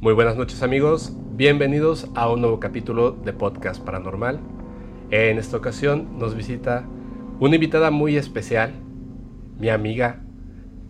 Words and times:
Muy 0.00 0.14
buenas 0.14 0.34
noches 0.34 0.62
amigos, 0.62 1.12
bienvenidos 1.32 2.08
a 2.14 2.30
un 2.30 2.40
nuevo 2.40 2.58
capítulo 2.58 3.10
de 3.12 3.34
Podcast 3.34 3.84
Paranormal. 3.84 4.40
En 5.10 5.36
esta 5.36 5.58
ocasión 5.58 6.18
nos 6.18 6.34
visita 6.34 6.86
una 7.38 7.56
invitada 7.56 7.90
muy 7.90 8.16
especial, 8.16 8.72
mi 9.58 9.68
amiga 9.68 10.22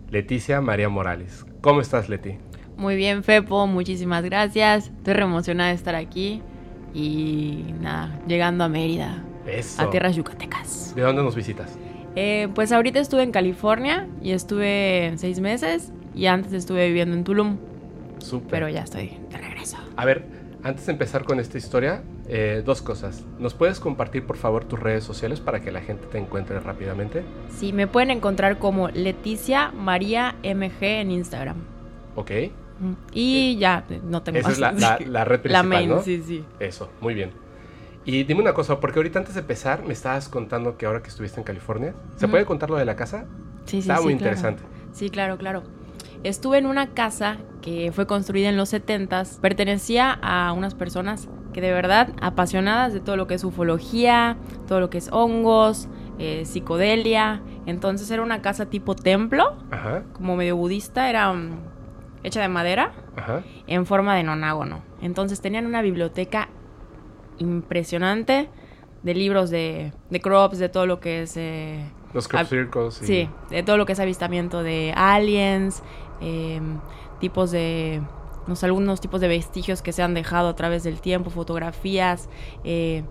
Leticia 0.09 0.61
María 0.61 0.87
Morales. 0.87 1.45
¿Cómo 1.59 1.81
estás 1.81 2.07
Leti? 2.07 2.37
Muy 2.77 2.95
bien 2.95 3.21
Fepo, 3.25 3.67
muchísimas 3.67 4.23
gracias. 4.23 4.87
Estoy 4.87 5.13
re 5.15 5.23
emocionada 5.23 5.71
de 5.71 5.75
estar 5.75 5.95
aquí 5.95 6.41
y 6.93 7.65
nada, 7.81 8.17
llegando 8.27 8.63
a 8.63 8.69
Mérida, 8.69 9.25
Eso. 9.45 9.81
a 9.81 9.89
tierras 9.89 10.15
yucatecas. 10.15 10.95
¿De 10.95 11.01
dónde 11.01 11.21
nos 11.21 11.35
visitas? 11.35 11.77
Eh, 12.15 12.47
pues 12.55 12.71
ahorita 12.71 13.01
estuve 13.01 13.23
en 13.23 13.31
California 13.31 14.07
y 14.21 14.31
estuve 14.31 15.11
seis 15.17 15.41
meses 15.41 15.91
y 16.15 16.27
antes 16.27 16.53
estuve 16.53 16.87
viviendo 16.87 17.15
en 17.17 17.25
Tulum, 17.25 17.57
Súper. 18.21 18.49
pero 18.49 18.69
ya 18.69 18.83
estoy 18.83 19.17
de 19.29 19.37
regreso. 19.37 19.77
A 19.95 20.05
ver, 20.05 20.25
antes 20.63 20.85
de 20.85 20.91
empezar 20.93 21.23
con 21.25 21.39
esta 21.39 21.57
historia, 21.57 22.03
eh, 22.27 22.61
dos 22.65 22.81
cosas. 22.81 23.23
¿Nos 23.39 23.53
puedes 23.53 23.79
compartir 23.79 24.25
por 24.25 24.37
favor 24.37 24.63
tus 24.65 24.79
redes 24.79 25.03
sociales 25.03 25.39
para 25.39 25.59
que 25.61 25.71
la 25.71 25.81
gente 25.81 26.05
te 26.07 26.17
encuentre 26.17 26.59
rápidamente? 26.59 27.23
Sí, 27.57 27.73
me 27.73 27.87
pueden 27.87 28.11
encontrar 28.11 28.59
como 28.59 28.89
Leticia 28.89 29.71
María 29.71 30.35
MG 30.43 30.83
en 30.83 31.11
Instagram. 31.11 31.57
Ok. 32.15 32.31
Y 33.13 33.57
ya, 33.57 33.83
no 34.03 34.23
tengo 34.23 34.39
Esa 34.39 34.47
más. 34.49 34.53
es 34.55 34.59
la, 34.59 34.71
la- 34.71 34.99
la 35.07 35.25
red 35.25 35.37
La 35.37 35.41
principal, 35.61 35.67
main, 35.67 35.89
¿no? 35.89 36.01
sí, 36.01 36.23
sí. 36.25 36.43
Eso, 36.59 36.89
muy 37.01 37.13
bien. 37.13 37.31
Y 38.05 38.23
dime 38.23 38.41
una 38.41 38.53
cosa, 38.53 38.79
porque 38.79 38.97
ahorita 38.97 39.19
antes 39.19 39.35
de 39.35 39.41
empezar 39.41 39.83
me 39.83 39.93
estabas 39.93 40.27
contando 40.29 40.75
que 40.77 40.87
ahora 40.87 41.03
que 41.03 41.09
estuviste 41.09 41.39
en 41.39 41.43
California, 41.43 41.93
¿se 42.15 42.27
puede 42.27 42.45
contar 42.45 42.69
lo 42.71 42.77
de 42.77 42.85
la 42.85 42.95
casa? 42.95 43.25
Sí, 43.65 43.73
sí, 43.73 43.77
Está 43.89 43.97
sí, 43.97 44.03
muy 44.03 44.13
claro. 44.15 44.31
interesante. 44.35 44.63
Sí, 44.93 45.09
claro, 45.11 45.37
claro. 45.37 45.63
Estuve 46.23 46.57
en 46.59 46.65
una 46.67 46.87
casa 46.93 47.37
que 47.61 47.91
fue 47.91 48.05
construida 48.07 48.49
en 48.49 48.57
los 48.57 48.73
70s. 48.73 49.39
Pertenecía 49.39 50.11
a 50.21 50.53
unas 50.53 50.75
personas 50.75 51.29
que 51.53 51.61
de 51.61 51.73
verdad 51.73 52.09
apasionadas 52.21 52.93
de 52.93 52.99
todo 52.99 53.17
lo 53.17 53.27
que 53.27 53.33
es 53.35 53.43
ufología, 53.43 54.37
todo 54.67 54.79
lo 54.79 54.89
que 54.89 54.97
es 54.99 55.09
hongos, 55.11 55.87
eh, 56.19 56.45
psicodelia. 56.45 57.41
Entonces 57.65 58.09
era 58.11 58.21
una 58.23 58.41
casa 58.41 58.67
tipo 58.67 58.95
templo, 58.95 59.55
Ajá, 59.71 60.03
como 60.13 60.35
medio 60.35 60.55
budista, 60.57 61.09
era 61.09 61.31
mm, 61.33 61.49
hecha 62.23 62.41
de 62.41 62.47
madera 62.47 62.93
ajá. 63.15 63.41
en 63.67 63.85
forma 63.85 64.15
de 64.15 64.23
nonágono. 64.23 64.81
Entonces 65.01 65.41
tenían 65.41 65.65
una 65.65 65.81
biblioteca 65.81 66.49
impresionante 67.39 68.49
de 69.03 69.13
libros 69.15 69.49
de, 69.49 69.93
de 70.09 70.21
crops, 70.21 70.59
de 70.59 70.69
todo 70.69 70.85
lo 70.85 70.99
que 70.99 71.23
es... 71.23 71.35
eh, 71.37 71.83
Los 72.13 72.27
crop 72.27 72.45
circles. 72.45 73.01
y- 73.01 73.05
Sí, 73.05 73.29
de 73.49 73.63
todo 73.63 73.77
lo 73.77 73.85
que 73.85 73.93
es 73.93 73.99
avistamiento 73.99 74.61
de 74.63 74.93
aliens, 74.95 75.81
eh, 76.21 76.61
tipos 77.19 77.51
de, 77.51 78.01
no 78.47 78.55
sé, 78.55 78.65
algunos 78.67 79.01
tipos 79.01 79.21
de 79.21 79.27
vestigios 79.27 79.81
que 79.81 79.91
se 79.93 80.03
han 80.03 80.13
dejado 80.13 80.49
a 80.49 80.55
través 80.55 80.83
del 80.83 81.01
tiempo, 81.01 81.29
fotografías. 81.29 82.29
eh, 82.63 83.03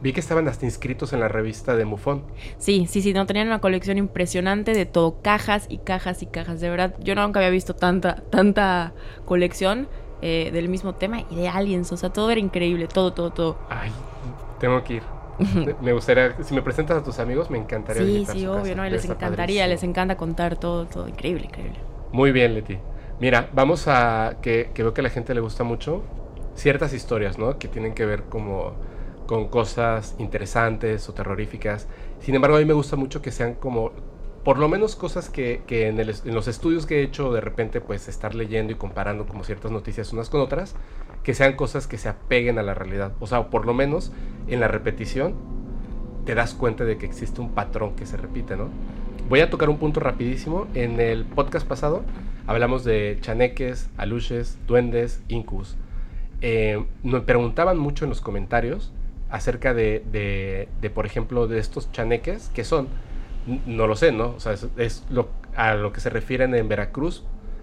Vi 0.00 0.12
que 0.12 0.20
estaban 0.20 0.46
hasta 0.46 0.64
inscritos 0.64 1.12
en 1.12 1.20
la 1.20 1.26
revista 1.28 1.74
de 1.74 1.84
MUFON. 1.84 2.22
sí, 2.58 2.86
sí, 2.88 3.02
sí, 3.02 3.12
no 3.12 3.26
tenían 3.26 3.48
una 3.48 3.60
colección 3.60 3.98
impresionante 3.98 4.72
de 4.72 4.86
todo, 4.86 5.20
cajas 5.22 5.66
y 5.68 5.78
cajas 5.78 6.22
y 6.22 6.26
cajas. 6.26 6.60
De 6.60 6.70
verdad, 6.70 6.94
yo 7.00 7.14
nunca 7.16 7.40
había 7.40 7.50
visto 7.50 7.74
tanta, 7.74 8.22
tanta 8.30 8.92
colección 9.24 9.88
eh, 10.22 10.50
del 10.52 10.68
mismo 10.68 10.94
tema 10.94 11.24
y 11.30 11.34
de 11.36 11.48
aliens. 11.48 11.90
O 11.92 11.96
sea, 11.96 12.10
todo 12.10 12.30
era 12.30 12.40
increíble, 12.40 12.86
todo, 12.86 13.12
todo, 13.12 13.30
todo. 13.32 13.58
Ay, 13.68 13.90
tengo 14.60 14.82
que 14.84 14.94
ir. 14.94 15.02
me 15.82 15.92
gustaría, 15.92 16.36
si 16.42 16.54
me 16.54 16.62
presentas 16.62 16.98
a 16.98 17.02
tus 17.04 17.18
amigos, 17.18 17.50
me 17.50 17.58
encantaría 17.58 18.02
Sí, 18.04 18.24
sí, 18.26 18.46
obvio, 18.46 18.62
casa. 18.62 18.74
¿no? 18.76 18.84
Les 18.88 19.04
encantaría, 19.04 19.64
padrísimo. 19.64 19.68
les 19.68 19.82
encanta 19.82 20.16
contar 20.16 20.56
todo, 20.56 20.86
todo. 20.86 21.08
Increíble, 21.08 21.46
increíble. 21.46 21.78
Muy 22.12 22.32
bien, 22.32 22.54
Leti. 22.54 22.82
Mira, 23.18 23.50
vamos 23.52 23.86
a 23.88 24.38
que, 24.42 24.70
que 24.74 24.82
veo 24.82 24.94
que 24.94 25.00
a 25.00 25.04
la 25.04 25.10
gente 25.10 25.34
le 25.34 25.40
gusta 25.40 25.64
mucho 25.64 26.04
ciertas 26.54 26.92
historias, 26.92 27.38
¿no? 27.38 27.58
Que 27.58 27.68
tienen 27.68 27.94
que 27.94 28.06
ver 28.06 28.24
como 28.28 28.78
con 29.26 29.48
cosas 29.48 30.14
interesantes 30.18 31.08
o 31.08 31.14
terroríficas. 31.14 31.88
Sin 32.18 32.34
embargo, 32.34 32.56
a 32.56 32.60
mí 32.60 32.64
me 32.64 32.72
gusta 32.72 32.96
mucho 32.96 33.20
que 33.20 33.30
sean 33.30 33.54
como, 33.54 33.92
por 34.44 34.58
lo 34.58 34.68
menos 34.68 34.96
cosas 34.96 35.28
que, 35.28 35.64
que 35.66 35.88
en, 35.88 36.00
en 36.00 36.34
los 36.34 36.48
estudios 36.48 36.86
que 36.86 37.00
he 37.00 37.02
hecho, 37.02 37.32
de 37.32 37.40
repente, 37.42 37.80
pues 37.80 38.08
estar 38.08 38.34
leyendo 38.34 38.72
y 38.72 38.76
comparando 38.76 39.26
como 39.26 39.44
ciertas 39.44 39.70
noticias 39.70 40.12
unas 40.12 40.30
con 40.30 40.40
otras, 40.40 40.74
que 41.22 41.34
sean 41.34 41.56
cosas 41.56 41.86
que 41.86 41.98
se 41.98 42.08
apeguen 42.08 42.58
a 42.58 42.62
la 42.62 42.74
realidad. 42.74 43.12
O 43.20 43.26
sea, 43.26 43.50
por 43.50 43.66
lo 43.66 43.74
menos 43.74 44.12
en 44.46 44.60
la 44.60 44.68
repetición 44.68 45.34
te 46.24 46.34
das 46.34 46.54
cuenta 46.54 46.84
de 46.84 46.98
que 46.98 47.06
existe 47.06 47.40
un 47.40 47.54
patrón 47.54 47.96
que 47.96 48.06
se 48.06 48.16
repite, 48.16 48.56
¿no? 48.56 48.70
Voy 49.28 49.40
a 49.40 49.50
tocar 49.50 49.68
un 49.68 49.76
punto 49.76 50.00
rapidísimo. 50.00 50.66
En 50.72 51.00
el 51.00 51.26
podcast 51.26 51.66
pasado 51.66 52.02
hablamos 52.46 52.82
de 52.82 53.18
chaneques, 53.20 53.90
aluches, 53.98 54.58
duendes, 54.66 55.22
incus. 55.28 55.76
Eh, 56.40 56.82
nos 57.02 57.24
preguntaban 57.24 57.78
mucho 57.78 58.06
en 58.06 58.08
los 58.08 58.22
comentarios 58.22 58.90
acerca 59.28 59.74
de, 59.74 60.66
por 60.94 61.04
ejemplo, 61.04 61.46
de 61.46 61.58
estos 61.58 61.92
chaneques, 61.92 62.50
que 62.54 62.64
son, 62.64 62.88
no 63.66 63.86
lo 63.86 63.96
sé, 63.96 64.12
¿no? 64.12 64.30
O 64.30 64.40
sea, 64.40 64.54
es, 64.78 65.04
lo, 65.10 65.28
a 65.54 65.74
lo 65.74 65.92
que 65.92 66.00
se 66.00 66.08
refieren 66.08 66.54
en 66.54 66.66
Veracruz 66.66 67.22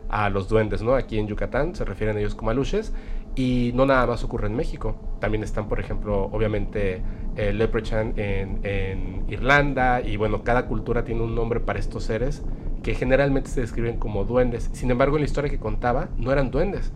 a 0.10 0.30
los 0.30 0.48
duendes, 0.48 0.84
¿no? 0.84 0.94
Aquí 0.94 1.18
en 1.18 1.26
Yucatán 1.26 1.74
se 1.74 1.84
refieren 1.84 2.16
ellos 2.20 2.36
como 2.36 2.52
aluches 2.52 2.94
y 3.36 3.72
no 3.76 3.86
nada 3.86 4.08
más 4.08 4.24
ocurre 4.24 4.48
en 4.48 4.56
México. 4.56 4.96
También 5.20 5.44
están, 5.44 5.68
por 5.68 5.80
ejemplo, 5.80 6.26
obviamente 6.32 7.02
el 7.36 7.58
Leprechaun 7.58 8.14
en, 8.18 8.60
en 8.64 9.26
Irlanda 9.28 10.02
y 10.02 10.18
bueno, 10.18 10.44
cada 10.44 10.68
cultura 10.68 11.04
tiene 11.04 11.22
un 11.22 11.36
nombre 11.36 11.60
para 11.60 11.80
estos 11.80 12.04
seres 12.06 12.44
que 12.84 12.94
generalmente 12.94 13.50
se 13.50 13.62
describen 13.62 13.98
como 13.98 14.26
duendes. 14.26 14.70
Sin 14.74 14.92
embargo, 14.92 15.18
en 15.18 15.22
la 15.22 15.26
historia 15.26 15.50
que 15.50 15.60
contaba 15.60 16.10
no 16.18 16.32
eran 16.32 16.52
duendes. 16.52 16.92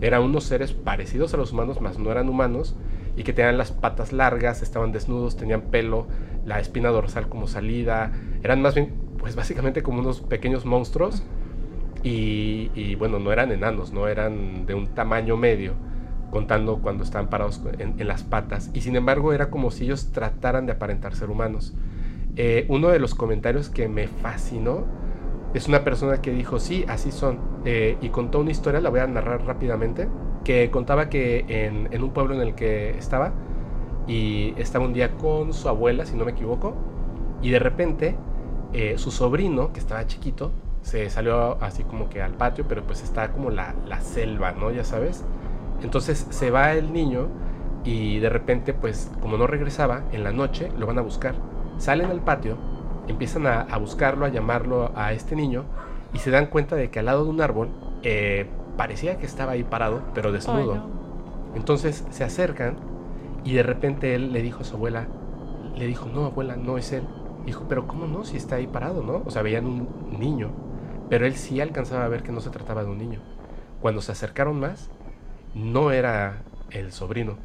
Eran 0.00 0.22
unos 0.22 0.44
seres 0.44 0.72
parecidos 0.72 1.34
a 1.34 1.36
los 1.36 1.52
humanos, 1.52 1.80
mas 1.80 1.98
no 1.98 2.10
eran 2.10 2.28
humanos, 2.28 2.76
y 3.16 3.22
que 3.22 3.32
tenían 3.32 3.58
las 3.58 3.70
patas 3.70 4.12
largas, 4.12 4.62
estaban 4.62 4.92
desnudos, 4.92 5.36
tenían 5.36 5.62
pelo, 5.62 6.06
la 6.44 6.60
espina 6.60 6.88
dorsal 6.88 7.28
como 7.28 7.46
salida. 7.46 8.12
Eran 8.42 8.60
más 8.60 8.74
bien, 8.74 8.94
pues 9.18 9.36
básicamente 9.36 9.82
como 9.82 10.00
unos 10.00 10.20
pequeños 10.20 10.64
monstruos. 10.64 11.22
Y, 12.04 12.70
y, 12.74 12.94
bueno, 12.94 13.18
no 13.18 13.32
eran 13.32 13.50
enanos, 13.50 13.92
no 13.92 14.06
eran 14.06 14.66
de 14.66 14.74
un 14.74 14.88
tamaño 14.88 15.36
medio, 15.36 15.72
contando 16.30 16.78
cuando 16.78 17.02
estaban 17.02 17.28
parados 17.28 17.60
en, 17.78 18.06
las 18.06 18.22
patas. 18.22 18.70
Y 18.74 18.82
sin 18.82 18.94
embargo, 18.94 19.32
era 19.32 19.50
como 19.50 19.70
si 19.70 19.84
ellos 19.84 20.12
trataran 20.12 20.66
de 20.66 20.72
aparentar 20.72 21.16
ser 21.16 21.30
humanos. 21.30 21.74
Eh, 22.36 22.66
uno 22.68 22.88
de 22.88 22.98
los 22.98 23.14
comentarios 23.14 23.70
que 23.70 23.88
me 23.88 24.06
fascinó 24.06 24.84
es 25.54 25.66
una 25.66 25.82
persona 25.82 26.20
que 26.20 26.32
dijo, 26.32 26.60
sí, 26.60 26.84
así 26.88 27.10
son. 27.10 27.38
Eh, 27.64 27.96
y 28.02 28.10
contó 28.10 28.40
una 28.40 28.50
historia, 28.50 28.80
la 28.80 28.90
voy 28.90 29.00
a 29.00 29.06
narrar 29.06 29.44
rápidamente, 29.46 30.08
que 30.44 30.70
contaba 30.70 31.08
que 31.08 31.46
en, 31.48 31.88
en 31.90 32.02
un 32.02 32.10
pueblo 32.10 32.34
en 32.34 32.42
el 32.42 32.54
que 32.54 32.90
estaba, 32.98 33.32
y 34.06 34.52
estaba 34.58 34.84
un 34.84 34.92
día 34.92 35.16
con 35.16 35.52
su 35.52 35.68
abuela, 35.68 36.04
si 36.04 36.16
no 36.16 36.24
me 36.24 36.32
equivoco, 36.32 36.74
y 37.42 37.50
de 37.50 37.58
repente 37.58 38.16
eh, 38.72 38.94
su 38.98 39.10
sobrino, 39.10 39.72
que 39.72 39.80
estaba 39.80 40.06
chiquito, 40.06 40.52
se 40.84 41.08
salió 41.08 41.56
así 41.62 41.82
como 41.82 42.10
que 42.10 42.20
al 42.22 42.34
patio, 42.34 42.66
pero 42.68 42.82
pues 42.84 43.02
está 43.02 43.32
como 43.32 43.50
la, 43.50 43.74
la 43.86 44.00
selva, 44.02 44.52
¿no? 44.52 44.70
Ya 44.70 44.84
sabes. 44.84 45.24
Entonces 45.82 46.26
se 46.28 46.50
va 46.50 46.74
el 46.74 46.92
niño 46.92 47.28
y 47.84 48.18
de 48.18 48.28
repente, 48.28 48.74
pues 48.74 49.10
como 49.20 49.38
no 49.38 49.46
regresaba, 49.46 50.02
en 50.12 50.24
la 50.24 50.30
noche 50.30 50.70
lo 50.78 50.86
van 50.86 50.98
a 50.98 51.02
buscar. 51.02 51.34
Salen 51.78 52.10
al 52.10 52.20
patio, 52.20 52.58
empiezan 53.08 53.46
a, 53.46 53.62
a 53.62 53.78
buscarlo, 53.78 54.26
a 54.26 54.28
llamarlo 54.28 54.92
a 54.94 55.12
este 55.12 55.34
niño 55.34 55.64
y 56.12 56.18
se 56.18 56.30
dan 56.30 56.46
cuenta 56.46 56.76
de 56.76 56.90
que 56.90 56.98
al 56.98 57.06
lado 57.06 57.24
de 57.24 57.30
un 57.30 57.40
árbol 57.40 57.70
eh, 58.02 58.46
parecía 58.76 59.16
que 59.16 59.26
estaba 59.26 59.52
ahí 59.52 59.64
parado, 59.64 60.02
pero 60.14 60.32
desnudo. 60.32 60.76
No. 60.76 60.86
Entonces 61.54 62.06
se 62.10 62.24
acercan 62.24 62.76
y 63.42 63.54
de 63.54 63.62
repente 63.62 64.14
él 64.14 64.32
le 64.32 64.42
dijo 64.42 64.60
a 64.60 64.64
su 64.64 64.76
abuela, 64.76 65.06
le 65.74 65.86
dijo, 65.86 66.08
no 66.12 66.26
abuela, 66.26 66.56
no 66.56 66.76
es 66.76 66.92
él. 66.92 67.04
Dijo, 67.46 67.64
pero 67.68 67.86
¿cómo 67.86 68.06
no? 68.06 68.24
Si 68.24 68.36
está 68.36 68.56
ahí 68.56 68.66
parado, 68.66 69.02
¿no? 69.02 69.22
O 69.24 69.30
sea, 69.30 69.42
veían 69.42 69.66
un 69.66 69.88
niño, 70.18 70.50
pero 71.08 71.26
él 71.26 71.34
sí 71.36 71.60
alcanzaba 71.60 72.04
a 72.04 72.08
ver 72.08 72.22
que 72.22 72.32
no 72.32 72.40
se 72.40 72.50
trataba 72.50 72.84
de 72.84 72.90
un 72.90 72.98
niño. 72.98 73.20
Cuando 73.80 74.00
se 74.00 74.12
acercaron 74.12 74.58
más, 74.58 74.90
no 75.54 75.90
era 75.90 76.42
el 76.70 76.92
sobrino, 76.92 77.38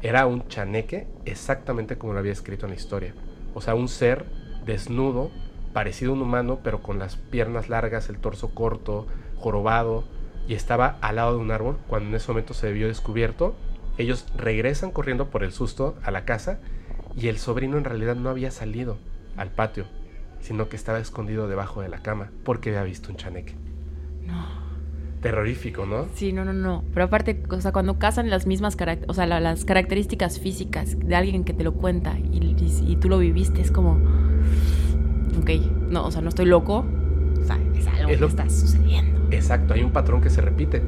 era 0.00 0.26
un 0.26 0.48
chaneque 0.48 1.06
exactamente 1.24 1.96
como 1.96 2.12
lo 2.12 2.18
había 2.18 2.32
escrito 2.32 2.66
en 2.66 2.70
la 2.70 2.76
historia. 2.76 3.14
O 3.54 3.60
sea, 3.60 3.74
un 3.74 3.88
ser 3.88 4.24
desnudo, 4.64 5.30
parecido 5.72 6.12
a 6.12 6.14
un 6.14 6.22
humano, 6.22 6.60
pero 6.62 6.82
con 6.82 6.98
las 6.98 7.16
piernas 7.16 7.68
largas, 7.68 8.08
el 8.08 8.18
torso 8.18 8.54
corto, 8.54 9.06
jorobado, 9.36 10.04
y 10.48 10.54
estaba 10.54 10.98
al 11.00 11.16
lado 11.16 11.36
de 11.36 11.38
un 11.38 11.50
árbol 11.50 11.78
cuando 11.86 12.08
en 12.08 12.14
ese 12.16 12.28
momento 12.28 12.54
se 12.54 12.72
vio 12.72 12.88
descubierto. 12.88 13.54
Ellos 13.98 14.26
regresan 14.36 14.90
corriendo 14.90 15.30
por 15.30 15.44
el 15.44 15.52
susto 15.52 15.96
a 16.02 16.10
la 16.10 16.24
casa 16.24 16.58
y 17.16 17.28
el 17.28 17.38
sobrino 17.38 17.76
en 17.76 17.84
realidad 17.84 18.16
no 18.16 18.30
había 18.30 18.50
salido 18.50 18.96
al 19.36 19.50
patio, 19.50 19.86
sino 20.42 20.68
que 20.68 20.76
estaba 20.76 20.98
escondido 20.98 21.48
debajo 21.48 21.80
de 21.80 21.88
la 21.88 21.98
cama 22.02 22.30
porque 22.44 22.68
había 22.70 22.82
visto 22.84 23.10
un 23.10 23.16
chaneque. 23.16 23.54
No. 24.26 24.60
Terrorífico, 25.22 25.86
¿no? 25.86 26.06
Sí, 26.14 26.32
no, 26.32 26.44
no, 26.44 26.52
no. 26.52 26.82
Pero 26.92 27.06
aparte, 27.06 27.42
o 27.48 27.60
sea, 27.60 27.70
cuando 27.72 27.98
casan 27.98 28.28
las 28.28 28.46
mismas 28.46 28.76
o 29.06 29.14
sea, 29.14 29.26
la- 29.26 29.38
las 29.40 29.64
características 29.64 30.40
físicas 30.40 30.98
de 30.98 31.14
alguien 31.14 31.44
que 31.44 31.52
te 31.54 31.62
lo 31.62 31.74
cuenta 31.74 32.18
y, 32.18 32.38
y- 32.38 32.92
y 32.92 32.96
tú 32.96 33.08
lo 33.08 33.18
viviste, 33.18 33.60
es 33.60 33.70
como. 33.70 34.00
Ok, 35.40 35.50
no, 35.90 36.06
o 36.06 36.10
sea, 36.10 36.20
no 36.22 36.28
estoy 36.28 36.46
loco. 36.46 36.84
O 37.40 37.44
sea, 37.44 37.58
es 37.76 37.86
algo 37.86 38.10
Es 38.10 38.20
lo- 38.20 38.26
que 38.26 38.30
está 38.32 38.50
sucediendo. 38.50 39.20
Exacto, 39.30 39.74
hay 39.74 39.82
un 39.82 39.92
patrón 39.92 40.20
que 40.20 40.28
se 40.30 40.40
repite. 40.40 40.82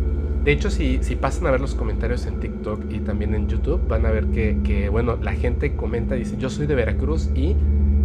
De 0.45 0.53
hecho, 0.53 0.69
si, 0.69 0.99
si 1.03 1.17
pasan 1.17 1.47
a 1.47 1.51
ver 1.51 1.61
los 1.61 1.75
comentarios 1.75 2.27
en 2.27 2.39
TikTok 2.41 2.91
y 2.93 2.99
también 3.01 3.35
en 3.35 3.49
YouTube, 3.49 3.87
van 3.89 4.05
a 4.05 4.11
ver 4.11 4.27
que, 4.27 4.59
que 4.63 4.91
bueno, 4.91 5.17
la 5.23 5.33
gente 5.33 5.75
comenta, 5.75 6.17
dice, 6.17 6.37
yo 6.39 6.51
soy 6.51 6.67
de 6.67 6.75
Veracruz 6.75 7.31
y, 7.35 7.55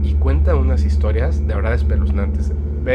y 0.04 0.14
cuenta 0.14 0.56
unas 0.56 0.84
historias 0.84 1.46
de 1.46 1.56
verdad 1.56 1.74
espeluznantes. 1.74 2.52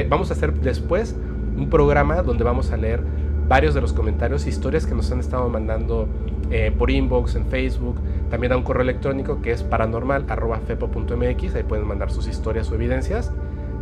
Vamos 0.09 0.31
a 0.31 0.35
hacer 0.35 0.55
después 0.55 1.15
un 1.57 1.69
programa 1.71 2.23
donde 2.23 2.45
vamos 2.45 2.73
a 2.73 2.77
leer 2.77 3.03
varios 3.49 3.75
de 3.75 3.81
los 3.81 3.93
comentarios, 3.93 4.47
historias 4.47 4.87
que 4.87 4.95
nos 4.95 5.11
han 5.13 5.21
estado 5.21 5.49
mandando 5.49 6.09
eh, 6.51 6.73
por 6.77 6.91
inbox, 6.91 7.37
en 7.37 7.47
Facebook, 7.47 7.97
también 8.31 8.53
a 8.53 8.57
un 8.57 8.63
correo 8.63 8.83
electrónico 8.83 9.43
que 9.43 9.53
es 9.53 9.63
paranormal.fepo.mx, 9.63 11.55
ahí 11.55 11.63
pueden 11.63 11.87
mandar 11.87 12.11
sus 12.11 12.27
historias 12.27 12.71
o 12.71 12.75
evidencias 12.75 13.33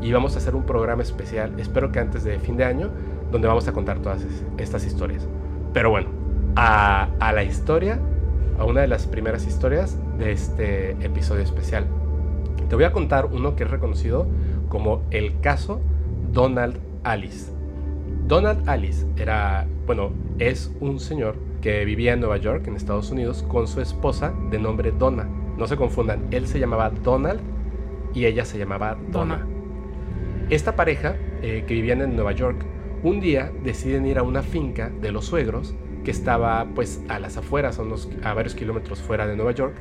y 0.00 0.12
vamos 0.12 0.34
a 0.34 0.38
hacer 0.38 0.54
un 0.56 0.64
programa 0.64 1.02
especial, 1.02 1.52
espero 1.58 1.92
que 1.92 2.00
antes 2.00 2.24
de 2.24 2.38
fin 2.40 2.56
de 2.56 2.64
año, 2.64 2.90
donde 3.30 3.46
vamos 3.46 3.68
a 3.68 3.72
contar 3.72 4.00
todas 4.00 4.26
estas 4.58 4.84
historias. 4.84 5.28
Pero 5.72 5.90
bueno, 5.90 6.08
a, 6.56 7.08
a 7.20 7.32
la 7.32 7.44
historia, 7.44 8.00
a 8.58 8.64
una 8.64 8.80
de 8.80 8.88
las 8.88 9.06
primeras 9.06 9.46
historias 9.46 9.96
de 10.18 10.32
este 10.32 10.90
episodio 11.04 11.42
especial. 11.42 11.86
Te 12.72 12.76
voy 12.76 12.86
a 12.86 12.92
contar 12.92 13.26
uno 13.26 13.54
que 13.54 13.64
es 13.64 13.70
reconocido 13.70 14.26
como 14.70 15.02
el 15.10 15.40
caso 15.40 15.82
Donald 16.32 16.78
Alice. 17.04 17.52
Donald 18.26 18.66
Alice 18.66 19.06
era, 19.18 19.66
bueno, 19.84 20.12
es 20.38 20.74
un 20.80 20.98
señor 20.98 21.36
que 21.60 21.84
vivía 21.84 22.14
en 22.14 22.20
Nueva 22.20 22.38
York, 22.38 22.66
en 22.66 22.76
Estados 22.76 23.10
Unidos, 23.10 23.42
con 23.46 23.66
su 23.68 23.82
esposa 23.82 24.32
de 24.50 24.58
nombre 24.58 24.90
Donna. 24.90 25.28
No 25.58 25.66
se 25.66 25.76
confundan, 25.76 26.28
él 26.30 26.46
se 26.46 26.58
llamaba 26.58 26.88
Donald 26.88 27.42
y 28.14 28.24
ella 28.24 28.46
se 28.46 28.56
llamaba 28.56 28.96
Donna. 29.10 29.46
Esta 30.48 30.74
pareja, 30.74 31.16
eh, 31.42 31.64
que 31.66 31.74
vivían 31.74 32.00
en 32.00 32.16
Nueva 32.16 32.32
York, 32.32 32.64
un 33.02 33.20
día 33.20 33.52
deciden 33.62 34.06
ir 34.06 34.16
a 34.16 34.22
una 34.22 34.40
finca 34.40 34.88
de 34.88 35.12
los 35.12 35.26
suegros 35.26 35.74
que 36.04 36.10
estaba 36.10 36.66
pues 36.74 37.02
a 37.10 37.18
las 37.18 37.36
afueras, 37.36 37.78
a, 37.78 37.82
a 38.30 38.32
varios 38.32 38.54
kilómetros 38.54 39.02
fuera 39.02 39.26
de 39.26 39.36
Nueva 39.36 39.52
York, 39.52 39.74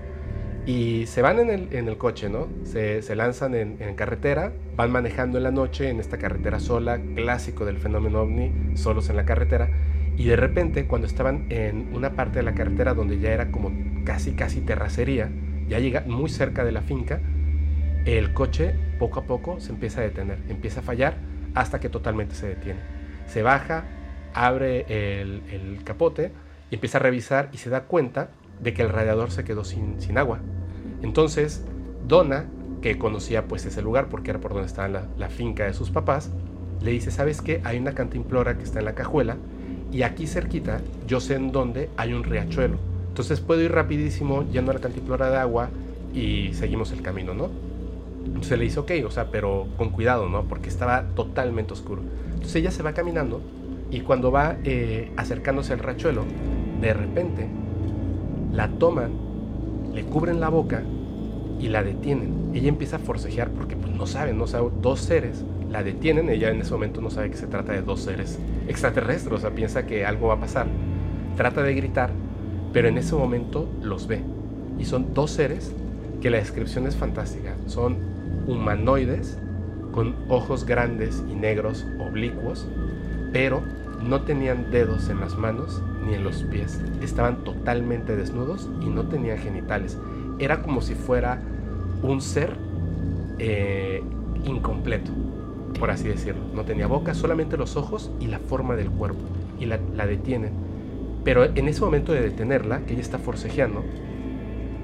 y 0.66 1.08
se 1.08 1.24
van 1.24 1.40
en 1.40 1.88
el, 1.88 1.98
coche, 1.98 2.30
¿no? 2.30 2.48
Se, 2.66 3.16
lanzan 3.16 3.56
en, 3.56 3.96
carretera, 3.96 4.52
van 4.75 4.92
manejando 4.92 5.38
en 5.38 5.44
la 5.44 5.52
noche 5.52 5.90
en 5.90 6.00
esta 6.00 6.18
carretera 6.18 6.60
sola, 6.60 7.00
clásico 7.16 7.66
del 7.66 7.78
fenómeno 7.78 8.22
ovni, 8.22 8.75
solos 8.75 9.10
en 9.10 9.16
la 9.16 9.25
carretera. 9.25 9.69
Y 10.18 10.25
de 10.25 10.36
repente, 10.36 10.86
cuando 10.86 11.08
estaban 11.08 11.48
en 11.50 11.90
una 11.96 12.12
parte 12.12 12.40
de 12.40 12.44
la 12.44 12.54
carretera 12.54 12.94
donde 12.94 13.19
ya 13.19 13.31
era 13.31 13.50
como 13.50 13.72
casi, 14.06 14.34
casi 14.34 14.62
terracería, 14.62 15.31
ya 15.68 15.80
llega 15.80 16.04
muy 16.06 16.30
cerca 16.30 16.63
de 16.63 16.72
la 16.72 16.81
finca, 16.81 17.19
el 18.06 18.34
coche 18.34 18.75
poco 19.00 19.22
a 19.22 19.24
poco 19.24 19.60
se 19.60 19.72
empieza 19.72 20.02
a 20.02 20.04
detener, 20.04 20.40
empieza 20.48 20.81
a 20.81 20.84
fallar 20.84 21.16
hasta 21.56 21.80
que 21.80 21.90
totalmente 21.90 22.36
se 22.36 22.48
detiene. 22.48 22.80
Se 23.25 23.42
baja, 23.42 23.86
abre 24.34 24.86
el, 25.22 25.42
el 25.52 25.84
capote 25.84 26.31
y 26.69 26.75
empieza 26.75 27.00
a 27.00 27.02
revisar 27.02 27.50
y 27.52 27.58
se 27.58 27.69
da 27.72 27.81
cuenta 27.86 28.30
de 28.62 28.74
que 28.74 28.81
el 28.81 28.90
radiador 28.90 29.31
se 29.31 29.44
quedó 29.44 29.63
sin, 29.63 30.00
sin 30.00 30.18
agua. 30.18 30.40
Entonces, 31.02 31.63
Donna, 32.08 32.46
que 32.81 32.98
conocía 32.98 33.48
pues 33.48 33.66
ese 33.66 33.81
lugar 33.81 34.10
porque 34.10 34.31
era 34.31 34.40
por 34.40 34.54
donde 34.54 34.68
estaba 34.68 34.88
la, 34.88 35.08
la 35.18 35.30
finca 35.30 35.66
de 35.66 35.74
sus 35.74 35.90
papás, 35.90 36.31
le 36.81 36.92
dice, 36.92 37.12
¿sabes 37.12 37.42
qué? 37.42 37.62
Hay 37.63 37.78
una 37.78 37.94
cantimplora 37.94 38.58
que 38.58 38.63
está 38.63 38.80
en 38.80 38.86
la 38.86 38.96
cajuela 38.96 39.38
y 39.92 40.04
aquí 40.04 40.25
cerquita, 40.25 40.81
yo 41.08 41.19
sé 41.19 41.36
en 41.36 41.52
dónde 41.52 41.90
hay 41.98 42.13
un 42.13 42.24
riachuelo. 42.24 42.78
Entonces 43.10 43.40
puedo 43.42 43.62
ir 43.62 43.72
rapidísimo 43.72 44.46
yendo 44.52 44.72
a 44.72 44.75
la 44.75 44.80
cantimplora 44.80 45.30
de 45.30 45.38
agua 45.38 45.69
y 46.13 46.54
seguimos 46.54 46.92
el 46.92 47.02
camino, 47.02 47.34
¿no? 47.34 47.50
Entonces 48.25 48.58
le 48.58 48.63
dice, 48.63 48.80
ok, 48.80 48.92
o 49.06 49.12
sea, 49.12 49.31
pero 49.31 49.68
con 49.78 49.90
cuidado, 49.90 50.30
¿no? 50.30 50.44
Porque 50.44 50.69
estaba 50.69 51.04
totalmente 51.16 51.74
oscuro. 51.74 52.02
Entonces 52.25 52.56
ella 52.56 52.72
se 52.72 52.84
va 52.84 52.94
caminando 52.94 53.42
y 53.90 54.02
cuando 54.02 54.31
va 54.31 54.58
eh, 54.63 55.12
acercándose 55.18 55.74
al 55.74 55.80
riachuelo, 55.80 56.24
de 56.80 56.94
repente 56.94 57.48
la 58.53 58.68
toman, 58.69 59.12
le 59.94 60.03
cubren 60.03 60.39
la 60.39 60.50
boca 60.50 60.83
y 61.59 61.68
la 61.68 61.83
detienen. 61.83 62.51
Ella 62.53 62.69
empieza 62.69 62.98
a 62.98 63.00
forcejear 63.00 63.50
porque 63.51 63.75
pues, 63.75 63.94
no 63.94 64.06
sabe, 64.06 64.33
no 64.33 64.48
sabe, 64.48 64.69
dos 64.81 65.00
seres 65.00 65.44
la 65.69 65.83
detienen, 65.83 66.30
ella 66.30 66.50
en 66.50 66.62
ese 66.62 66.71
momento 66.74 67.00
no 67.01 67.09
sabe 67.09 67.31
que 67.31 67.38
se 67.38 67.48
trata 67.48 67.71
de 67.71 67.81
dos 67.81 68.01
seres 68.01 68.39
extraterrestres, 68.68 69.33
o 69.33 69.38
sea, 69.38 69.51
piensa 69.51 69.86
que 69.86 70.06
algo 70.06 70.27
va 70.27 70.33
a 70.36 70.39
pasar. 70.39 70.68
Trata 71.38 71.63
de 71.63 71.74
gritar, 71.74 72.12
pero 72.74 72.89
en 72.89 72.98
ese 72.98 73.15
momento 73.15 73.69
los 73.81 74.07
ve. 74.07 74.21
Y 74.77 74.86
son 74.86 75.13
dos 75.13 75.31
seres 75.31 75.74
que 76.21 76.30
la 76.30 76.38
descripción 76.38 76.88
es 76.88 76.95
fantástica. 76.95 77.56
Son 77.68 77.98
humanoides 78.48 79.38
con 79.94 80.15
ojos 80.27 80.65
grandes 80.65 81.24
y 81.30 81.36
negros 81.36 81.86
oblicuos, 82.00 82.68
pero 83.31 83.62
no 84.03 84.21
tenían 84.24 84.71
dedos 84.71 85.09
en 85.09 85.19
las 85.19 85.38
manos 85.38 85.81
ni 86.06 86.13
en 86.15 86.24
los 86.24 86.44
pies. 86.44 86.80
Estaban 87.01 87.44
totalmente 87.44 88.15
desnudos 88.15 88.69
y 88.81 88.86
no 88.86 89.07
tenían 89.07 89.38
genitales. 89.38 89.98
Era 90.39 90.62
como 90.62 90.81
si 90.81 90.95
fuera 90.95 91.42
un 92.01 92.21
ser 92.21 92.56
eh, 93.39 94.03
incompleto, 94.45 95.12
por 95.80 95.92
así 95.92 96.07
decirlo. 96.07 96.42
No 96.53 96.65
tenía 96.65 96.88
boca, 96.88 97.13
solamente 97.13 97.57
los 97.57 97.75
ojos 97.75 98.12
y 98.19 98.27
la 98.27 98.39
forma 98.39 98.75
del 98.75 98.89
cuerpo. 98.89 99.21
Y 99.59 99.65
la, 99.65 99.77
detienen. 100.06 100.53
Pero 101.24 101.45
en 101.45 101.68
ese 101.68 101.81
momento 101.81 102.13
de 102.13 102.21
detenerla, 102.21 102.81
que 102.86 102.94
ella 102.94 103.01
está 103.01 103.19
forcejeando, 103.19 103.83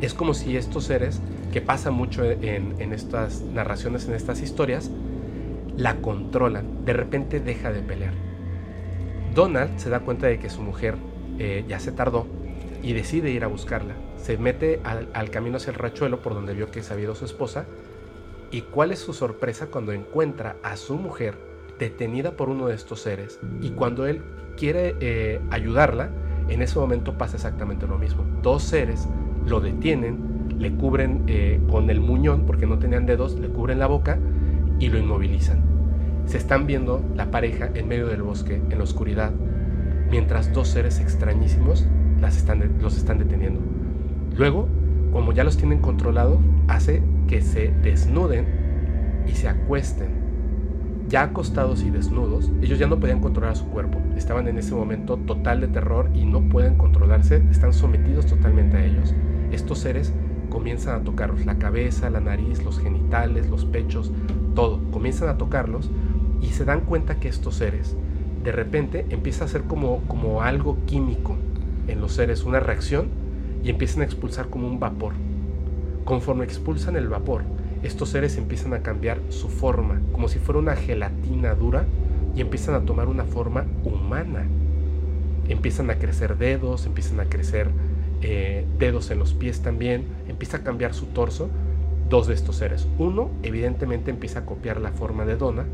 es 0.01 0.13
como 0.13 0.35
si 0.35 0.55
estos 0.55 0.83
seres, 0.83 1.19
que 1.51 1.61
pasa 1.61 1.89
mucho 1.89 2.23
en 2.23 2.93
estas 2.93 3.41
narraciones, 3.41 4.07
en 4.07 4.13
estas 4.13 4.41
historias, 4.41 4.91
la 5.75 5.95
controlan. 5.95 6.85
De 6.85 6.93
repente 6.93 7.39
deja 7.39 7.71
de 7.71 7.81
pelear 7.81 8.27
Donald 9.37 9.77
se 9.77 9.91
da 9.91 9.99
cuenta 9.99 10.25
de 10.25 10.39
que 10.39 10.49
su 10.49 10.63
mujer 10.63 10.95
eh, 11.39 11.65
ya 11.67 11.79
se 11.79 11.91
tardó 11.91 12.25
y 12.83 12.93
decide 12.93 13.31
ir 13.31 13.43
a 13.43 13.47
buscarla. 13.47 13.93
Se 14.17 14.37
mete 14.37 14.79
al, 14.83 15.29
camino 15.29 15.57
hacia 15.57 15.71
el 15.71 15.77
rachuelo 15.77 16.21
por 16.21 16.33
donde 16.33 16.53
vio 16.53 16.71
que 16.71 16.83
se 16.83 16.93
había 16.93 17.05
ido 17.05 17.15
su 17.15 17.25
esposa. 17.25 17.65
¿Y 18.51 18.61
cuál 18.61 18.91
es 18.91 18.99
su 18.99 19.13
sorpresa 19.13 19.67
cuando 19.67 19.91
encuentra 19.91 20.55
a 20.63 20.77
su 20.77 20.95
mujer 20.95 21.35
detenida 21.79 22.31
por 22.31 22.49
uno 22.49 22.67
de 22.67 22.75
estos 22.75 23.01
seres? 23.01 23.39
Y 23.61 23.71
cuando 23.71 24.07
él 24.07 24.21
quiere 24.55 24.95
eh, 24.99 25.41
ayudarla, 25.49 26.09
en 26.49 26.61
ese 26.61 26.79
momento 26.79 27.17
pasa 27.17 27.35
exactamente 27.35 27.87
lo 27.87 27.97
mismo. 27.97 28.25
Dos 28.41 28.63
seres 28.63 29.07
lo 29.45 29.59
detienen, 29.59 30.55
le 30.57 30.73
cubren 30.73 31.23
eh, 31.27 31.59
con 31.69 31.89
el 31.89 31.99
muñón, 31.99 32.45
porque 32.45 32.65
no 32.65 32.79
tenían 32.79 33.05
dedos, 33.05 33.35
le 33.35 33.49
cubren 33.49 33.79
la 33.79 33.87
boca 33.87 34.17
y 34.79 34.89
lo 34.89 34.97
inmovilizan. 34.97 35.61
Se 36.25 36.37
están 36.37 36.67
viendo 36.67 37.01
la 37.15 37.31
pareja 37.31 37.69
en 37.73 37.87
medio 37.87 38.07
del 38.07 38.21
bosque, 38.21 38.55
en 38.55 38.77
la 38.77 38.83
oscuridad, 38.83 39.31
mientras 40.09 40.53
dos 40.53 40.67
seres 40.67 40.99
extrañísimos 40.99 41.85
las 42.19 42.37
están, 42.37 42.77
los 42.81 42.97
están 42.97 43.19
deteniendo. 43.19 43.59
Luego, 44.35 44.67
como 45.11 45.31
ya 45.31 45.43
los 45.43 45.57
tienen 45.57 45.79
controlado, 45.79 46.39
hace 46.67 47.01
que 47.27 47.41
se 47.41 47.71
desnuden 47.81 49.25
y 49.27 49.33
se 49.33 49.47
acuesten. 49.47 50.27
Ya 51.07 51.23
acostados 51.23 51.83
y 51.83 51.89
desnudos, 51.89 52.51
ellos 52.61 52.79
ya 52.79 52.87
no 52.87 52.99
podían 52.99 53.21
controlar 53.21 53.55
su 53.55 53.65
cuerpo. 53.69 53.99
Estaban 54.17 54.47
en 54.47 54.57
ese 54.57 54.75
momento 54.75 55.17
total 55.17 55.61
de 55.61 55.69
terror 55.69 56.09
y 56.13 56.25
no 56.25 56.49
pueden 56.49 56.77
controlarse, 56.77 57.41
están 57.49 57.71
sometidos 57.71 58.25
totalmente 58.25 58.77
a 58.77 58.85
ellos. 58.85 59.15
Estos 59.51 59.79
seres 59.79 60.13
comienzan 60.49 60.99
a 60.99 61.03
tocarlos, 61.03 61.45
la 61.45 61.57
cabeza, 61.57 62.09
la 62.09 62.19
nariz, 62.19 62.63
los 62.63 62.79
genitales, 62.79 63.49
los 63.49 63.63
pechos, 63.63 64.11
todo. 64.53 64.81
Comienzan 64.91 65.29
a 65.29 65.37
tocarlos 65.37 65.89
y 66.41 66.47
se 66.47 66.65
dan 66.65 66.81
cuenta 66.81 67.19
que 67.19 67.29
estos 67.29 67.55
seres 67.55 67.95
de 68.47 68.53
repente 68.53 69.05
empieza 69.09 69.43
a 69.43 69.49
ser 69.49 69.63
como, 69.63 70.03
como 70.07 70.41
algo 70.41 70.77
químico 70.85 71.35
en 71.89 71.99
los 71.99 72.13
seres, 72.13 72.45
una 72.45 72.61
reacción 72.61 73.09
y 73.61 73.69
empiezan 73.69 74.03
a 74.03 74.05
expulsar 74.05 74.47
como 74.47 74.67
un 74.67 74.79
vapor. 74.79 75.15
Conforme 76.05 76.45
expulsan 76.45 76.95
el 76.95 77.09
vapor, 77.09 77.41
estos 77.83 78.07
seres 78.07 78.37
empiezan 78.37 78.73
a 78.73 78.79
cambiar 78.79 79.19
su 79.27 79.49
forma, 79.49 79.99
como 80.13 80.29
si 80.29 80.39
fuera 80.39 80.59
una 80.59 80.77
gelatina 80.77 81.55
dura 81.55 81.87
y 82.37 82.39
empiezan 82.39 82.75
a 82.75 82.85
tomar 82.85 83.09
una 83.09 83.25
forma 83.25 83.65
humana. 83.83 84.45
Empiezan 85.49 85.89
a 85.89 85.95
crecer 85.95 86.37
dedos, 86.37 86.85
empiezan 86.85 87.19
a 87.19 87.25
crecer 87.25 87.67
eh, 88.21 88.65
dedos 88.79 89.11
en 89.11 89.19
los 89.19 89.33
pies 89.33 89.61
también, 89.61 90.05
empieza 90.29 90.55
a 90.55 90.63
cambiar 90.63 90.93
su 90.93 91.07
torso. 91.07 91.49
Dos 92.09 92.27
de 92.27 92.33
estos 92.33 92.55
seres. 92.55 92.87
Uno, 92.97 93.29
evidentemente, 93.43 94.09
empieza 94.09 94.39
a 94.39 94.45
copiar 94.45 94.79
la 94.79 94.93
forma 94.93 95.25
de 95.25 95.35
Donna, 95.35 95.65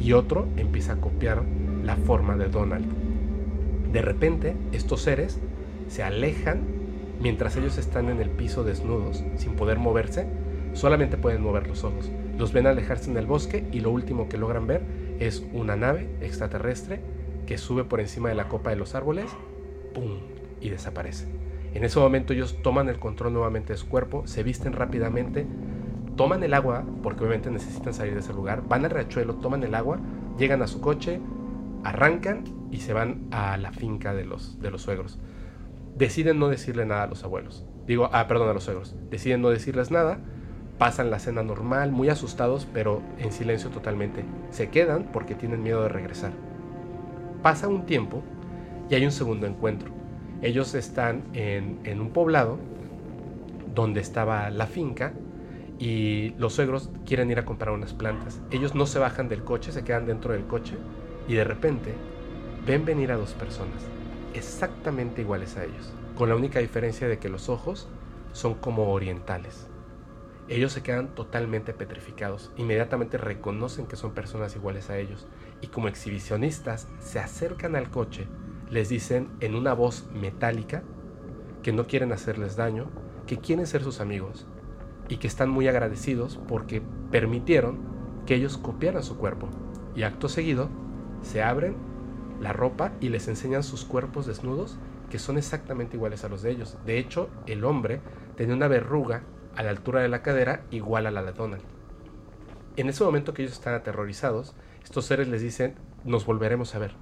y 0.00 0.12
otro 0.12 0.46
empieza 0.56 0.92
a 0.92 0.96
copiar 0.96 1.42
la 1.84 1.96
forma 1.96 2.36
de 2.36 2.48
Donald. 2.48 2.86
De 3.92 4.02
repente, 4.02 4.56
estos 4.72 5.02
seres 5.02 5.40
se 5.88 6.02
alejan 6.02 6.62
mientras 7.20 7.56
ellos 7.56 7.78
están 7.78 8.08
en 8.08 8.20
el 8.20 8.30
piso 8.30 8.64
desnudos, 8.64 9.22
sin 9.36 9.52
poder 9.52 9.78
moverse, 9.78 10.26
solamente 10.72 11.16
pueden 11.16 11.42
mover 11.42 11.66
los 11.66 11.84
ojos. 11.84 12.10
Los 12.38 12.52
ven 12.52 12.66
alejarse 12.66 13.10
en 13.10 13.16
el 13.16 13.26
bosque 13.26 13.66
y 13.72 13.80
lo 13.80 13.90
último 13.90 14.28
que 14.28 14.38
logran 14.38 14.66
ver 14.66 14.82
es 15.18 15.44
una 15.52 15.76
nave 15.76 16.08
extraterrestre 16.20 17.00
que 17.46 17.58
sube 17.58 17.84
por 17.84 18.00
encima 18.00 18.28
de 18.28 18.34
la 18.34 18.48
copa 18.48 18.70
de 18.70 18.76
los 18.76 18.94
árboles, 18.94 19.26
¡pum! 19.92 20.18
y 20.60 20.70
desaparece. 20.70 21.26
En 21.74 21.84
ese 21.84 21.98
momento 21.98 22.32
ellos 22.32 22.58
toman 22.62 22.88
el 22.88 22.98
control 22.98 23.32
nuevamente 23.32 23.72
de 23.72 23.76
su 23.76 23.88
cuerpo, 23.88 24.26
se 24.26 24.42
visten 24.42 24.72
rápidamente, 24.72 25.46
toman 26.16 26.42
el 26.42 26.54
agua, 26.54 26.84
porque 27.02 27.20
obviamente 27.20 27.50
necesitan 27.50 27.94
salir 27.94 28.14
de 28.14 28.20
ese 28.20 28.32
lugar, 28.32 28.62
van 28.68 28.84
al 28.84 28.90
riachuelo, 28.90 29.34
toman 29.36 29.62
el 29.62 29.74
agua, 29.74 29.98
llegan 30.38 30.62
a 30.62 30.66
su 30.66 30.80
coche, 30.80 31.20
arrancan 31.84 32.44
y 32.70 32.78
se 32.78 32.92
van 32.92 33.26
a 33.30 33.56
la 33.56 33.72
finca 33.72 34.14
de 34.14 34.24
los, 34.24 34.60
de 34.60 34.70
los 34.70 34.82
suegros. 34.82 35.18
Deciden 35.96 36.38
no 36.38 36.48
decirle 36.48 36.86
nada 36.86 37.04
a 37.04 37.06
los 37.06 37.24
abuelos. 37.24 37.64
Digo, 37.86 38.08
ah, 38.12 38.26
perdón, 38.26 38.48
a 38.48 38.54
los 38.54 38.64
suegros. 38.64 38.94
Deciden 39.10 39.42
no 39.42 39.50
decirles 39.50 39.90
nada, 39.90 40.20
pasan 40.78 41.10
la 41.10 41.18
cena 41.18 41.42
normal, 41.42 41.92
muy 41.92 42.08
asustados, 42.08 42.66
pero 42.72 43.02
en 43.18 43.32
silencio 43.32 43.70
totalmente. 43.70 44.24
Se 44.50 44.70
quedan 44.70 45.04
porque 45.12 45.34
tienen 45.34 45.62
miedo 45.62 45.82
de 45.82 45.88
regresar. 45.88 46.32
Pasa 47.42 47.68
un 47.68 47.86
tiempo 47.86 48.22
y 48.88 48.94
hay 48.94 49.04
un 49.04 49.12
segundo 49.12 49.46
encuentro. 49.46 49.90
Ellos 50.42 50.74
están 50.74 51.24
en, 51.32 51.80
en 51.84 52.00
un 52.00 52.10
poblado 52.10 52.58
donde 53.74 54.00
estaba 54.00 54.50
la 54.50 54.66
finca 54.66 55.12
y 55.78 56.30
los 56.38 56.54
suegros 56.54 56.90
quieren 57.06 57.30
ir 57.30 57.38
a 57.38 57.44
comprar 57.44 57.74
unas 57.74 57.94
plantas. 57.94 58.40
Ellos 58.50 58.74
no 58.74 58.86
se 58.86 58.98
bajan 58.98 59.28
del 59.28 59.44
coche, 59.44 59.72
se 59.72 59.84
quedan 59.84 60.06
dentro 60.06 60.32
del 60.32 60.46
coche 60.46 60.76
y 61.28 61.34
de 61.34 61.44
repente 61.44 61.94
ven 62.66 62.84
venir 62.84 63.12
a 63.12 63.16
dos 63.16 63.32
personas 63.34 63.82
exactamente 64.34 65.22
iguales 65.22 65.56
a 65.56 65.64
ellos, 65.64 65.92
con 66.16 66.28
la 66.28 66.36
única 66.36 66.60
diferencia 66.60 67.08
de 67.08 67.18
que 67.18 67.28
los 67.28 67.48
ojos 67.48 67.88
son 68.32 68.54
como 68.54 68.92
orientales. 68.92 69.66
Ellos 70.48 70.72
se 70.72 70.82
quedan 70.82 71.14
totalmente 71.14 71.72
petrificados, 71.72 72.50
inmediatamente 72.56 73.18
reconocen 73.18 73.86
que 73.86 73.96
son 73.96 74.12
personas 74.12 74.56
iguales 74.56 74.90
a 74.90 74.98
ellos 74.98 75.26
y 75.60 75.68
como 75.68 75.88
exhibicionistas 75.88 76.88
se 76.98 77.20
acercan 77.20 77.76
al 77.76 77.90
coche, 77.90 78.26
les 78.68 78.88
dicen 78.88 79.28
en 79.40 79.54
una 79.54 79.74
voz 79.74 80.06
metálica 80.12 80.82
que 81.62 81.72
no 81.72 81.86
quieren 81.86 82.12
hacerles 82.12 82.56
daño, 82.56 82.86
que 83.26 83.38
quieren 83.38 83.66
ser 83.66 83.84
sus 83.84 84.00
amigos 84.00 84.46
y 85.08 85.18
que 85.18 85.28
están 85.28 85.50
muy 85.50 85.68
agradecidos 85.68 86.40
porque 86.48 86.82
permitieron 87.10 87.78
que 88.26 88.34
ellos 88.34 88.58
copiaran 88.58 89.02
su 89.02 89.16
cuerpo. 89.18 89.48
Y 89.94 90.04
acto 90.04 90.28
seguido 90.28 90.68
se 91.22 91.42
abren 91.42 91.76
la 92.40 92.52
ropa 92.52 92.92
y 93.00 93.08
les 93.10 93.28
enseñan 93.28 93.62
sus 93.62 93.84
cuerpos 93.84 94.26
desnudos 94.26 94.78
que 95.10 95.18
son 95.18 95.38
exactamente 95.38 95.96
iguales 95.96 96.24
a 96.24 96.28
los 96.28 96.42
de 96.42 96.50
ellos. 96.50 96.78
De 96.86 96.98
hecho, 96.98 97.28
el 97.46 97.64
hombre 97.64 98.00
tenía 98.36 98.54
una 98.54 98.68
verruga 98.68 99.22
a 99.56 99.62
la 99.62 99.70
altura 99.70 100.00
de 100.00 100.08
la 100.08 100.22
cadera 100.22 100.64
igual 100.70 101.06
a 101.06 101.10
la 101.10 101.22
de 101.22 101.32
Donald. 101.32 101.62
En 102.76 102.88
ese 102.88 103.04
momento 103.04 103.34
que 103.34 103.42
ellos 103.42 103.54
están 103.54 103.74
aterrorizados, 103.74 104.54
estos 104.82 105.04
seres 105.06 105.28
les 105.28 105.42
dicen, 105.42 105.74
nos 106.04 106.24
volveremos 106.24 106.74
a 106.74 106.78
ver. 106.78 106.94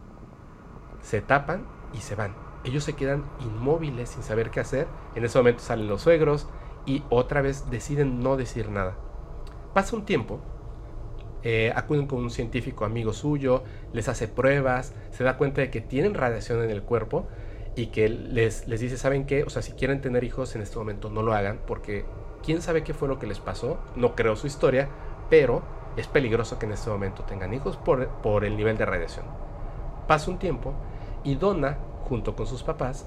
Se 1.02 1.20
tapan 1.20 1.66
y 1.92 1.98
se 1.98 2.14
van 2.14 2.48
ellos 2.64 2.84
se 2.84 2.94
quedan 2.94 3.24
inmóviles 3.40 4.10
sin 4.10 4.22
saber 4.22 4.50
qué 4.50 4.60
hacer. 4.60 4.86
En 5.14 5.24
ese 5.24 5.38
momento 5.38 5.62
salen 5.62 5.88
los 5.88 6.02
suegros 6.02 6.48
y 6.86 7.02
otra 7.10 7.40
vez 7.40 7.70
deciden 7.70 8.20
no 8.20 8.36
decir 8.36 8.70
nada. 8.70 8.96
Pasa 9.74 9.96
un 9.96 10.04
tiempo, 10.04 10.40
eh, 11.42 11.72
acuden 11.74 12.06
con 12.06 12.18
un 12.20 12.30
científico 12.30 12.84
amigo 12.84 13.12
suyo, 13.12 13.62
les 13.92 14.08
hace 14.08 14.28
pruebas, 14.28 14.94
se 15.10 15.24
da 15.24 15.36
cuenta 15.36 15.60
de 15.60 15.70
que 15.70 15.80
tienen 15.80 16.14
radiación 16.14 16.62
en 16.62 16.70
el 16.70 16.82
cuerpo 16.82 17.26
y 17.76 17.86
que 17.86 18.08
les, 18.08 18.66
les 18.66 18.80
dice, 18.80 18.96
¿saben 18.96 19.24
qué? 19.24 19.44
O 19.44 19.50
sea, 19.50 19.62
si 19.62 19.72
quieren 19.72 20.00
tener 20.00 20.24
hijos 20.24 20.54
en 20.56 20.62
este 20.62 20.78
momento 20.78 21.10
no 21.10 21.22
lo 21.22 21.32
hagan 21.32 21.60
porque 21.66 22.04
quién 22.42 22.62
sabe 22.62 22.82
qué 22.82 22.94
fue 22.94 23.08
lo 23.08 23.18
que 23.18 23.26
les 23.26 23.40
pasó, 23.40 23.78
no 23.94 24.14
creo 24.14 24.36
su 24.36 24.46
historia, 24.46 24.88
pero 25.30 25.62
es 25.96 26.06
peligroso 26.06 26.58
que 26.58 26.66
en 26.66 26.72
este 26.72 26.90
momento 26.90 27.24
tengan 27.24 27.54
hijos 27.54 27.76
por, 27.76 28.08
por 28.22 28.44
el 28.44 28.56
nivel 28.56 28.76
de 28.76 28.86
radiación. 28.86 29.26
Pasa 30.06 30.30
un 30.30 30.38
tiempo 30.38 30.74
y 31.24 31.34
Donna 31.34 31.78
junto 32.08 32.34
con 32.34 32.46
sus 32.46 32.62
papás, 32.62 33.06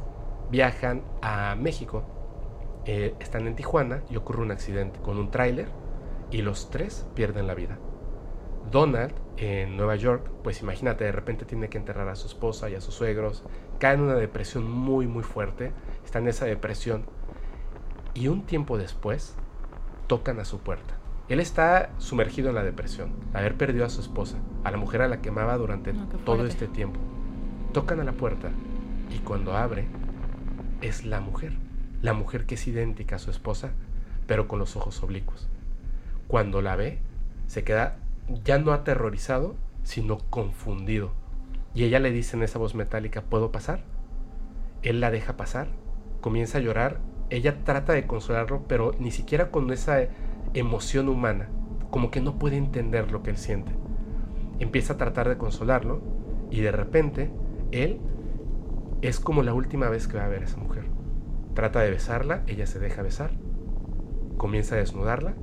viajan 0.50 1.04
a 1.22 1.56
México. 1.56 2.04
Eh, 2.86 3.16
están 3.20 3.48
en 3.48 3.56
Tijuana 3.56 4.04
y 4.10 4.16
ocurre 4.16 4.42
un 4.42 4.52
accidente 4.52 5.00
con 5.00 5.18
un 5.18 5.32
tráiler 5.32 5.70
y 6.32 6.42
los 6.42 6.70
tres 6.70 7.08
pierden 7.16 7.48
la 7.48 7.56
vida. 7.56 7.78
Donald 8.70 9.14
en 9.38 9.76
Nueva 9.78 9.96
York, 9.96 10.30
pues 10.44 10.62
imagínate, 10.62 11.04
de 11.04 11.12
repente 11.12 11.46
tiene 11.46 11.70
que 11.70 11.78
enterrar 11.78 12.08
a 12.10 12.16
su 12.16 12.28
esposa 12.28 12.70
y 12.70 12.76
a 12.76 12.82
sus 12.82 12.94
suegros, 12.94 13.44
cae 13.80 13.96
en 13.96 14.02
una 14.02 14.16
depresión 14.16 14.70
muy 14.70 15.08
muy 15.08 15.24
fuerte, 15.24 15.72
está 16.06 16.20
en 16.20 16.28
esa 16.28 16.46
depresión 16.46 17.06
y 18.14 18.28
un 18.28 18.46
tiempo 18.46 18.78
después 18.78 19.36
tocan 20.08 20.40
a 20.40 20.46
su 20.46 20.60
puerta. 20.60 20.98
Él 21.30 21.40
está 21.40 21.92
sumergido 21.98 22.50
en 22.50 22.56
la 22.56 22.64
depresión, 22.64 23.14
haber 23.34 23.56
perdido 23.56 23.86
a 23.86 23.90
su 23.90 24.02
esposa, 24.02 24.38
a 24.64 24.72
la 24.72 24.78
mujer 24.78 25.02
a 25.02 25.08
la 25.08 25.22
que 25.22 25.30
amaba 25.30 25.58
durante 25.58 25.94
todo 26.26 26.46
este 26.46 26.68
tiempo. 26.68 27.00
Tocan 27.72 28.02
a 28.02 28.04
la 28.04 28.12
puerta 28.12 28.50
y 29.10 29.20
cuando 29.20 29.56
abre, 29.56 29.88
es 30.82 31.06
la 31.06 31.22
mujer. 31.22 31.54
La 32.02 32.14
mujer 32.14 32.46
que 32.46 32.56
es 32.56 32.68
idéntica 32.68 33.16
a 33.16 33.20
su 33.20 33.32
esposa, 33.32 33.72
pero 34.28 34.48
con 34.48 34.60
los 34.60 34.76
ojos 34.76 35.02
oblicuos. 35.04 35.48
Cuando 36.28 36.62
la 36.62 36.76
ve, 36.76 37.00
se 37.48 37.64
queda 37.64 37.98
ya 38.44 38.60
no 38.60 38.74
aterrorizado, 38.74 39.56
sino 39.84 40.18
confundido. 40.30 41.12
Y 41.74 41.84
ella 41.84 42.00
le 42.00 42.12
dice 42.12 42.36
en 42.36 42.44
esa 42.44 42.60
voz 42.60 42.76
metálica, 42.76 43.22
¿puedo 43.22 43.52
pasar? 43.52 43.84
Él 44.82 45.00
la 45.00 45.12
deja 45.12 45.38
pasar, 45.38 45.68
comienza 46.22 46.58
a 46.58 46.62
llorar, 46.62 47.00
ella 47.30 47.64
trata 47.64 47.94
de 47.94 48.08
consolarlo, 48.08 48.64
pero 48.68 48.94
ni 49.00 49.12
siquiera 49.12 49.52
con 49.52 49.72
esa 49.72 50.00
emoción 50.54 51.08
humana, 51.08 51.50
como 51.90 52.12
que 52.12 52.22
no 52.22 52.38
puede 52.38 52.58
entender 52.58 53.12
lo 53.12 53.24
que 53.24 53.30
él 53.30 53.38
siente. 53.38 53.72
Empieza 54.60 54.94
a 54.94 54.98
tratar 54.98 55.30
de 55.30 55.38
consolarlo 55.38 56.02
y 56.50 56.62
de 56.62 56.72
repente 56.72 57.32
él 57.72 58.02
es 59.02 59.20
como 59.20 59.44
la 59.44 59.54
última 59.54 59.90
vez 59.90 60.08
que 60.08 60.18
va 60.18 60.26
a 60.26 60.30
ver 60.30 60.42
a 60.42 60.46
esa 60.46 60.58
mujer. 60.58 60.86
Trata 61.54 61.80
de 61.80 61.92
besarla, 61.92 62.44
ella 62.48 62.66
se 62.68 62.80
deja 62.80 63.02
besar, 63.02 63.32
comienza 64.38 64.76
a 64.76 64.80
desnudarla 64.80 65.34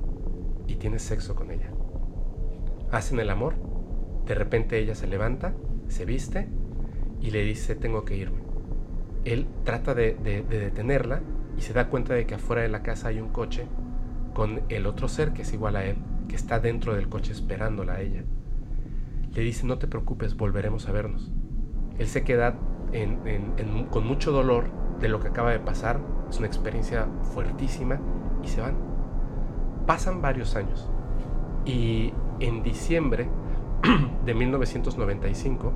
y 0.67 0.75
tiene 0.75 0.99
sexo 0.99 1.35
con 1.35 1.51
ella. 1.51 1.71
Hacen 2.91 3.19
el 3.19 3.29
amor, 3.29 3.55
de 4.25 4.35
repente 4.35 4.79
ella 4.79 4.95
se 4.95 5.07
levanta, 5.07 5.53
se 5.87 6.05
viste 6.05 6.47
y 7.21 7.31
le 7.31 7.43
dice 7.43 7.75
tengo 7.75 8.05
que 8.05 8.15
irme. 8.15 8.39
Él 9.25 9.47
trata 9.63 9.93
de, 9.93 10.15
detenerla 10.49 11.21
y 11.57 11.61
se 11.61 11.73
da 11.73 11.89
cuenta 11.89 12.13
de 12.13 12.25
que 12.25 12.35
afuera 12.35 12.61
de 12.61 12.69
la 12.69 12.81
casa 12.81 13.09
hay 13.09 13.19
un 13.19 13.29
coche 13.29 13.67
con 14.33 14.61
el 14.69 14.85
otro 14.85 15.07
ser 15.07 15.33
que 15.33 15.41
es 15.41 15.53
igual 15.53 15.75
a 15.75 15.83
él, 15.83 15.97
que 16.27 16.35
está 16.35 16.59
dentro 16.59 16.95
del 16.95 17.09
coche 17.09 17.31
esperándola 17.31 17.93
a 17.93 18.01
ella. 18.01 18.23
Le 19.33 19.41
dice 19.41 19.65
no 19.65 19.77
te 19.77 19.87
preocupes, 19.87 20.35
volveremos 20.35 20.87
a 20.87 20.91
vernos. 20.91 21.31
Él 21.97 22.07
se 22.07 22.23
queda 22.23 22.55
con 23.91 24.07
mucho 24.07 24.31
dolor 24.31 24.71
de 24.99 25.09
lo 25.09 25.19
que 25.19 25.27
acaba 25.27 25.51
de 25.51 25.59
pasar. 25.59 25.99
Es 26.29 26.37
una 26.37 26.47
experiencia 26.47 27.07
fuertísima 27.33 27.99
y 28.43 28.47
se 28.47 28.61
van. 28.61 28.75
Pasan 29.85 30.21
varios 30.21 30.55
años 30.55 30.89
y 31.65 32.13
en 32.39 32.63
diciembre 32.63 33.27
de 34.25 34.33
1995, 34.33 35.73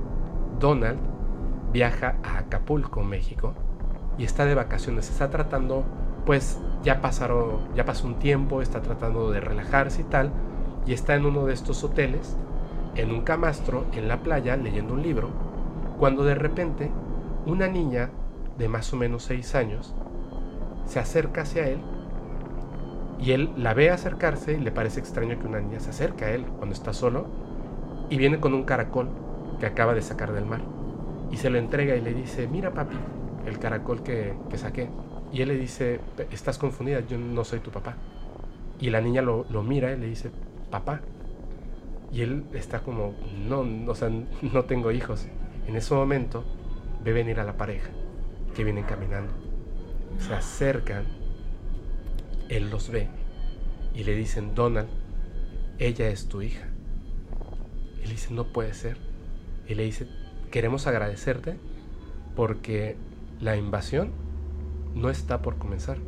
Donald 0.58 0.98
viaja 1.72 2.16
a 2.22 2.38
Acapulco, 2.38 3.02
México, 3.02 3.54
y 4.18 4.24
está 4.24 4.44
de 4.44 4.54
vacaciones. 4.54 5.10
Está 5.10 5.30
tratando, 5.30 5.84
pues 6.24 6.60
ya 6.82 7.00
pasaron, 7.00 7.74
ya 7.74 7.84
pasó 7.84 8.06
un 8.06 8.18
tiempo, 8.18 8.62
está 8.62 8.80
tratando 8.82 9.30
de 9.30 9.40
relajarse 9.40 10.02
y 10.02 10.04
tal, 10.04 10.30
y 10.86 10.92
está 10.92 11.14
en 11.14 11.26
uno 11.26 11.46
de 11.46 11.54
estos 11.54 11.82
hoteles, 11.82 12.36
en 12.94 13.10
un 13.10 13.22
camastro, 13.22 13.86
en 13.92 14.08
la 14.08 14.22
playa, 14.22 14.56
leyendo 14.56 14.94
un 14.94 15.02
libro, 15.02 15.30
cuando 15.98 16.24
de 16.24 16.34
repente 16.34 16.90
una 17.46 17.66
niña 17.66 18.10
de 18.58 18.68
más 18.68 18.92
o 18.92 18.96
menos 18.96 19.24
6 19.24 19.54
años 19.54 19.94
se 20.86 21.00
acerca 21.00 21.42
hacia 21.42 21.66
él 21.66 21.80
y 23.24 23.32
él 23.32 23.50
la 23.56 23.72
ve 23.72 23.90
acercarse 23.90 24.52
y 24.52 24.60
le 24.60 24.70
parece 24.70 25.00
extraño 25.00 25.38
que 25.38 25.46
una 25.46 25.60
niña 25.60 25.80
se 25.80 25.90
acerque 25.90 26.26
a 26.26 26.34
él 26.34 26.44
cuando 26.44 26.74
está 26.74 26.92
solo 26.92 27.26
y 28.10 28.18
viene 28.18 28.38
con 28.38 28.52
un 28.52 28.64
caracol 28.64 29.08
que 29.58 29.66
acaba 29.66 29.94
de 29.94 30.02
sacar 30.02 30.32
del 30.32 30.44
mar 30.44 30.60
y 31.30 31.38
se 31.38 31.48
lo 31.48 31.58
entrega 31.58 31.96
y 31.96 32.02
le 32.02 32.12
dice, 32.12 32.46
mira 32.46 32.72
papi, 32.72 32.96
el 33.46 33.58
caracol 33.58 34.02
que, 34.02 34.34
que 34.50 34.58
saqué. 34.58 34.88
Y 35.32 35.40
él 35.40 35.48
le 35.48 35.56
dice, 35.56 36.00
estás 36.30 36.58
confundida, 36.58 37.00
yo 37.00 37.18
no 37.18 37.44
soy 37.44 37.60
tu 37.60 37.70
papá. 37.70 37.96
Y 38.78 38.90
la 38.90 39.00
niña 39.00 39.22
lo, 39.22 39.46
lo 39.50 39.62
mira 39.62 39.92
y 39.92 39.98
le 39.98 40.06
dice, 40.06 40.30
papá. 40.70 41.00
Y 42.12 42.20
él 42.20 42.44
está 42.52 42.80
como, 42.80 43.14
no, 43.48 43.64
o 43.90 43.94
sea, 43.94 44.10
no 44.42 44.64
tengo 44.64 44.92
hijos. 44.92 45.26
En 45.66 45.76
ese 45.76 45.94
momento 45.94 46.44
ve 47.02 47.12
venir 47.12 47.40
a 47.40 47.44
la 47.44 47.54
pareja 47.54 47.90
que 48.54 48.64
vienen 48.64 48.84
caminando. 48.84 49.32
Se 50.18 50.34
acercan, 50.34 51.04
él 52.48 52.70
los 52.70 52.90
ve 52.90 53.08
y 53.94 54.04
le 54.04 54.14
dicen, 54.14 54.54
Donald, 54.54 54.88
ella 55.78 56.08
es 56.08 56.26
tu 56.26 56.42
hija. 56.42 56.66
Él 58.02 58.10
dice, 58.10 58.34
no 58.34 58.44
puede 58.44 58.74
ser. 58.74 58.96
Y 59.68 59.74
le 59.74 59.84
dice, 59.84 60.06
queremos 60.50 60.86
agradecerte 60.86 61.56
porque 62.36 62.96
la 63.40 63.56
invasión 63.56 64.10
no 64.94 65.10
está 65.10 65.42
por 65.42 65.56
comenzar. 65.56 65.98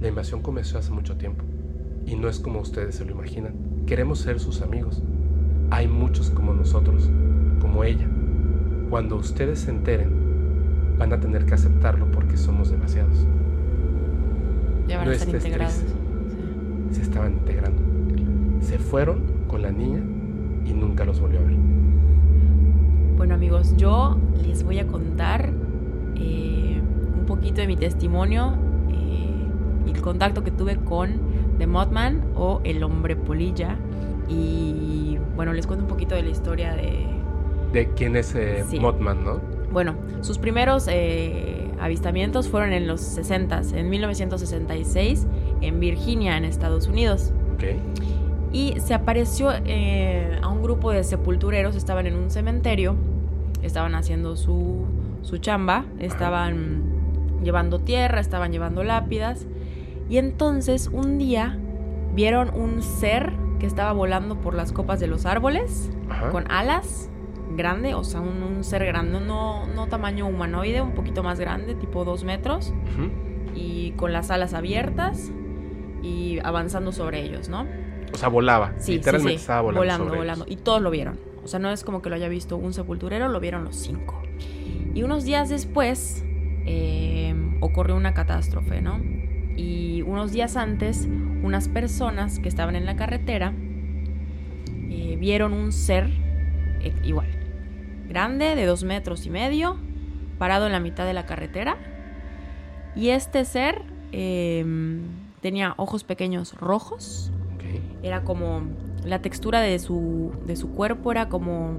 La 0.00 0.08
invasión 0.08 0.42
comenzó 0.42 0.78
hace 0.78 0.90
mucho 0.90 1.16
tiempo 1.16 1.44
y 2.06 2.16
no 2.16 2.28
es 2.28 2.40
como 2.40 2.60
ustedes 2.60 2.96
se 2.96 3.04
lo 3.04 3.12
imaginan. 3.12 3.84
Queremos 3.86 4.18
ser 4.18 4.40
sus 4.40 4.62
amigos. 4.62 5.02
Hay 5.70 5.88
muchos 5.88 6.30
como 6.30 6.52
nosotros, 6.52 7.08
como 7.60 7.84
ella. 7.84 8.08
Cuando 8.90 9.16
ustedes 9.16 9.60
se 9.60 9.70
enteren, 9.70 10.96
van 10.98 11.12
a 11.12 11.20
tener 11.20 11.46
que 11.46 11.54
aceptarlo 11.54 12.10
porque 12.10 12.36
somos 12.36 12.70
demasiados. 12.70 13.26
Ya 14.88 14.98
van 14.98 15.08
a 15.08 15.12
estar 15.12 15.28
integrados. 15.34 15.82
Se 16.90 17.02
estaban 17.02 17.32
integrando. 17.34 17.80
Se 18.60 18.78
fueron 18.78 19.22
con 19.48 19.62
la 19.62 19.70
niña 19.70 20.00
y 20.64 20.72
nunca 20.72 21.04
los 21.04 21.20
volvió 21.20 21.40
a 21.40 21.42
ver. 21.42 21.54
Bueno 23.16 23.34
amigos, 23.34 23.76
yo 23.76 24.16
les 24.42 24.62
voy 24.64 24.78
a 24.78 24.86
contar 24.86 25.50
eh, 26.16 26.80
un 27.18 27.26
poquito 27.26 27.60
de 27.60 27.66
mi 27.66 27.76
testimonio 27.76 28.54
eh, 28.90 29.86
y 29.86 29.90
el 29.90 30.00
contacto 30.02 30.42
que 30.42 30.50
tuve 30.50 30.76
con 30.76 31.10
The 31.58 31.66
Mothman 31.66 32.22
o 32.34 32.60
el 32.64 32.82
hombre 32.82 33.16
polilla. 33.16 33.76
Y 34.28 35.18
bueno, 35.36 35.52
les 35.52 35.66
cuento 35.66 35.84
un 35.84 35.88
poquito 35.88 36.14
de 36.14 36.22
la 36.22 36.30
historia 36.30 36.74
de... 36.74 37.06
De 37.72 37.88
quién 37.94 38.16
es 38.16 38.34
eh, 38.34 38.64
Sí. 38.68 38.78
Mothman, 38.80 39.24
¿no? 39.24 39.40
Bueno, 39.72 39.94
sus 40.20 40.38
primeros 40.38 40.86
eh, 40.90 41.61
avistamientos 41.82 42.48
fueron 42.48 42.72
en 42.72 42.86
los 42.86 43.00
60, 43.00 43.62
en 43.74 43.90
1966, 43.90 45.26
en 45.60 45.80
Virginia, 45.80 46.36
en 46.36 46.44
Estados 46.44 46.86
Unidos. 46.86 47.32
Ok. 47.54 47.64
Y 48.52 48.78
se 48.80 48.94
apareció 48.94 49.50
eh, 49.64 50.38
a 50.42 50.48
un 50.48 50.62
grupo 50.62 50.92
de 50.92 51.02
sepultureros, 51.02 51.74
estaban 51.74 52.06
en 52.06 52.14
un 52.14 52.30
cementerio, 52.30 52.94
estaban 53.62 53.94
haciendo 53.96 54.36
su, 54.36 54.84
su 55.22 55.38
chamba, 55.38 55.84
estaban 55.98 56.82
llevando 57.42 57.80
tierra, 57.80 58.20
estaban 58.20 58.52
llevando 58.52 58.84
lápidas. 58.84 59.46
Y 60.08 60.18
entonces 60.18 60.88
un 60.92 61.18
día 61.18 61.58
vieron 62.14 62.54
un 62.54 62.82
ser 62.82 63.32
que 63.58 63.66
estaba 63.66 63.92
volando 63.92 64.40
por 64.40 64.54
las 64.54 64.72
copas 64.72 65.00
de 65.00 65.08
los 65.08 65.26
árboles, 65.26 65.90
Ajá. 66.08 66.30
con 66.30 66.50
alas, 66.50 67.08
grande, 67.56 67.94
o 67.94 68.04
sea, 68.04 68.20
un, 68.20 68.42
un 68.42 68.64
ser 68.64 68.84
grande, 68.84 69.20
no, 69.20 69.66
no 69.66 69.86
tamaño 69.88 70.26
humanoide, 70.26 70.80
un 70.80 70.92
poquito 70.92 71.22
más 71.22 71.38
grande, 71.40 71.74
tipo 71.74 72.04
dos 72.04 72.24
metros, 72.24 72.72
y 73.54 73.92
con 73.92 74.12
las 74.12 74.30
alas 74.30 74.54
abiertas 74.54 75.30
y 76.02 76.38
avanzando 76.42 76.92
sobre 76.92 77.22
ellos, 77.22 77.48
¿no? 77.48 77.66
O 78.12 78.16
sea, 78.16 78.28
volaba. 78.28 78.72
Sí, 78.78 78.92
Literalmente 78.92 79.32
sí, 79.32 79.38
sí. 79.38 79.42
estaba 79.42 79.62
volando. 79.62 79.80
Volando, 79.80 80.04
sobre 80.06 80.18
volando. 80.18 80.44
ellos. 80.46 80.60
Y 80.60 80.62
todos 80.62 80.82
lo 80.82 80.90
vieron. 80.90 81.18
O 81.44 81.48
sea, 81.48 81.58
no 81.58 81.70
es 81.70 81.82
como 81.84 82.02
que 82.02 82.08
lo 82.10 82.16
haya 82.16 82.28
visto 82.28 82.56
un 82.56 82.72
sepulturero, 82.72 83.28
lo 83.28 83.40
vieron 83.40 83.64
los 83.64 83.76
cinco. 83.76 84.20
Y 84.94 85.02
unos 85.02 85.24
días 85.24 85.48
después 85.48 86.24
eh, 86.66 87.34
ocurrió 87.60 87.96
una 87.96 88.14
catástrofe, 88.14 88.82
¿no? 88.82 89.00
Y 89.56 90.02
unos 90.02 90.32
días 90.32 90.56
antes, 90.56 91.08
unas 91.42 91.68
personas 91.68 92.38
que 92.38 92.48
estaban 92.48 92.76
en 92.76 92.86
la 92.86 92.96
carretera 92.96 93.52
eh, 94.90 95.16
vieron 95.18 95.52
un 95.52 95.72
ser 95.72 96.08
eh, 96.80 96.92
igual, 97.04 97.28
grande, 98.12 98.54
de 98.54 98.66
dos 98.66 98.84
metros 98.84 99.24
y 99.26 99.30
medio, 99.30 99.76
parado 100.38 100.66
en 100.66 100.72
la 100.72 100.80
mitad 100.80 101.06
de 101.06 101.14
la 101.14 101.24
carretera. 101.24 101.76
Y 102.94 103.08
este 103.08 103.44
ser 103.44 103.82
eh, 104.12 104.64
tenía 105.40 105.74
ojos 105.78 106.04
pequeños 106.04 106.52
rojos, 106.54 107.30
Ok. 107.54 107.80
era 108.02 108.22
como 108.22 108.62
la 109.04 109.20
textura 109.22 109.60
de 109.60 109.78
su, 109.78 110.32
de 110.46 110.56
su 110.56 110.70
cuerpo 110.72 111.10
era 111.10 111.28
como 111.28 111.78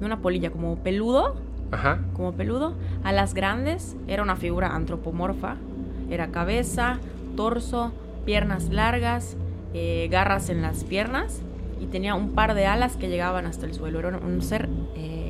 una 0.00 0.20
polilla, 0.20 0.50
como 0.50 0.76
peludo, 0.76 1.36
Ajá. 1.72 2.00
como 2.14 2.32
peludo, 2.32 2.74
alas 3.04 3.32
grandes, 3.34 3.96
era 4.06 4.22
una 4.22 4.36
figura 4.36 4.74
antropomorfa, 4.74 5.56
era 6.10 6.28
cabeza, 6.30 6.98
torso, 7.36 7.92
piernas 8.26 8.68
largas, 8.68 9.36
eh, 9.72 10.08
garras 10.10 10.50
en 10.50 10.60
las 10.62 10.84
piernas. 10.84 11.40
Y 11.80 11.86
tenía 11.86 12.14
un 12.14 12.32
par 12.32 12.52
de 12.54 12.66
alas 12.66 12.96
que 12.98 13.08
llegaban 13.08 13.46
hasta 13.46 13.64
el 13.64 13.72
suelo, 13.72 14.00
era 14.00 14.08
un, 14.08 14.16
un 14.22 14.42
ser 14.42 14.68
eh, 14.96 15.29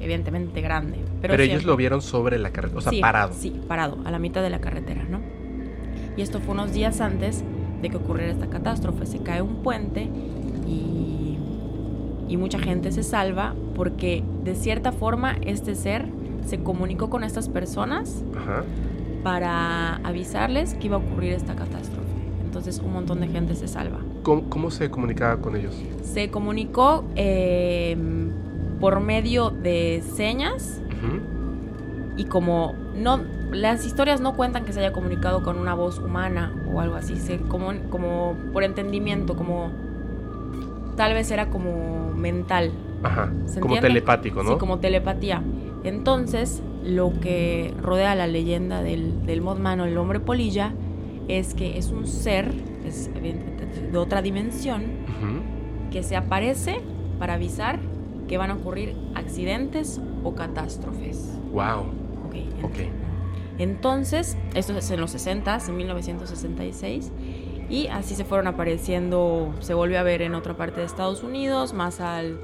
evidentemente 0.00 0.60
grande. 0.60 0.98
Pero, 1.20 1.32
Pero, 1.32 1.42
ellos 1.42 1.64
lo 1.64 1.76
vieron 1.76 2.02
sobre 2.02 2.38
la 2.38 2.50
carretera, 2.50 2.78
o 2.78 2.80
sea, 2.82 2.92
Sí, 2.92 3.00
parado. 3.00 3.32
Sí, 3.34 3.60
parado, 3.68 3.98
a 4.04 4.10
la 4.10 4.18
mitad 4.18 4.42
de 4.42 4.50
la 4.50 4.60
carretera, 4.60 5.04
¿no? 5.04 5.20
Y 6.16 6.22
esto 6.22 6.40
fue 6.40 6.54
unos 6.54 6.72
días 6.72 7.00
antes 7.00 7.44
de 7.82 7.90
que 7.90 7.96
ocurriera 7.96 8.32
esta 8.32 8.48
catástrofe. 8.48 9.06
Se 9.06 9.20
cae 9.20 9.42
un 9.42 9.62
puente 9.62 10.08
y, 10.66 11.38
y 12.28 12.36
mucha 12.36 12.58
gente 12.58 12.92
se 12.92 13.02
salva 13.02 13.54
porque 13.74 14.22
de 14.44 14.54
cierta 14.54 14.92
forma 14.92 15.36
este 15.42 15.74
ser 15.74 16.06
se 16.46 16.62
comunicó 16.62 17.10
con 17.10 17.24
estas 17.24 17.48
personas 17.48 18.24
Ajá. 18.36 18.64
para 19.22 19.96
avisarles 19.96 20.74
que 20.74 20.86
iba 20.86 20.96
a 20.96 21.00
ocurrir 21.00 21.32
esta 21.32 21.54
catástrofe. 21.54 22.08
Entonces 22.44 22.80
un 22.80 22.92
montón 22.92 23.20
de 23.20 23.28
gente 23.28 23.54
se 23.54 23.68
salva. 23.68 23.98
¿Cómo, 24.22 24.42
cómo 24.48 24.70
se 24.70 24.90
comunicaba 24.90 25.40
con 25.40 25.56
ellos? 25.56 25.74
Se 26.02 26.30
comunicó 26.30 27.04
eh, 27.14 27.96
por 28.80 29.00
medio 29.00 29.50
de 29.50 30.02
señas 30.14 30.80
y 32.16 32.24
como 32.24 32.74
no 32.96 33.20
las 33.52 33.84
historias 33.84 34.20
no 34.20 34.36
cuentan 34.36 34.64
que 34.64 34.72
se 34.72 34.80
haya 34.80 34.92
comunicado 34.92 35.42
con 35.42 35.58
una 35.58 35.74
voz 35.74 35.98
humana 35.98 36.52
o 36.72 36.80
algo 36.80 36.94
así, 36.94 37.16
se 37.16 37.38
como, 37.38 37.72
como 37.90 38.36
por 38.52 38.62
entendimiento, 38.62 39.36
como 39.36 39.70
tal 40.96 41.14
vez 41.14 41.30
era 41.30 41.50
como 41.50 42.12
mental, 42.14 42.72
Ajá. 43.02 43.32
¿Se 43.46 43.60
Como 43.60 43.80
telepático, 43.80 44.42
¿no? 44.42 44.52
sí, 44.52 44.58
como 44.58 44.78
telepatía. 44.78 45.42
Entonces, 45.84 46.62
lo 46.84 47.12
que 47.20 47.74
rodea 47.80 48.14
la 48.14 48.26
leyenda 48.26 48.82
del, 48.82 49.24
del 49.24 49.40
Mothman 49.40 49.80
o 49.80 49.84
el 49.86 49.96
hombre 49.96 50.20
polilla 50.20 50.74
es 51.28 51.54
que 51.54 51.78
es 51.78 51.90
un 51.90 52.06
ser, 52.06 52.52
es 52.84 53.10
evidentemente 53.14 53.88
de 53.90 53.98
otra 53.98 54.20
dimensión, 54.20 54.82
que 55.90 56.02
se 56.02 56.16
aparece 56.16 56.80
para 57.18 57.34
avisar 57.34 57.80
que 58.30 58.38
van 58.38 58.52
a 58.52 58.54
ocurrir 58.54 58.94
accidentes 59.16 60.00
o 60.22 60.36
catástrofes. 60.36 61.36
Wow. 61.50 61.80
Ok, 62.26 62.36
Ok. 62.62 62.78
Entonces, 63.58 64.38
esto 64.54 64.78
es 64.78 64.88
en 64.92 65.00
los 65.00 65.10
60, 65.10 65.58
en 65.68 65.76
1966, 65.76 67.12
y 67.68 67.88
así 67.88 68.14
se 68.14 68.24
fueron 68.24 68.46
apareciendo, 68.46 69.52
se 69.58 69.74
volvió 69.74 69.98
a 69.98 70.04
ver 70.04 70.22
en 70.22 70.34
otra 70.36 70.56
parte 70.56 70.78
de 70.80 70.86
Estados 70.86 71.24
Unidos, 71.24 71.74
más 71.74 72.00
al, 72.00 72.38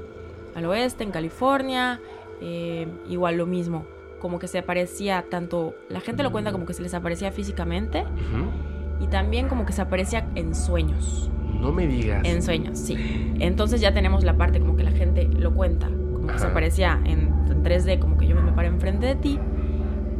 al 0.55 0.65
oeste, 0.65 1.05
en 1.05 1.11
California, 1.11 2.01
eh, 2.41 2.87
igual 3.09 3.37
lo 3.37 3.45
mismo, 3.45 3.85
como 4.19 4.37
que 4.39 4.47
se 4.49 4.59
aparecía 4.59 5.25
tanto, 5.31 5.73
la 5.89 6.01
gente 6.01 6.21
lo 6.21 6.33
cuenta 6.33 6.51
como 6.51 6.65
que 6.65 6.73
se 6.73 6.83
les 6.83 6.93
aparecía 6.93 7.31
físicamente 7.31 8.03
y 8.99 9.07
también 9.07 9.47
como 9.47 9.65
que 9.65 9.71
se 9.73 9.81
aparecía 9.81 10.29
en 10.35 10.53
sueños, 10.53 11.31
No 11.59 11.71
me 11.71 11.87
digas. 11.87 12.21
en 12.25 12.41
sueños, 12.41 12.77
sí. 12.79 12.95
Entonces 13.39 13.81
ya 13.81 13.93
tenemos 13.93 14.23
la 14.23 14.37
parte 14.37 14.59
como 14.59 14.75
que 14.75 14.83
la 14.83 14.91
gente 14.91 15.27
lo 15.27 15.53
cuenta, 15.53 15.87
como 15.87 16.27
que 16.27 16.39
se 16.39 16.45
aparecía 16.47 16.99
en, 17.05 17.31
en 17.49 17.63
3D, 17.63 17.99
como 17.99 18.17
que 18.17 18.27
yo 18.27 18.35
me 18.35 18.51
paré 18.51 18.67
enfrente 18.69 19.05
de 19.05 19.15
ti. 19.15 19.39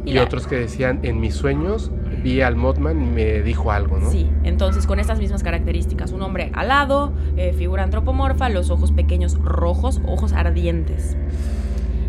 Y, 0.04 0.12
la- 0.12 0.22
otros 0.22 0.46
que 0.46 0.56
decían, 0.56 1.00
en 1.02 1.20
mis 1.20 1.34
sueños 1.34 1.90
vi 2.22 2.40
al 2.40 2.56
Mothman 2.56 3.02
y 3.02 3.06
me 3.06 3.42
dijo 3.42 3.70
algo, 3.72 3.98
¿no? 3.98 4.10
Sí, 4.10 4.26
entonces 4.42 4.86
con 4.86 4.98
estas 5.00 5.18
mismas 5.18 5.42
características, 5.42 6.12
un 6.12 6.22
hombre 6.22 6.50
alado, 6.54 7.12
eh, 7.36 7.52
figura 7.52 7.82
antropomorfa, 7.82 8.48
los 8.48 8.70
ojos 8.70 8.90
pequeños 8.92 9.34
rojos, 9.38 10.00
ojos 10.06 10.32
ardientes. 10.32 11.16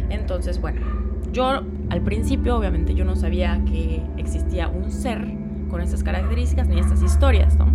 Entonces, 0.09 0.59
bueno, 0.61 0.81
yo 1.31 1.63
al 1.89 2.01
principio 2.01 2.55
obviamente 2.57 2.95
yo 2.95 3.05
no 3.05 3.15
sabía 3.15 3.61
que 3.65 4.01
existía 4.17 4.67
un 4.67 4.91
ser 4.91 5.27
con 5.69 5.81
estas 5.81 6.03
características 6.03 6.67
ni 6.67 6.79
estas 6.79 7.01
historias, 7.03 7.57
¿no? 7.57 7.67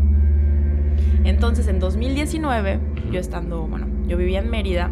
Entonces 1.25 1.67
en 1.69 1.79
2019, 1.81 2.79
yo 3.11 3.21
estando, 3.21 3.63
bueno, 3.67 3.87
yo 4.07 4.17
vivía 4.17 4.41
en 4.41 4.51
Mérida, 4.51 4.91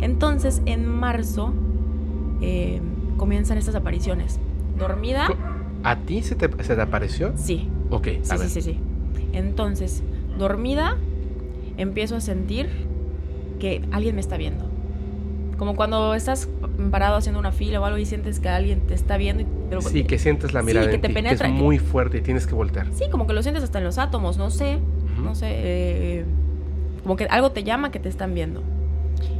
entonces 0.00 0.62
en 0.66 0.86
marzo 0.86 1.52
eh, 2.40 2.80
comienzan 3.16 3.58
estas 3.58 3.74
apariciones. 3.74 4.38
Dormida, 4.78 5.28
¿A 5.82 5.96
ti 5.96 6.22
se 6.22 6.34
te, 6.36 6.48
se 6.64 6.74
te 6.74 6.80
apareció? 6.82 7.32
sí, 7.36 7.68
Ok, 7.90 8.06
a 8.06 8.10
Sí, 8.24 8.30
ver. 8.38 8.48
sí, 8.48 8.48
sí, 8.48 8.62
sí. 8.62 8.78
Entonces, 9.32 10.02
dormida, 10.38 10.96
empiezo 11.76 12.16
a 12.16 12.20
sentir 12.20 12.68
que 13.58 13.82
alguien 13.92 14.14
me 14.14 14.20
está 14.20 14.36
viendo. 14.36 14.64
Como 15.58 15.76
cuando 15.76 16.14
estás 16.14 16.48
parado 16.90 17.16
haciendo 17.16 17.38
una 17.38 17.52
fila 17.52 17.80
o 17.80 17.84
algo 17.84 17.98
y 17.98 18.06
sientes 18.06 18.40
que 18.40 18.48
alguien 18.48 18.80
te 18.86 18.94
está 18.94 19.16
viendo. 19.18 19.44
Pero- 19.68 19.82
Sí, 19.82 20.04
que 20.04 20.18
sientes 20.18 20.54
la 20.54 20.60
Sí, 20.60 20.66
mirada 20.66 20.88
que 20.88 20.94
en 20.94 21.00
te 21.02 21.08
ti, 21.08 21.14
penetra, 21.14 21.46
que 21.46 21.52
es 21.52 21.58
que- 21.58 21.62
muy 21.62 21.78
fuerte 21.78 22.18
y 22.18 22.20
tienes 22.22 22.46
que 22.46 22.54
voltear. 22.54 22.86
Sí, 22.92 23.04
como 23.10 23.26
que 23.26 23.32
lo 23.34 23.42
sientes 23.42 23.62
hasta 23.64 23.78
en 23.78 23.84
los 23.84 23.98
átomos, 23.98 24.38
no 24.38 24.50
sé. 24.50 24.78
No 25.20 25.34
sé. 25.34 25.46
eh, 25.50 26.24
como 27.02 27.16
que 27.16 27.24
algo 27.24 27.50
te 27.52 27.64
llama 27.64 27.90
que 27.90 27.98
te 27.98 28.08
están 28.08 28.34
viendo. 28.34 28.62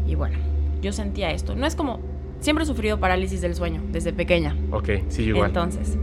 Y 0.07 0.14
bueno, 0.14 0.38
yo 0.83 0.93
sentía 0.93 1.31
esto. 1.31 1.55
No 1.55 1.66
es 1.66 1.75
como. 1.77 2.01
Siempre 2.40 2.64
he 2.64 2.66
sufrido 2.66 2.99
parálisis 2.99 3.40
del 3.43 3.55
sueño 3.55 3.83
desde 3.93 4.12
pequeña. 4.14 4.57
Ok, 4.71 4.88
sí, 5.09 5.25
igual. 5.25 5.49
Entonces, 5.49 5.99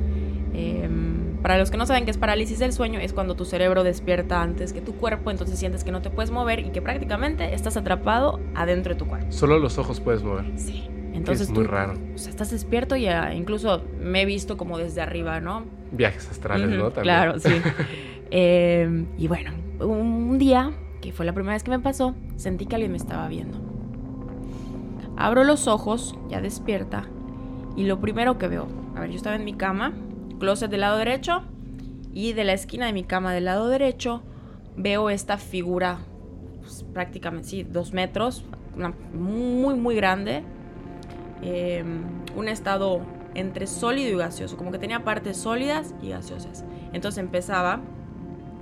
em, 0.54 1.38
para 1.42 1.58
los 1.58 1.72
que 1.72 1.78
no 1.78 1.86
saben 1.88 2.06
qué 2.06 2.12
es 2.12 2.18
parálisis 2.18 2.60
del 2.60 2.74
sueño, 2.74 3.00
es 3.00 3.12
cuando 3.14 3.36
tu 3.36 3.44
cerebro 3.46 3.84
despierta 3.84 4.42
antes 4.42 4.72
que 4.74 4.82
tu 4.82 4.94
cuerpo, 4.96 5.32
entonces 5.32 5.58
sientes 5.58 5.84
que 5.84 5.92
no 5.92 6.02
te 6.02 6.10
puedes 6.12 6.30
mover 6.30 6.60
y 6.60 6.70
que 6.70 6.82
prácticamente 6.82 7.54
estás 7.56 7.76
atrapado 7.76 8.40
adentro 8.54 8.94
de 8.94 9.00
tu 9.00 9.08
cuerpo. 9.08 9.32
Solo 9.32 9.58
los 9.58 9.78
ojos 9.80 10.00
puedes 10.00 10.22
mover. 10.24 10.46
Sí. 10.58 10.88
Entonces 11.14 11.48
es 11.48 11.54
muy 11.54 11.66
tú, 11.66 11.72
raro. 11.72 11.94
o 12.14 12.18
sea, 12.20 12.30
estás 12.30 12.52
despierto 12.52 12.96
y 12.96 13.08
ah, 13.08 13.34
incluso 13.34 13.84
me 14.00 14.22
he 14.22 14.26
visto 14.26 14.56
como 14.58 14.78
desde 14.78 15.02
arriba, 15.02 15.40
¿no? 15.40 15.64
Viajes 15.92 16.30
astrales, 16.30 16.70
¿no? 16.70 16.92
También. 16.92 17.04
Claro, 17.04 17.40
sí. 17.40 17.50
Em, 18.30 19.06
y 19.18 19.28
bueno, 19.30 19.52
un 19.80 20.38
día, 20.38 20.72
que 21.02 21.12
fue 21.12 21.26
la 21.26 21.34
primera 21.34 21.54
vez 21.54 21.64
que 21.64 21.72
me 21.72 21.80
pasó, 21.80 22.16
sentí 22.36 22.66
que 22.66 22.76
alguien 22.76 22.92
me 22.92 22.98
estaba 22.98 23.28
viendo. 23.28 23.58
Abro 25.16 25.44
los 25.44 25.68
ojos, 25.68 26.18
ya 26.30 26.42
despierta, 26.42 27.06
y 27.76 27.86
lo 27.86 28.00
primero 28.00 28.38
que 28.38 28.48
veo, 28.48 28.68
a 28.96 29.02
ver, 29.02 29.10
yo 29.12 29.16
estaba 29.16 29.36
en 29.36 29.46
mi 29.46 29.54
cama, 29.54 29.94
closet 30.40 30.70
del 30.70 30.82
lado 30.82 30.98
derecho, 30.98 31.44
y 32.14 32.34
de 32.34 32.44
la 32.44 32.54
esquina 32.54 32.88
de 32.88 32.94
mi 32.94 33.04
cama 33.04 33.34
del 33.34 33.46
lado 33.46 33.68
derecho 33.68 34.24
veo 34.76 35.10
esta 35.10 35.38
figura, 35.38 36.00
pues, 36.62 36.86
prácticamente, 36.94 37.48
sí, 37.48 37.64
dos 37.64 37.94
metros, 37.94 38.44
muy, 39.14 39.76
muy 39.76 39.96
grande, 39.96 40.44
em, 41.42 42.04
un 42.36 42.48
estado 42.48 43.02
entre 43.34 43.68
sólido 43.68 44.12
y 44.12 44.18
gaseoso, 44.18 44.58
como 44.58 44.72
que 44.72 44.80
tenía 44.80 45.04
partes 45.04 45.38
sólidas 45.38 45.94
y 46.02 46.10
gaseosas. 46.10 46.66
Entonces 46.94 47.20
empezaba 47.20 47.82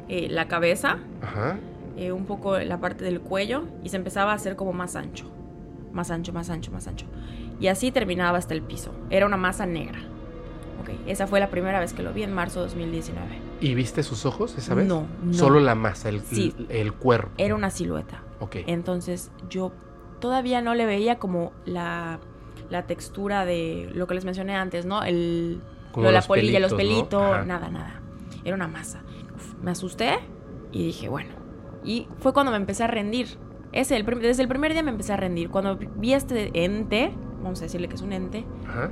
eh, 0.09 0.27
la 0.29 0.47
cabeza, 0.47 0.97
Ajá. 1.21 1.57
eh, 1.97 2.11
un 2.11 2.25
poco 2.25 2.57
la 2.59 2.79
parte 2.79 3.03
del 3.03 3.21
cuello 3.21 3.63
y 3.83 3.89
se 3.89 3.97
empezaba 3.97 4.31
a 4.31 4.35
hacer 4.35 4.55
como 4.55 4.73
más 4.73 4.95
ancho, 4.95 5.25
más 5.93 6.11
ancho, 6.11 6.33
más 6.33 6.49
ancho, 6.49 6.71
más 6.71 6.87
ancho. 6.87 7.05
Y 7.59 7.67
así 7.67 7.91
terminaba 7.91 8.37
hasta 8.37 8.53
el 8.53 8.61
piso. 8.61 8.91
Era 9.09 9.25
una 9.25 9.37
masa 9.37 9.65
negra. 9.65 9.99
Ok, 10.81 10.89
esa 11.07 11.25
fue 11.25 11.39
la 11.39 11.49
primera 11.49 11.79
vez 11.79 11.93
que 11.93 12.03
lo 12.03 12.13
vi 12.13 12.23
en 12.23 12.33
marzo 12.33 12.59
de 12.59 12.65
2019. 12.67 13.27
¿Y 13.61 13.73
viste 13.75 14.03
sus 14.03 14.25
ojos 14.25 14.57
esa 14.57 14.75
vez? 14.75 14.85
No, 14.85 15.07
no. 15.23 15.33
Solo 15.33 15.59
la 15.59 15.73
masa, 15.73 16.09
el, 16.09 16.21
Sí. 16.21 16.53
el, 16.69 16.71
el 16.71 16.93
cuerpo. 16.93 17.31
Era 17.37 17.55
una 17.55 17.69
silueta. 17.69 18.21
Ok. 18.41 18.57
Entonces 18.67 19.31
yo 19.49 19.71
todavía 20.19 20.61
no 20.61 20.75
le 20.75 20.85
veía 20.85 21.17
como 21.17 21.53
la, 21.65 22.19
la 22.69 22.85
textura 22.85 23.45
de 23.45 23.89
lo 23.93 24.05
que 24.05 24.15
les 24.15 24.25
mencioné 24.25 24.55
antes, 24.55 24.85
¿no? 24.85 25.01
El, 25.03 25.61
Como 25.93 26.03
lo 26.03 26.09
de 26.09 26.13
la 26.13 26.21
polilla, 26.21 26.59
los 26.59 26.73
pelitos, 26.73 27.45
nada, 27.47 27.69
nada. 27.69 28.01
Era 28.43 28.55
una 28.55 28.67
masa. 28.67 29.01
Me 29.61 29.71
asusté 29.71 30.15
y 30.71 30.85
dije, 30.85 31.09
bueno. 31.09 31.29
Y 31.83 32.07
fue 32.19 32.33
cuando 32.33 32.51
me 32.51 32.57
empecé 32.57 32.83
a 32.83 32.87
rendir. 32.87 33.37
Ese, 33.71 33.95
el 33.95 34.05
desde 34.05 34.41
el 34.41 34.47
primer 34.47 34.73
día 34.73 34.83
me 34.83 34.91
empecé 34.91 35.13
a 35.13 35.17
rendir. 35.17 35.49
Cuando 35.49 35.77
vi 35.77 36.13
este 36.13 36.51
ente, 36.63 37.11
vamos 37.43 37.59
a 37.61 37.63
decirle 37.65 37.87
que 37.89 37.95
es 37.95 38.01
un 38.01 38.13
ente, 38.13 38.45
Ajá. 38.67 38.91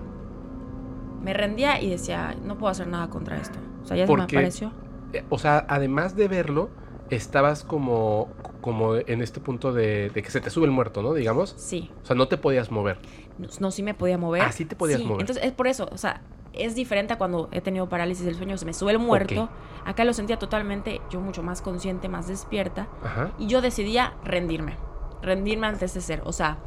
me 1.22 1.34
rendía 1.34 1.82
y 1.82 1.90
decía, 1.90 2.36
no 2.44 2.58
puedo 2.58 2.72
hacer 2.72 2.88
nada 2.88 3.10
contra 3.10 3.38
esto. 3.38 3.58
O 3.84 3.86
sea, 3.86 3.98
ya 3.98 4.04
se 4.04 4.08
¿Por 4.08 4.20
me 4.20 4.26
apareció. 4.26 4.72
Eh, 5.14 5.24
O 5.30 5.38
sea, 5.40 5.66
además 5.70 6.16
de 6.16 6.28
verlo, 6.28 6.70
estabas 7.10 7.64
como, 7.64 8.30
como 8.62 8.96
en 8.96 9.22
este 9.22 9.40
punto 9.40 9.74
de, 9.74 10.10
de 10.10 10.22
que 10.24 10.30
se 10.32 10.42
te 10.42 10.50
sube 10.50 10.66
el 10.66 10.72
muerto, 10.72 11.02
¿no? 11.02 11.14
Digamos. 11.14 11.54
Sí. 11.58 11.90
O 12.02 12.06
sea, 12.06 12.16
no 12.16 12.28
te 12.28 12.38
podías 12.38 12.72
mover. 12.72 12.98
No, 13.38 13.48
no, 13.60 13.72
sí 13.72 13.84
me 13.84 13.94
podía 13.94 14.18
mover. 14.18 14.42
Ah, 14.42 14.52
sí 14.52 14.66
te 14.66 14.76
podías 14.76 15.02
mover. 15.04 15.22
Entonces 15.22 15.44
es 15.46 15.52
por 15.52 15.68
eso, 15.68 15.88
o 15.92 15.98
sea, 15.98 16.22
es 16.54 16.76
diferente 16.76 17.14
a 17.14 17.18
cuando 17.18 17.50
he 17.52 17.62
tenido 17.62 17.90
parálisis 17.90 18.26
del 18.26 18.36
sueño, 18.36 18.58
se 18.58 18.66
me 18.66 18.74
sube 18.74 18.92
el 18.92 19.00
muerto. 19.00 19.50
Acá 19.86 20.04
lo 20.06 20.14
sentía 20.14 20.38
totalmente, 20.38 21.02
yo 21.10 21.20
mucho 21.20 21.44
más 21.44 21.62
consciente, 21.62 22.08
más 22.10 22.28
despierta. 22.28 22.88
Ajá. 23.04 23.32
Y 23.38 23.48
yo 23.48 23.62
decidía 23.62 24.14
rendirme, 24.24 24.78
rendirme 25.22 25.68
ante 25.68 25.86
ese 25.86 26.02
ser. 26.02 26.22
O 26.26 26.32
sea, 26.32 26.60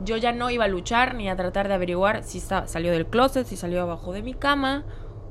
yo 0.00 0.16
ya 0.16 0.32
no 0.32 0.50
iba 0.50 0.64
a 0.64 0.68
luchar 0.68 1.14
ni 1.14 1.28
a 1.28 1.36
tratar 1.36 1.68
de 1.68 1.74
averiguar 1.74 2.22
si 2.24 2.40
salió 2.40 2.92
del 2.92 3.06
closet, 3.06 3.46
si 3.46 3.56
salió 3.56 3.82
abajo 3.82 4.12
de 4.12 4.22
mi 4.22 4.34
cama 4.34 4.84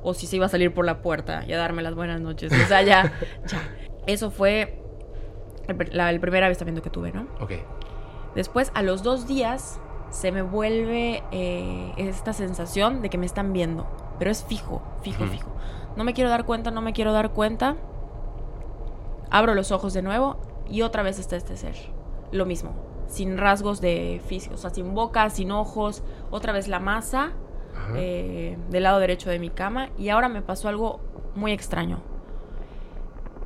o 0.03 0.13
si 0.13 0.27
se 0.27 0.37
iba 0.37 0.45
a 0.45 0.49
salir 0.49 0.73
por 0.73 0.85
la 0.85 1.01
puerta 1.01 1.43
y 1.45 1.53
a 1.53 1.57
darme 1.57 1.81
las 1.81 1.95
buenas 1.95 2.21
noches. 2.21 2.51
O 2.51 2.67
sea, 2.67 2.81
ya, 2.81 3.13
ya. 3.47 3.61
Eso 4.07 4.31
fue 4.31 4.81
el, 5.67 5.89
la, 5.91 6.09
el 6.09 6.19
primer 6.19 6.43
avistamiento 6.43 6.81
que 6.81 6.89
tuve, 6.89 7.11
¿no? 7.11 7.27
Ok. 7.39 7.53
Después, 8.35 8.71
a 8.73 8.83
los 8.83 9.03
dos 9.03 9.27
días, 9.27 9.79
se 10.09 10.31
me 10.31 10.41
vuelve 10.41 11.23
eh, 11.31 11.93
esta 11.97 12.33
sensación 12.33 13.01
de 13.01 13.09
que 13.09 13.17
me 13.17 13.25
están 13.25 13.53
viendo. 13.53 13.87
Pero 14.19 14.31
es 14.31 14.43
fijo, 14.43 14.81
fijo, 15.01 15.25
fijo. 15.25 15.49
No 15.95 16.03
me 16.03 16.13
quiero 16.13 16.29
dar 16.29 16.45
cuenta, 16.45 16.71
no 16.71 16.81
me 16.81 16.93
quiero 16.93 17.11
dar 17.11 17.31
cuenta. 17.31 17.75
Abro 19.29 19.53
los 19.53 19.71
ojos 19.71 19.93
de 19.93 20.01
nuevo 20.01 20.37
y 20.69 20.81
otra 20.81 21.03
vez 21.03 21.19
está 21.19 21.35
este 21.35 21.57
ser. 21.57 21.75
Lo 22.31 22.45
mismo, 22.45 22.73
sin 23.07 23.37
rasgos 23.37 23.81
de 23.81 24.21
físico, 24.25 24.55
o 24.55 24.57
sea, 24.57 24.69
sin 24.69 24.93
boca, 24.93 25.29
sin 25.29 25.51
ojos. 25.51 26.03
Otra 26.31 26.53
vez 26.53 26.67
la 26.67 26.79
masa 26.79 27.31
eh, 27.95 28.57
del 28.69 28.83
lado 28.83 28.99
derecho 28.99 29.29
de 29.29 29.39
mi 29.39 29.49
cama. 29.49 29.89
Y 29.97 30.09
ahora 30.09 30.29
me 30.29 30.41
pasó 30.41 30.69
algo 30.69 30.99
muy 31.35 31.51
extraño. 31.51 31.99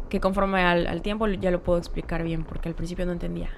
Que 0.09 0.19
conforme 0.19 0.63
al, 0.63 0.87
al 0.87 1.01
tiempo 1.01 1.27
ya 1.27 1.51
lo 1.51 1.63
puedo 1.63 1.79
explicar 1.79 2.23
bien, 2.23 2.43
porque 2.43 2.69
al 2.69 2.75
principio 2.75 3.05
no 3.05 3.13
entendía. 3.13 3.49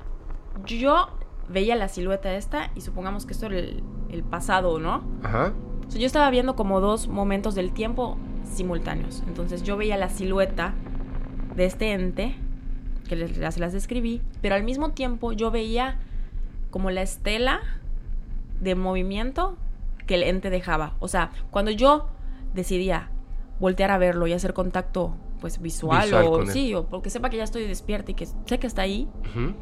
Yo 0.66 1.08
veía 1.50 1.76
la 1.76 1.88
silueta 1.88 2.34
esta 2.36 2.72
y 2.76 2.82
supongamos 2.82 3.26
que 3.26 3.34
esto 3.34 3.48
era 3.48 3.60
el, 3.60 3.84
el 4.10 4.24
pasado, 4.24 4.80
¿no? 4.80 5.04
Ajá. 5.24 5.54
O 5.88 5.92
sea, 5.92 6.00
yo 6.00 6.08
estaba 6.08 6.30
viendo 6.30 6.56
como 6.56 6.80
dos 6.80 7.08
momentos 7.08 7.56
del 7.56 7.74
tiempo 7.74 8.18
simultáneos. 8.52 9.24
Entonces 9.28 9.64
yo 9.64 9.78
veía 9.78 9.98
la 9.98 10.10
silueta 10.10 10.74
de 11.56 11.66
este 11.66 11.92
ente, 11.92 12.36
que 13.08 13.16
les, 13.16 13.38
las, 13.38 13.58
las 13.60 13.74
describí, 13.74 14.22
pero 14.42 14.56
al 14.56 14.64
mismo 14.64 14.92
tiempo 14.92 15.34
yo 15.34 15.52
veía 15.52 16.00
como 16.72 16.90
la 16.90 17.02
estela 17.02 17.60
de 18.62 18.76
movimiento 18.76 19.58
que 20.08 20.16
el 20.16 20.24
ente 20.24 20.50
dejaba. 20.50 20.96
O 21.00 21.08
sea, 21.08 21.32
cuando 21.52 21.72
yo 21.72 22.08
decidía 22.54 23.10
voltear 23.60 23.92
a 23.92 23.98
verlo 23.98 24.28
y 24.28 24.34
hacer 24.34 24.54
contacto 24.54 25.16
pues 25.40 25.62
visual, 25.62 26.06
Visual 26.06 26.26
o 26.28 26.46
sí, 26.46 26.74
o 26.74 26.86
porque 26.86 27.10
sepa 27.10 27.30
que 27.30 27.38
ya 27.38 27.44
estoy 27.44 27.68
despierta 27.68 28.12
y 28.12 28.14
que 28.14 28.26
sé 28.26 28.60
que 28.60 28.68
está 28.68 28.84
ahí, 28.84 29.10
Ujú. 29.30 29.54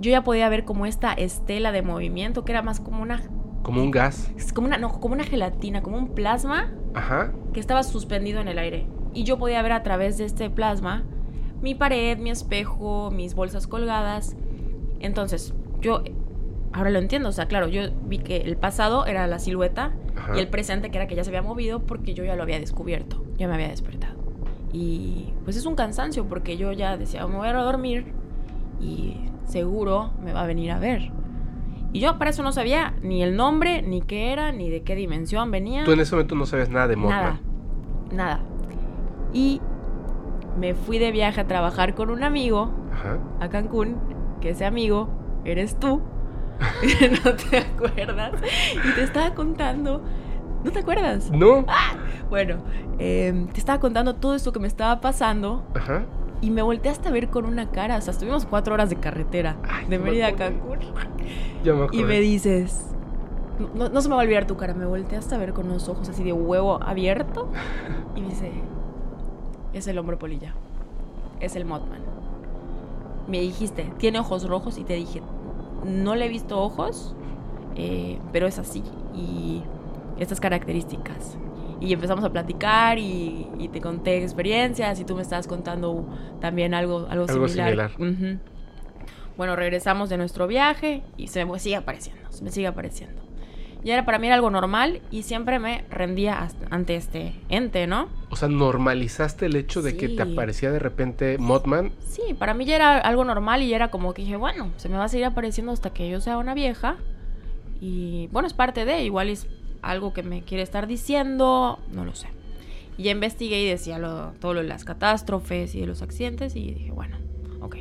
Yo 0.00 0.10
ya 0.10 0.22
podía 0.24 0.48
ver 0.48 0.64
como 0.64 0.86
esta 0.86 1.12
estela 1.12 1.72
de 1.72 1.82
movimiento 1.82 2.44
que 2.44 2.52
era 2.52 2.62
más 2.62 2.80
como 2.80 3.02
una 3.02 3.22
Como 3.62 3.82
un 3.82 3.90
gas. 3.90 4.30
es 4.36 4.52
como 4.52 4.66
una 4.66 4.78
no, 4.78 5.00
como 5.00 5.14
una 5.14 5.24
gelatina, 5.24 5.82
como 5.82 5.98
un 5.98 6.08
plasma 6.14 6.70
Ajá. 6.94 7.32
que 7.52 7.60
estaba 7.60 7.82
suspendido 7.82 8.40
en 8.40 8.48
el 8.48 8.58
aire. 8.58 8.86
Y 9.12 9.24
yo 9.24 9.38
podía 9.38 9.60
ver 9.62 9.72
a 9.72 9.82
través 9.82 10.18
de 10.18 10.24
este 10.24 10.50
plasma 10.50 11.04
mi 11.62 11.74
pared, 11.74 12.16
mi 12.18 12.30
espejo, 12.30 13.10
mis 13.10 13.34
bolsas 13.34 13.66
colgadas. 13.66 14.34
Entonces, 15.00 15.52
yo 15.80 16.02
ahora 16.72 16.90
lo 16.90 16.98
entiendo, 16.98 17.28
o 17.28 17.32
sea, 17.32 17.46
claro, 17.46 17.68
yo 17.68 17.82
vi 18.06 18.18
que 18.18 18.38
el 18.38 18.56
pasado 18.56 19.04
era 19.06 19.26
la 19.26 19.38
silueta 19.38 19.92
Ajá. 20.16 20.36
y 20.36 20.40
el 20.40 20.48
presente 20.48 20.90
que 20.90 20.96
era 20.98 21.06
que 21.06 21.16
ya 21.16 21.24
se 21.24 21.30
había 21.30 21.42
movido 21.42 21.80
porque 21.80 22.14
yo 22.14 22.24
ya 22.24 22.36
lo 22.36 22.42
había 22.44 22.58
descubierto, 22.60 23.24
ya 23.36 23.48
me 23.48 23.54
había 23.54 23.68
despertado. 23.68 24.14
Y 24.72 25.32
pues 25.44 25.56
es 25.56 25.66
un 25.66 25.74
cansancio 25.74 26.26
porque 26.26 26.56
yo 26.56 26.70
ya 26.72 26.96
decía, 26.96 27.26
me 27.26 27.36
voy 27.36 27.48
a 27.48 27.52
dormir 27.54 28.12
y 28.80 29.16
seguro 29.50 30.12
me 30.22 30.32
va 30.32 30.42
a 30.42 30.46
venir 30.46 30.70
a 30.70 30.78
ver. 30.78 31.10
Y 31.92 32.00
yo 32.00 32.18
para 32.18 32.30
eso 32.30 32.42
no 32.42 32.52
sabía 32.52 32.94
ni 33.02 33.22
el 33.22 33.36
nombre, 33.36 33.82
ni 33.82 34.00
qué 34.00 34.32
era, 34.32 34.52
ni 34.52 34.70
de 34.70 34.82
qué 34.82 34.94
dimensión 34.94 35.50
venía. 35.50 35.84
Tú 35.84 35.92
en 35.92 36.00
ese 36.00 36.14
momento 36.14 36.34
no 36.36 36.46
sabes 36.46 36.68
nada 36.70 36.86
de 36.86 36.96
Mothman. 36.96 37.20
Nada, 37.20 37.40
nada. 38.12 38.40
Y 39.32 39.60
me 40.58 40.74
fui 40.74 40.98
de 40.98 41.10
viaje 41.10 41.40
a 41.40 41.46
trabajar 41.46 41.94
con 41.94 42.10
un 42.10 42.22
amigo 42.22 42.70
Ajá. 42.92 43.18
a 43.40 43.48
Cancún, 43.48 43.96
que 44.40 44.50
ese 44.50 44.64
amigo 44.64 45.08
eres 45.44 45.78
tú. 45.78 46.00
no 47.24 47.34
te 47.34 47.58
acuerdas. 47.58 48.32
Y 48.88 48.94
te 48.94 49.02
estaba 49.02 49.34
contando. 49.34 50.02
¿No 50.62 50.70
te 50.70 50.80
acuerdas? 50.80 51.30
No. 51.30 51.64
Bueno, 52.28 52.62
eh, 52.98 53.46
te 53.52 53.58
estaba 53.58 53.80
contando 53.80 54.14
todo 54.16 54.34
esto 54.34 54.52
que 54.52 54.60
me 54.60 54.68
estaba 54.68 55.00
pasando 55.00 55.64
Ajá. 55.74 56.04
Y 56.42 56.50
me 56.50 56.62
volteaste 56.62 57.08
a 57.08 57.12
ver 57.12 57.28
con 57.28 57.44
una 57.44 57.70
cara. 57.70 57.96
O 57.96 58.00
sea, 58.00 58.12
estuvimos 58.12 58.46
cuatro 58.46 58.74
horas 58.74 58.90
de 58.90 58.96
carretera 58.96 59.56
Ay, 59.68 59.86
de 59.86 59.98
Mérida 59.98 60.28
a. 60.28 60.36
Cancún. 60.36 60.78
Me 61.64 61.86
Y 61.92 62.04
me 62.04 62.20
dices, 62.20 62.86
no, 63.74 63.88
no 63.88 64.00
se 64.00 64.08
me 64.08 64.14
va 64.14 64.22
a 64.22 64.24
olvidar 64.24 64.46
tu 64.46 64.56
cara, 64.56 64.74
me 64.74 64.86
volteaste 64.86 65.34
a 65.34 65.38
ver 65.38 65.52
con 65.52 65.68
los 65.68 65.88
ojos 65.88 66.08
así 66.08 66.24
de 66.24 66.32
huevo 66.32 66.82
abierto 66.82 67.48
y 68.16 68.22
me 68.22 68.28
dice, 68.28 68.52
es 69.72 69.86
el 69.86 69.98
hombre 69.98 70.16
polilla, 70.16 70.54
es 71.40 71.56
el 71.56 71.64
Mothman. 71.64 72.00
Me 73.28 73.40
dijiste, 73.40 73.92
tiene 73.98 74.18
ojos 74.18 74.48
rojos 74.48 74.78
y 74.78 74.84
te 74.84 74.94
dije, 74.94 75.22
no 75.84 76.14
le 76.14 76.26
he 76.26 76.28
visto 76.28 76.60
ojos, 76.60 77.14
eh, 77.76 78.18
pero 78.32 78.46
es 78.46 78.58
así 78.58 78.82
y 79.14 79.62
estas 80.18 80.40
características. 80.40 81.36
Y 81.80 81.92
empezamos 81.92 82.24
a 82.24 82.30
platicar 82.30 82.98
y, 82.98 83.46
y 83.58 83.68
te 83.68 83.80
conté 83.80 84.22
experiencias 84.22 85.00
y 85.00 85.04
tú 85.04 85.16
me 85.16 85.22
estabas 85.22 85.46
contando 85.46 86.06
también 86.40 86.74
algo, 86.74 87.06
algo, 87.08 87.26
Algo 87.28 87.48
similar. 87.48 87.90
Bueno, 89.36 89.56
regresamos 89.56 90.10
de 90.10 90.18
nuestro 90.18 90.46
viaje 90.46 91.02
y 91.16 91.28
se 91.28 91.44
me 91.46 91.58
sigue 91.58 91.76
apareciendo, 91.76 92.30
se 92.30 92.44
me 92.44 92.50
sigue 92.50 92.66
apareciendo. 92.66 93.22
Y 93.82 93.90
era 93.90 94.04
para 94.04 94.18
mí 94.18 94.26
era 94.26 94.36
algo 94.36 94.50
normal 94.50 95.00
y 95.10 95.22
siempre 95.22 95.58
me 95.58 95.84
rendía 95.88 96.48
ante 96.70 96.96
este 96.96 97.32
ente, 97.48 97.86
¿no? 97.86 98.08
O 98.28 98.36
sea, 98.36 98.48
normalizaste 98.48 99.46
el 99.46 99.56
hecho 99.56 99.80
de 99.80 99.96
que 99.96 100.10
te 100.10 100.20
aparecía 100.20 100.70
de 100.70 100.78
repente 100.78 101.38
Mothman. 101.38 101.92
Sí, 102.06 102.34
para 102.38 102.52
mí 102.52 102.66
ya 102.66 102.76
era 102.76 102.98
algo 102.98 103.24
normal 103.24 103.62
y 103.62 103.72
era 103.72 103.90
como 103.90 104.12
que 104.12 104.22
dije, 104.22 104.36
bueno, 104.36 104.70
se 104.76 104.90
me 104.90 104.98
va 104.98 105.04
a 105.04 105.08
seguir 105.08 105.24
apareciendo 105.24 105.72
hasta 105.72 105.90
que 105.90 106.10
yo 106.10 106.20
sea 106.20 106.36
una 106.36 106.52
vieja. 106.52 106.96
Y 107.80 108.28
bueno, 108.32 108.46
es 108.46 108.52
parte 108.52 108.84
de, 108.84 109.04
igual 109.04 109.30
es 109.30 109.46
algo 109.82 110.12
que 110.12 110.22
me 110.22 110.42
quiere 110.42 110.62
estar 110.62 110.86
diciendo, 110.86 111.78
no 111.92 112.04
lo 112.04 112.14
sé. 112.14 112.28
Y 112.98 113.04
ya 113.04 113.12
investigué 113.12 113.62
y 113.62 113.66
decía 113.68 113.98
lo- 113.98 114.32
todo 114.40 114.54
lo 114.54 114.60
de 114.62 114.68
las 114.68 114.84
catástrofes 114.84 115.74
y 115.74 115.80
de 115.80 115.86
los 115.86 116.02
accidentes 116.02 116.54
y 116.56 116.72
dije, 116.74 116.90
bueno, 116.92 117.16
ok. 117.60 117.76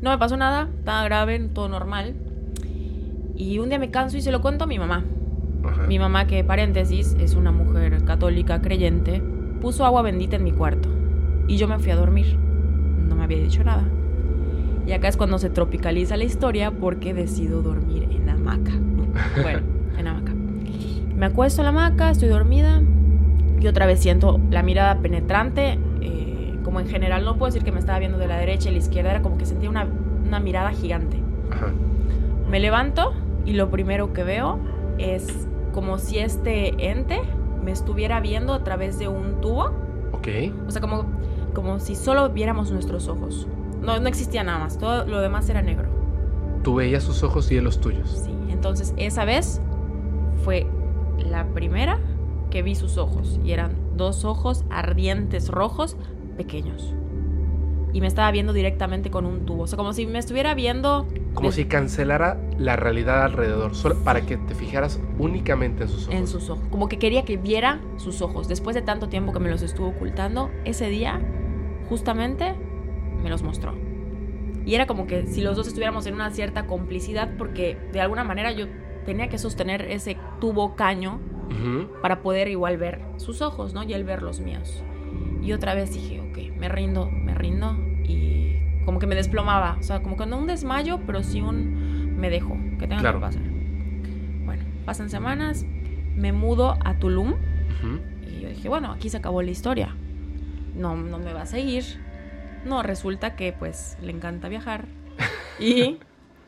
No 0.00 0.10
me 0.10 0.18
pasó 0.18 0.36
nada, 0.36 0.68
estaba 0.78 1.04
grave, 1.04 1.38
todo 1.52 1.68
normal. 1.68 2.14
Y 3.36 3.58
un 3.58 3.68
día 3.68 3.78
me 3.78 3.90
canso 3.90 4.16
y 4.16 4.22
se 4.22 4.32
lo 4.32 4.40
cuento 4.40 4.64
a 4.64 4.66
mi 4.66 4.78
mamá. 4.78 5.04
Ajá. 5.64 5.86
Mi 5.86 5.98
mamá, 5.98 6.26
que 6.26 6.42
paréntesis, 6.44 7.16
es 7.20 7.34
una 7.34 7.52
mujer 7.52 8.04
católica 8.04 8.60
creyente, 8.62 9.22
puso 9.60 9.84
agua 9.84 10.02
bendita 10.02 10.36
en 10.36 10.44
mi 10.44 10.52
cuarto. 10.52 10.88
Y 11.46 11.56
yo 11.56 11.68
me 11.68 11.78
fui 11.78 11.90
a 11.90 11.96
dormir. 11.96 12.36
No 12.36 13.14
me 13.16 13.24
había 13.24 13.38
dicho 13.38 13.62
nada. 13.64 13.84
Y 14.86 14.92
acá 14.92 15.08
es 15.08 15.16
cuando 15.16 15.38
se 15.38 15.50
tropicaliza 15.50 16.16
la 16.16 16.24
historia 16.24 16.70
porque 16.70 17.12
decido 17.14 17.62
dormir 17.62 18.08
en 18.10 18.28
hamaca. 18.28 18.72
Bueno, 19.42 19.60
en 19.98 20.06
hamaca. 20.06 20.27
Me 21.18 21.26
acuesto 21.26 21.62
en 21.62 21.64
la 21.64 21.70
hamaca, 21.70 22.10
estoy 22.10 22.28
dormida. 22.28 22.80
Y 23.60 23.66
otra 23.66 23.86
vez 23.86 24.00
siento 24.00 24.40
la 24.50 24.62
mirada 24.62 24.98
penetrante. 25.00 25.78
eh, 26.00 26.58
como 26.62 26.80
en 26.80 26.88
general, 26.88 27.24
no 27.24 27.36
puedo 27.36 27.50
decir 27.50 27.64
que 27.64 27.72
me 27.72 27.80
estaba 27.80 27.98
viendo 27.98 28.18
de 28.18 28.26
la 28.28 28.36
derecha 28.36 28.68
y 28.68 28.72
la 28.72 28.78
izquierda. 28.78 29.10
Era 29.10 29.22
como 29.22 29.36
que 29.38 29.46
sentía 29.46 29.68
una, 29.68 29.86
una 30.26 30.38
mirada 30.38 30.70
gigante. 30.70 31.18
Ajá. 31.50 31.72
Me 32.48 32.60
levanto 32.60 33.14
y 33.44 33.54
lo 33.54 33.70
primero 33.70 34.12
que 34.12 34.22
veo 34.22 34.58
es 34.98 35.48
como 35.72 35.98
si 35.98 36.18
este 36.18 36.90
ente 36.90 37.20
me 37.64 37.72
estuviera 37.72 38.20
viendo 38.20 38.54
a 38.54 38.62
través 38.64 38.98
de 38.98 39.08
un 39.08 39.40
tubo. 39.40 39.70
Ok. 40.12 40.28
O 40.66 40.70
sea, 40.70 40.80
como, 40.80 41.06
como 41.54 41.80
si 41.80 41.94
solo 41.94 42.28
viéramos 42.30 42.70
nuestros 42.70 43.08
ojos. 43.08 43.48
No, 43.82 43.98
no 43.98 44.08
existía 44.08 44.44
nada 44.44 44.58
más, 44.58 44.78
todo 44.78 45.04
lo 45.06 45.20
demás 45.20 45.48
era 45.48 45.62
negro. 45.62 45.88
Tú 46.62 46.76
veías 46.76 47.02
sus 47.02 47.22
ojos 47.22 47.50
y 47.50 47.56
él 47.56 47.64
los 47.64 47.80
tuyos. 47.80 48.22
Sí, 48.24 48.34
entonces 48.50 48.92
esa 48.96 49.24
vez 49.24 49.60
fue 50.44 50.66
la 51.28 51.46
primera 51.48 51.98
que 52.50 52.62
vi 52.62 52.74
sus 52.74 52.96
ojos 52.98 53.38
y 53.44 53.52
eran 53.52 53.72
dos 53.96 54.24
ojos 54.24 54.64
ardientes 54.70 55.48
rojos 55.48 55.96
pequeños. 56.36 56.94
Y 57.92 58.00
me 58.02 58.06
estaba 58.06 58.30
viendo 58.30 58.52
directamente 58.52 59.10
con 59.10 59.24
un 59.24 59.46
tubo, 59.46 59.62
o 59.62 59.66
sea, 59.66 59.76
como 59.78 59.92
si 59.94 60.06
me 60.06 60.18
estuviera 60.18 60.54
viendo 60.54 61.06
Como 61.34 61.48
de- 61.48 61.54
si 61.56 61.64
cancelara 61.64 62.38
la 62.58 62.76
realidad 62.76 63.22
alrededor, 63.24 63.74
solo 63.74 63.96
para 64.04 64.22
que 64.22 64.36
te 64.36 64.54
fijaras 64.54 65.00
únicamente 65.18 65.84
en 65.84 65.88
sus 65.88 66.04
ojos. 66.06 66.14
en 66.14 66.26
sus 66.26 66.50
ojos, 66.50 66.64
como 66.70 66.88
que 66.88 66.98
quería 66.98 67.24
que 67.24 67.38
viera 67.38 67.80
sus 67.96 68.20
ojos. 68.20 68.46
Después 68.46 68.74
de 68.74 68.82
tanto 68.82 69.08
tiempo 69.08 69.32
que 69.32 69.40
me 69.40 69.48
los 69.50 69.62
estuvo 69.62 69.88
ocultando, 69.88 70.50
ese 70.64 70.88
día 70.90 71.20
justamente 71.88 72.54
me 73.22 73.30
los 73.30 73.42
mostró. 73.42 73.74
Y 74.66 74.74
era 74.74 74.86
como 74.86 75.06
que 75.06 75.26
si 75.26 75.40
los 75.40 75.56
dos 75.56 75.66
estuviéramos 75.66 76.06
en 76.06 76.14
una 76.14 76.30
cierta 76.30 76.66
complicidad 76.66 77.30
porque 77.38 77.78
de 77.92 78.00
alguna 78.02 78.22
manera 78.22 78.52
yo 78.52 78.66
tenía 79.08 79.28
que 79.30 79.38
sostener 79.38 79.80
ese 79.90 80.18
tubo 80.38 80.76
caño 80.76 81.18
Ujú. 81.50 81.88
para 82.02 82.20
poder 82.20 82.48
igual 82.48 82.76
ver 82.76 83.00
sus 83.16 83.40
ojos, 83.40 83.72
¿no? 83.72 83.82
Y 83.82 83.94
él 83.94 84.04
ver 84.04 84.22
los 84.22 84.38
míos. 84.40 84.82
Y 85.42 85.54
otra 85.54 85.72
vez 85.74 85.94
dije, 85.94 86.20
ok, 86.20 86.58
me 86.58 86.68
rindo, 86.68 87.10
me 87.10 87.32
rindo. 87.34 87.74
Y 88.06 88.58
como 88.84 88.98
que 88.98 89.06
me 89.06 89.14
desplomaba. 89.14 89.78
O 89.80 89.82
sea, 89.82 90.02
como 90.02 90.18
que 90.18 90.26
no 90.26 90.36
un 90.36 90.46
desmayo, 90.46 91.00
pero 91.06 91.22
sí 91.22 91.40
un 91.40 92.18
me 92.20 92.28
dejo, 92.28 92.54
que 92.78 92.86
tenga 92.86 92.98
Claro. 93.00 93.18
que 93.18 93.22
pasar. 93.26 93.42
Bueno, 94.44 94.64
pasan 94.84 95.08
semanas, 95.08 95.64
me 96.14 96.32
mudo 96.32 96.76
a 96.84 96.98
Tulum. 96.98 97.28
Ujú. 97.30 98.00
Y 98.30 98.40
yo 98.42 98.48
dije, 98.50 98.68
bueno, 98.68 98.92
aquí 98.92 99.08
se 99.08 99.16
acabó 99.16 99.40
la 99.40 99.50
historia. 99.50 99.96
No, 100.76 100.96
no 100.96 101.16
me 101.18 101.32
va 101.32 101.42
a 101.42 101.46
seguir. 101.46 101.84
No, 102.66 102.82
resulta 102.82 103.36
que 103.36 103.54
pues 103.54 103.96
le 104.02 104.12
encanta 104.12 104.48
viajar. 104.50 104.84
Y 105.60 105.96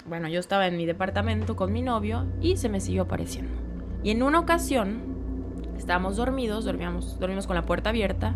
bueno, 0.06 0.28
yo 0.28 0.40
estaba 0.40 0.66
en 0.66 0.76
mi 0.76 0.86
departamento 0.86 1.56
con 1.56 1.72
mi 1.72 1.82
novio 1.82 2.26
y 2.40 2.56
se 2.56 2.68
me 2.68 2.80
siguió 2.80 3.02
apareciendo. 3.02 3.52
Y 4.02 4.10
en 4.10 4.22
una 4.22 4.40
ocasión 4.40 5.02
estábamos 5.76 6.16
dormidos, 6.16 6.64
dormíamos, 6.64 7.18
dormimos 7.18 7.46
con 7.46 7.56
la 7.56 7.66
puerta 7.66 7.90
abierta, 7.90 8.34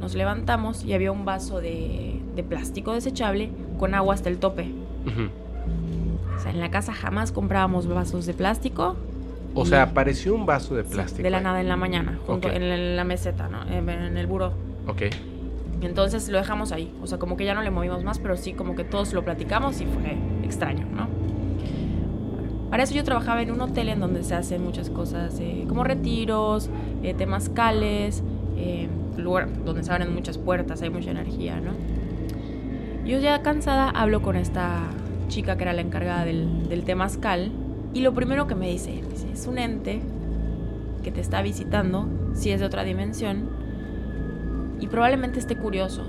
nos 0.00 0.14
levantamos 0.14 0.84
y 0.84 0.94
había 0.94 1.12
un 1.12 1.24
vaso 1.24 1.60
de, 1.60 2.20
de 2.34 2.42
plástico 2.42 2.92
desechable 2.92 3.50
con 3.78 3.94
agua 3.94 4.14
hasta 4.14 4.28
el 4.28 4.38
tope. 4.38 4.72
O 6.36 6.40
sea, 6.40 6.50
en 6.50 6.60
la 6.60 6.70
casa 6.70 6.92
jamás 6.92 7.32
comprábamos 7.32 7.86
vasos 7.86 8.26
de 8.26 8.34
plástico. 8.34 8.96
O 9.54 9.66
sea, 9.66 9.82
apareció 9.82 10.34
un 10.34 10.46
vaso 10.46 10.74
de 10.74 10.82
plástico. 10.82 11.22
de 11.22 11.30
la 11.30 11.38
ahí. 11.38 11.44
nada 11.44 11.60
en 11.60 11.68
la 11.68 11.76
mañana, 11.76 12.18
junto 12.26 12.48
en, 12.48 12.96
la, 12.96 13.04
meseta, 13.04 13.48
¿no? 13.48 13.62
En, 13.64 13.88
en 13.88 14.16
el 14.16 14.26
buró. 14.26 14.52
Ok. 14.86 15.02
Entonces 15.82 16.28
lo 16.28 16.38
dejamos 16.38 16.72
ahí. 16.72 16.92
O 17.02 17.06
sea, 17.06 17.18
como 17.18 17.36
que 17.36 17.44
ya 17.44 17.54
no 17.54 17.62
le 17.62 17.70
movimos 17.70 18.04
más, 18.04 18.18
pero 18.18 18.36
sí 18.36 18.52
como 18.52 18.74
que 18.74 18.84
todos 18.84 19.12
lo 19.12 19.24
platicamos 19.24 19.80
y 19.80 19.86
fue 19.86 20.16
extraño, 20.44 20.86
¿no? 20.94 21.08
Para 22.70 22.84
eso 22.84 22.94
yo 22.94 23.04
trabajaba 23.04 23.42
en 23.42 23.50
un 23.50 23.60
hotel 23.60 23.90
en 23.90 24.00
donde 24.00 24.24
se 24.24 24.34
hacen 24.34 24.64
muchas 24.64 24.88
cosas, 24.88 25.38
eh, 25.40 25.66
como 25.68 25.84
retiros, 25.84 26.70
eh, 27.02 27.12
temazcales, 27.12 28.22
eh, 28.56 28.88
lugar 29.18 29.48
donde 29.64 29.82
se 29.82 29.92
abren 29.92 30.14
muchas 30.14 30.38
puertas, 30.38 30.80
hay 30.80 30.88
mucha 30.88 31.10
energía, 31.10 31.60
¿no? 31.60 31.72
Yo 33.04 33.18
ya 33.18 33.42
cansada 33.42 33.90
hablo 33.90 34.22
con 34.22 34.36
esta 34.36 34.84
chica 35.28 35.56
que 35.56 35.64
era 35.64 35.74
la 35.74 35.82
encargada 35.82 36.24
del, 36.24 36.68
del 36.68 36.84
temazcal 36.84 37.50
y 37.92 38.00
lo 38.00 38.14
primero 38.14 38.46
que 38.46 38.54
me 38.54 38.70
dice, 38.70 39.02
me 39.02 39.08
dice, 39.10 39.30
es 39.30 39.46
un 39.46 39.58
ente 39.58 40.00
que 41.02 41.10
te 41.10 41.20
está 41.20 41.42
visitando, 41.42 42.08
si 42.32 42.52
es 42.52 42.60
de 42.60 42.66
otra 42.66 42.84
dimensión, 42.84 43.50
y 44.82 44.88
probablemente 44.88 45.38
esté 45.38 45.54
curioso. 45.54 46.04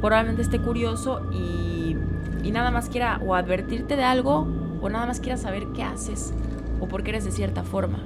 Probablemente 0.00 0.42
esté 0.42 0.60
curioso 0.60 1.26
y, 1.32 1.96
y 2.44 2.50
nada 2.52 2.70
más 2.70 2.88
quiera 2.88 3.20
o 3.26 3.34
advertirte 3.34 3.96
de 3.96 4.04
algo 4.04 4.46
o 4.80 4.88
nada 4.88 5.04
más 5.04 5.18
quiera 5.18 5.36
saber 5.36 5.66
qué 5.74 5.82
haces 5.82 6.32
o 6.78 6.86
por 6.86 7.02
qué 7.02 7.10
eres 7.10 7.24
de 7.24 7.32
cierta 7.32 7.64
forma. 7.64 7.98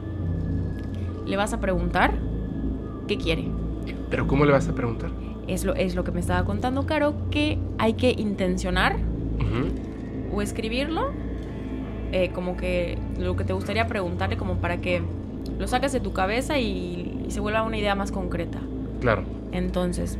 Le 1.26 1.36
vas 1.36 1.52
a 1.52 1.60
preguntar 1.60 2.14
qué 3.06 3.18
quiere. 3.18 3.50
Pero 4.08 4.26
¿cómo 4.26 4.46
le 4.46 4.52
vas 4.52 4.68
a 4.70 4.74
preguntar? 4.74 5.10
Es 5.46 5.66
lo, 5.66 5.74
es 5.74 5.94
lo 5.94 6.02
que 6.02 6.12
me 6.12 6.20
estaba 6.20 6.46
contando 6.46 6.86
Caro, 6.86 7.14
que 7.30 7.58
hay 7.76 7.92
que 7.92 8.12
intencionar 8.12 8.96
o 10.32 10.40
escribirlo, 10.40 11.10
eh, 12.12 12.30
como 12.34 12.56
que 12.56 12.98
lo 13.18 13.36
que 13.36 13.44
te 13.44 13.52
gustaría 13.52 13.86
preguntarle, 13.86 14.38
como 14.38 14.56
para 14.56 14.78
que 14.78 15.02
lo 15.58 15.66
saques 15.66 15.92
de 15.92 16.00
tu 16.00 16.14
cabeza 16.14 16.58
y, 16.58 17.24
y 17.26 17.30
se 17.30 17.40
vuelva 17.40 17.62
una 17.62 17.76
idea 17.76 17.94
más 17.94 18.12
concreta. 18.12 18.60
Claro. 19.00 19.24
Entonces, 19.52 20.18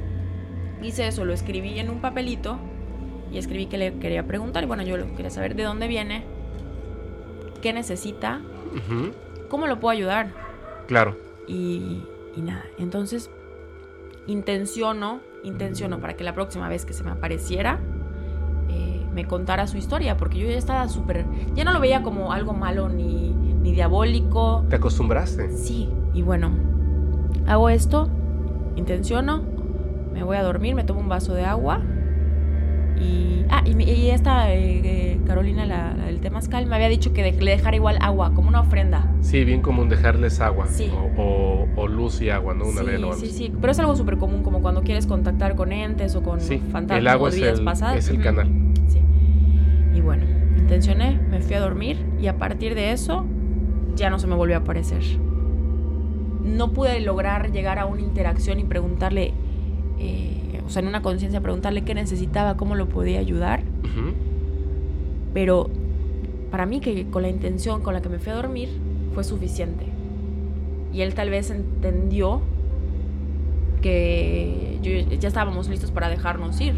hice 0.82 1.06
eso, 1.06 1.24
lo 1.24 1.32
escribí 1.32 1.78
en 1.78 1.90
un 1.90 2.00
papelito 2.00 2.58
y 3.32 3.38
escribí 3.38 3.66
que 3.66 3.78
le 3.78 3.94
quería 3.98 4.26
preguntar. 4.26 4.64
Y 4.64 4.66
bueno, 4.66 4.82
yo 4.82 4.96
lo 4.96 5.14
quería 5.14 5.30
saber 5.30 5.54
de 5.54 5.64
dónde 5.64 5.88
viene, 5.88 6.24
qué 7.62 7.72
necesita, 7.72 8.40
cómo 9.48 9.66
lo 9.66 9.80
puedo 9.80 9.92
ayudar. 9.92 10.32
Claro. 10.86 11.16
Y, 11.46 12.02
y 12.36 12.40
nada, 12.42 12.64
entonces 12.78 13.30
intenciono, 14.26 15.20
intenciono 15.42 15.98
para 16.00 16.14
que 16.14 16.22
la 16.22 16.34
próxima 16.34 16.68
vez 16.68 16.84
que 16.84 16.92
se 16.92 17.02
me 17.02 17.10
apareciera 17.10 17.80
eh, 18.68 19.02
me 19.12 19.26
contara 19.26 19.66
su 19.66 19.78
historia, 19.78 20.16
porque 20.16 20.38
yo 20.38 20.48
ya 20.48 20.58
estaba 20.58 20.86
súper, 20.88 21.24
ya 21.54 21.64
no 21.64 21.72
lo 21.72 21.80
veía 21.80 22.02
como 22.02 22.32
algo 22.32 22.52
malo 22.52 22.88
ni, 22.88 23.30
ni 23.30 23.72
diabólico. 23.72 24.64
¿Te 24.68 24.76
acostumbraste? 24.76 25.56
Sí, 25.56 25.88
y 26.14 26.22
bueno, 26.22 26.52
hago 27.46 27.70
esto, 27.70 28.10
intenciono, 28.78 29.42
me 30.12 30.22
voy 30.22 30.36
a 30.36 30.42
dormir, 30.42 30.74
me 30.74 30.84
tomo 30.84 31.00
un 31.00 31.08
vaso 31.08 31.34
de 31.34 31.44
agua 31.44 31.80
y... 32.98 33.44
Ah, 33.50 33.62
y, 33.64 33.80
y 33.82 34.10
esta 34.10 34.52
eh, 34.52 34.80
eh, 34.84 35.20
Carolina, 35.26 35.64
la, 35.64 35.94
la 35.94 36.06
del 36.06 36.20
temazcal, 36.20 36.66
me 36.66 36.74
había 36.76 36.88
dicho 36.88 37.12
que 37.14 37.22
de- 37.22 37.32
le 37.32 37.52
dejara 37.52 37.76
igual 37.76 37.96
agua, 38.00 38.34
como 38.34 38.48
una 38.48 38.60
ofrenda. 38.60 39.10
Sí, 39.20 39.44
bien 39.44 39.62
común 39.62 39.88
dejarles 39.88 40.40
agua. 40.40 40.66
Sí. 40.66 40.90
O, 41.16 41.22
o- 41.22 41.68
o 41.76 41.86
luz 41.88 42.20
y 42.20 42.28
agua, 42.30 42.52
¿no? 42.54 42.64
Una 42.66 42.80
sí, 42.82 42.86
vela 42.86 43.12
sí, 43.14 43.26
sí, 43.28 43.52
pero 43.60 43.70
es 43.72 43.78
algo 43.78 43.96
súper 43.96 44.18
común, 44.18 44.42
como 44.42 44.60
cuando 44.60 44.82
quieres 44.82 45.06
contactar 45.06 45.54
con 45.54 45.72
entes 45.72 46.14
o 46.14 46.22
con 46.22 46.40
Sí, 46.40 46.58
fantasmas 46.70 46.98
el 46.98 47.06
agua 47.08 47.28
o 47.28 47.32
es 47.32 47.40
el, 47.40 47.64
pasadas. 47.64 47.96
es 47.96 48.08
el 48.10 48.20
canal. 48.20 48.48
Sí. 48.88 49.00
Y 49.94 50.00
bueno, 50.00 50.24
intencioné, 50.58 51.18
me 51.30 51.40
fui 51.40 51.54
a 51.54 51.60
dormir 51.60 52.04
y 52.20 52.26
a 52.26 52.36
partir 52.36 52.74
de 52.74 52.92
eso 52.92 53.24
ya 53.96 54.10
no 54.10 54.18
se 54.18 54.26
me 54.26 54.34
volvió 54.34 54.56
a 54.56 54.60
aparecer. 54.60 55.02
No 56.44 56.72
pude 56.72 57.00
lograr 57.00 57.50
llegar 57.52 57.78
a 57.78 57.86
una 57.86 58.00
interacción 58.02 58.60
y 58.60 58.64
preguntarle, 58.64 59.32
eh, 59.98 60.60
o 60.66 60.70
sea, 60.70 60.82
en 60.82 60.88
una 60.88 61.02
conciencia, 61.02 61.40
preguntarle 61.40 61.82
qué 61.82 61.94
necesitaba, 61.94 62.56
cómo 62.56 62.74
lo 62.74 62.88
podía 62.88 63.18
ayudar, 63.20 63.62
pero 65.34 65.68
para 66.50 66.64
mí 66.66 66.80
que 66.80 67.06
con 67.10 67.22
la 67.22 67.28
intención 67.28 67.82
con 67.82 67.94
la 67.94 68.00
que 68.02 68.08
me 68.08 68.18
fui 68.18 68.32
a 68.32 68.36
dormir 68.36 68.68
fue 69.14 69.24
suficiente. 69.24 69.84
Y 70.92 71.02
él 71.02 71.14
tal 71.14 71.28
vez 71.30 71.50
entendió 71.50 72.40
que 73.82 74.78
yo- 74.82 75.16
ya 75.16 75.28
estábamos 75.28 75.68
listos 75.68 75.90
para 75.90 76.08
dejarnos 76.08 76.60
ir. 76.60 76.74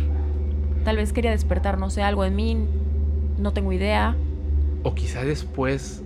Tal 0.85 0.97
vez 0.97 1.13
quería 1.13 1.31
despertar, 1.31 1.79
no 1.79 1.91
sé, 1.91 2.03
algo 2.03 2.25
en 2.25 2.35
mí, 2.37 2.57
no 3.39 3.53
tengo 3.53 3.73
idea. 3.73 4.17
O 4.83 4.95
quizá 4.95 5.25
después, 5.25 6.03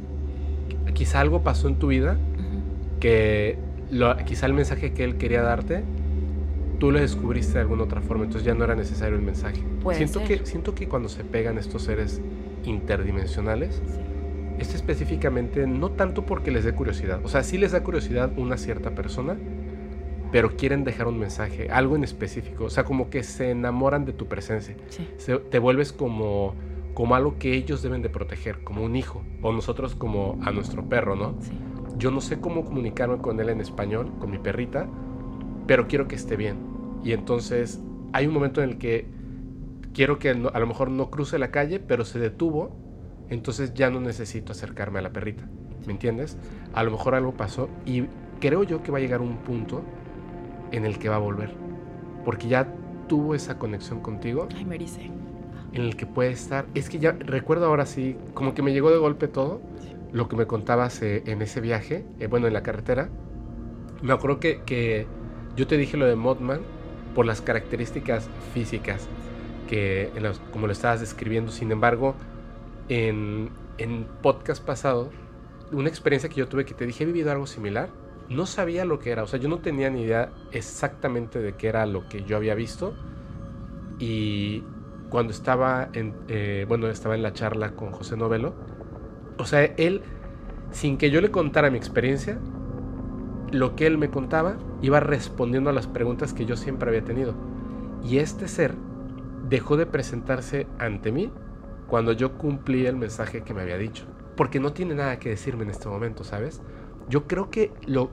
quizá 0.94 1.20
algo 1.20 1.42
pasó 1.42 1.68
en 1.68 1.76
tu 1.76 1.88
vida. 1.88 2.16
Que 3.04 3.58
lo- 3.90 4.16
quizá 4.24 4.46
el 4.46 4.54
mensaje 4.54 4.94
que 4.94 5.04
él 5.04 5.16
quería 5.18 5.42
darte, 5.42 5.82
tú 6.78 6.90
lo 6.90 6.98
descubriste 7.00 7.52
de 7.52 7.60
alguna 7.60 7.82
otra 7.82 8.00
forma, 8.00 8.24
entonces 8.24 8.46
ya 8.46 8.54
no 8.54 8.64
era 8.64 8.74
necesario 8.74 9.14
el 9.14 9.20
mensaje. 9.20 9.62
Puede 9.82 9.98
siento, 9.98 10.20
ser. 10.20 10.40
Que, 10.40 10.46
siento 10.46 10.74
que 10.74 10.88
cuando 10.88 11.10
se 11.10 11.22
pegan 11.22 11.58
estos 11.58 11.82
seres 11.82 12.22
interdimensionales, 12.64 13.82
Sí. 13.84 14.00
esto 14.58 14.74
específicamente 14.76 15.66
no 15.66 15.90
tanto 15.90 16.24
porque 16.24 16.50
les 16.50 16.64
dé 16.64 16.72
curiosidad, 16.72 17.20
o 17.24 17.28
sea, 17.28 17.42
sí 17.42 17.58
les 17.58 17.72
da 17.72 17.82
curiosidad 17.82 18.32
una 18.38 18.56
cierta 18.56 18.94
persona, 18.94 19.36
pero 20.32 20.56
quieren 20.56 20.82
dejar 20.82 21.06
un 21.06 21.18
mensaje, 21.18 21.68
algo 21.70 21.96
en 21.96 22.04
específico, 22.04 22.64
o 22.64 22.70
sea, 22.70 22.84
como 22.84 23.10
que 23.10 23.22
se 23.22 23.50
enamoran 23.50 24.06
de 24.06 24.14
tu 24.14 24.28
presencia, 24.28 24.76
Sí. 24.88 25.06
Se- 25.18 25.36
te 25.36 25.58
vuelves 25.58 25.92
como, 25.92 26.54
como 26.94 27.14
algo 27.16 27.36
que 27.38 27.52
ellos 27.52 27.82
deben 27.82 28.00
de 28.00 28.08
proteger, 28.08 28.60
como 28.64 28.82
un 28.82 28.96
hijo, 28.96 29.22
o 29.42 29.52
nosotros 29.52 29.94
como 29.94 30.38
a 30.42 30.50
nuestro 30.52 30.88
perro, 30.88 31.16
¿no? 31.16 31.34
Sí. 31.40 31.52
Yo 31.98 32.10
no 32.10 32.20
sé 32.20 32.40
cómo 32.40 32.64
comunicarme 32.64 33.18
con 33.18 33.38
él 33.40 33.48
en 33.48 33.60
español, 33.60 34.10
con 34.18 34.30
mi 34.30 34.38
perrita, 34.38 34.88
pero 35.66 35.86
quiero 35.86 36.08
que 36.08 36.16
esté 36.16 36.36
bien. 36.36 36.56
Y 37.04 37.12
entonces 37.12 37.80
hay 38.12 38.26
un 38.26 38.34
momento 38.34 38.62
en 38.62 38.70
el 38.70 38.78
que 38.78 39.06
quiero 39.94 40.18
que 40.18 40.34
no- 40.34 40.50
a 40.52 40.58
lo 40.58 40.66
mejor 40.66 40.90
no 40.90 41.10
cruce 41.10 41.38
la 41.38 41.50
calle, 41.50 41.80
pero 41.80 42.04
se 42.04 42.18
detuvo, 42.18 42.76
entonces 43.30 43.74
ya 43.74 43.90
no 43.90 44.00
necesito 44.00 44.52
acercarme 44.52 44.98
a 44.98 45.02
la 45.02 45.12
perrita. 45.12 45.44
¿Me 45.86 45.92
entiendes? 45.92 46.36
A 46.72 46.82
lo 46.82 46.90
mejor 46.90 47.14
algo 47.14 47.32
pasó 47.32 47.68
y 47.86 48.04
creo 48.40 48.62
yo 48.64 48.82
que 48.82 48.90
va 48.90 48.98
a 48.98 49.00
llegar 49.00 49.20
un 49.20 49.36
punto 49.38 49.82
en 50.72 50.84
el 50.84 50.98
que 50.98 51.08
va 51.08 51.16
a 51.16 51.20
volver. 51.20 51.50
Porque 52.24 52.48
ya 52.48 52.66
tuvo 53.08 53.34
esa 53.34 53.58
conexión 53.58 54.00
contigo 54.00 54.48
Ay, 54.56 54.64
me 54.64 54.78
en 55.72 55.82
el 55.82 55.96
que 55.96 56.06
puede 56.06 56.30
estar. 56.30 56.66
Es 56.74 56.88
que 56.88 56.98
ya 56.98 57.12
recuerdo 57.12 57.66
ahora 57.66 57.84
sí, 57.84 58.16
como 58.32 58.54
que 58.54 58.62
me 58.62 58.72
llegó 58.72 58.90
de 58.90 58.98
golpe 58.98 59.28
todo. 59.28 59.60
Lo 60.14 60.28
que 60.28 60.36
me 60.36 60.46
contabas 60.46 61.02
eh, 61.02 61.24
en 61.26 61.42
ese 61.42 61.60
viaje, 61.60 62.06
eh, 62.20 62.28
bueno, 62.28 62.46
en 62.46 62.54
la 62.54 62.62
carretera. 62.62 63.10
Me 64.00 64.12
acuerdo 64.12 64.38
que, 64.38 64.62
que 64.62 65.06
yo 65.56 65.66
te 65.66 65.76
dije 65.76 65.96
lo 65.96 66.06
de 66.06 66.14
Mothman 66.14 66.60
por 67.16 67.26
las 67.26 67.40
características 67.42 68.28
físicas 68.54 69.08
que 69.68 70.10
como 70.52 70.68
lo 70.68 70.72
estabas 70.72 71.00
describiendo. 71.00 71.50
Sin 71.50 71.72
embargo, 71.72 72.14
en, 72.88 73.50
en 73.78 74.06
podcast 74.22 74.64
pasado, 74.64 75.10
una 75.72 75.88
experiencia 75.88 76.28
que 76.28 76.36
yo 76.36 76.48
tuve 76.48 76.64
que 76.64 76.74
te 76.74 76.86
dije, 76.86 77.02
he 77.02 77.06
vivido 77.06 77.32
algo 77.32 77.46
similar. 77.46 77.88
No 78.28 78.46
sabía 78.46 78.84
lo 78.84 79.00
que 79.00 79.10
era, 79.10 79.24
o 79.24 79.26
sea, 79.26 79.40
yo 79.40 79.48
no 79.48 79.58
tenía 79.58 79.90
ni 79.90 80.02
idea 80.02 80.32
exactamente 80.52 81.40
de 81.40 81.56
qué 81.56 81.66
era 81.66 81.86
lo 81.86 82.08
que 82.08 82.22
yo 82.22 82.36
había 82.36 82.54
visto. 82.54 82.94
Y 83.98 84.62
cuando 85.10 85.32
estaba 85.32 85.88
en, 85.92 86.14
eh, 86.28 86.66
bueno, 86.68 86.86
estaba 86.86 87.16
en 87.16 87.22
la 87.22 87.32
charla 87.32 87.72
con 87.72 87.90
José 87.90 88.16
Novelo, 88.16 88.54
o 89.38 89.44
sea, 89.44 89.64
él, 89.64 90.02
sin 90.70 90.96
que 90.96 91.10
yo 91.10 91.20
le 91.20 91.30
contara 91.30 91.70
mi 91.70 91.78
experiencia, 91.78 92.38
lo 93.50 93.76
que 93.76 93.86
él 93.86 93.98
me 93.98 94.10
contaba 94.10 94.56
iba 94.82 95.00
respondiendo 95.00 95.70
a 95.70 95.72
las 95.72 95.86
preguntas 95.86 96.32
que 96.32 96.44
yo 96.44 96.56
siempre 96.56 96.88
había 96.88 97.04
tenido. 97.04 97.34
Y 98.02 98.18
este 98.18 98.48
ser 98.48 98.74
dejó 99.48 99.76
de 99.76 99.86
presentarse 99.86 100.66
ante 100.78 101.12
mí 101.12 101.30
cuando 101.86 102.12
yo 102.12 102.36
cumplí 102.38 102.86
el 102.86 102.96
mensaje 102.96 103.42
que 103.42 103.54
me 103.54 103.62
había 103.62 103.78
dicho. 103.78 104.04
Porque 104.36 104.60
no 104.60 104.72
tiene 104.72 104.94
nada 104.94 105.18
que 105.18 105.28
decirme 105.30 105.64
en 105.64 105.70
este 105.70 105.88
momento, 105.88 106.24
¿sabes? 106.24 106.60
Yo 107.08 107.26
creo 107.26 107.50
que 107.50 107.72
lo, 107.86 108.10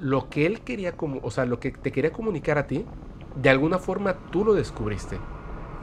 lo 0.00 0.28
que 0.28 0.46
él 0.46 0.60
quería, 0.60 0.96
como, 0.96 1.20
o 1.22 1.30
sea, 1.30 1.46
lo 1.46 1.60
que 1.60 1.70
te 1.70 1.92
quería 1.92 2.12
comunicar 2.12 2.58
a 2.58 2.66
ti, 2.66 2.84
de 3.40 3.50
alguna 3.50 3.78
forma 3.78 4.14
tú 4.30 4.44
lo 4.44 4.54
descubriste. 4.54 5.18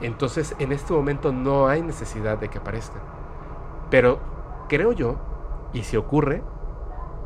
Entonces 0.02 0.54
en 0.58 0.72
este 0.72 0.92
momento 0.92 1.32
no 1.32 1.68
hay 1.68 1.82
necesidad 1.82 2.38
de 2.38 2.48
que 2.48 2.58
aparezca. 2.58 3.00
Pero 3.90 4.20
creo 4.72 4.92
yo, 4.92 5.16
y 5.74 5.82
si 5.82 5.98
ocurre, 5.98 6.42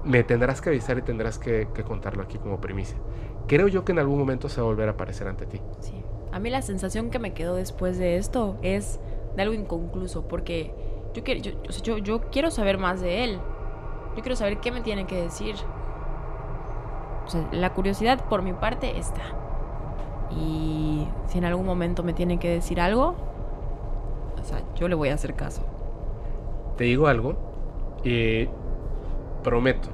me 0.02 0.24
tendrás 0.24 0.60
que 0.60 0.70
avisar 0.70 0.98
y 0.98 1.02
tendrás 1.02 1.38
que, 1.38 1.68
contarlo 1.86 2.24
aquí 2.24 2.38
como 2.38 2.60
primicia. 2.60 2.96
Creo 3.46 3.68
yo 3.68 3.84
que 3.84 3.92
en 3.92 4.00
algún 4.00 4.18
momento 4.18 4.48
se 4.48 4.60
va 4.60 4.66
a 4.66 4.70
volver 4.70 4.88
a 4.88 4.92
aparecer 4.92 5.28
ante 5.28 5.46
ti. 5.46 5.60
Sí. 5.78 6.02
A 6.32 6.40
mí 6.40 6.50
la 6.50 6.60
sensación 6.60 7.08
que 7.08 7.20
me 7.20 7.34
quedó 7.34 7.54
después 7.54 7.98
de 7.98 8.16
esto 8.16 8.56
es 8.62 8.98
de 9.36 9.42
algo 9.42 9.54
inconcluso, 9.54 10.26
porque 10.26 10.74
yo, 11.14 11.22
quiero, 12.32 12.50
saber 12.50 12.78
más 12.78 13.00
de 13.00 13.22
él. 13.22 13.38
Yo 14.16 14.22
quiero 14.22 14.34
saber 14.34 14.58
qué 14.58 14.72
me 14.72 14.80
tiene 14.80 15.06
que 15.06 15.22
decir. 15.22 15.54
La 17.52 17.74
curiosidad 17.74 18.24
por 18.28 18.42
mi 18.42 18.54
parte 18.54 18.98
está. 18.98 19.22
Y 20.32 21.06
si 21.28 21.38
en 21.38 21.44
algún 21.44 21.64
momento 21.64 22.02
me 22.02 22.12
tiene 22.12 22.40
que 22.40 22.50
decir 22.50 22.80
algo, 22.80 23.14
o 24.36 24.42
sea, 24.42 24.64
yo 24.74 24.88
le 24.88 24.96
voy 24.96 25.10
a 25.10 25.14
hacer 25.14 25.34
caso. 25.34 25.62
Te 26.76 26.84
digo 26.84 27.06
algo, 27.06 28.00
y 28.04 28.48
prometo 29.42 29.88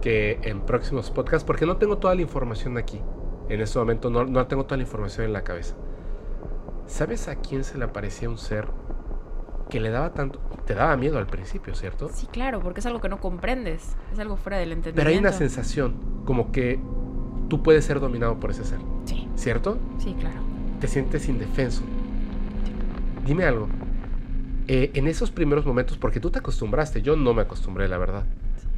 que 0.00 0.38
en 0.42 0.60
próximos 0.60 1.10
podcasts, 1.10 1.44
porque 1.44 1.66
no 1.66 1.76
tengo 1.76 1.98
toda 1.98 2.14
la 2.14 2.22
información 2.22 2.76
aquí, 2.76 3.00
en 3.48 3.60
este 3.60 3.78
momento 3.78 4.10
no, 4.10 4.24
no 4.24 4.46
tengo 4.46 4.64
toda 4.64 4.76
la 4.76 4.82
información 4.82 5.26
en 5.26 5.32
la 5.32 5.44
cabeza. 5.44 5.74
¿Sabes 6.86 7.28
a 7.28 7.36
quién 7.36 7.64
se 7.64 7.78
le 7.78 7.84
aparecía 7.84 8.28
un 8.28 8.38
ser 8.38 8.68
que 9.70 9.80
le 9.80 9.90
daba 9.90 10.12
tanto, 10.12 10.40
te 10.66 10.74
daba 10.74 10.96
miedo 10.96 11.18
al 11.18 11.26
principio, 11.26 11.74
¿cierto? 11.74 12.10
Sí, 12.12 12.26
claro, 12.26 12.60
porque 12.60 12.80
es 12.80 12.86
algo 12.86 13.00
que 13.00 13.08
no 13.08 13.18
comprendes, 13.20 13.96
es 14.12 14.18
algo 14.18 14.36
fuera 14.36 14.58
del 14.58 14.72
entendimiento. 14.72 15.00
Pero 15.00 15.10
hay 15.10 15.18
una 15.18 15.32
sensación 15.32 15.94
como 16.24 16.52
que 16.52 16.78
tú 17.48 17.62
puedes 17.62 17.84
ser 17.84 18.00
dominado 18.00 18.38
por 18.38 18.50
ese 18.50 18.64
ser. 18.64 18.78
Sí. 19.04 19.28
¿Cierto? 19.36 19.78
Sí, 19.98 20.14
claro. 20.18 20.40
Te 20.80 20.88
sientes 20.88 21.28
indefenso. 21.28 21.82
Dime 23.24 23.44
algo. 23.44 23.68
Eh, 24.66 24.92
en 24.94 25.06
esos 25.08 25.30
primeros 25.30 25.66
momentos, 25.66 25.98
porque 25.98 26.20
tú 26.20 26.30
te 26.30 26.38
acostumbraste, 26.38 27.02
yo 27.02 27.16
no 27.16 27.34
me 27.34 27.42
acostumbré, 27.42 27.86
la 27.88 27.98
verdad. 27.98 28.24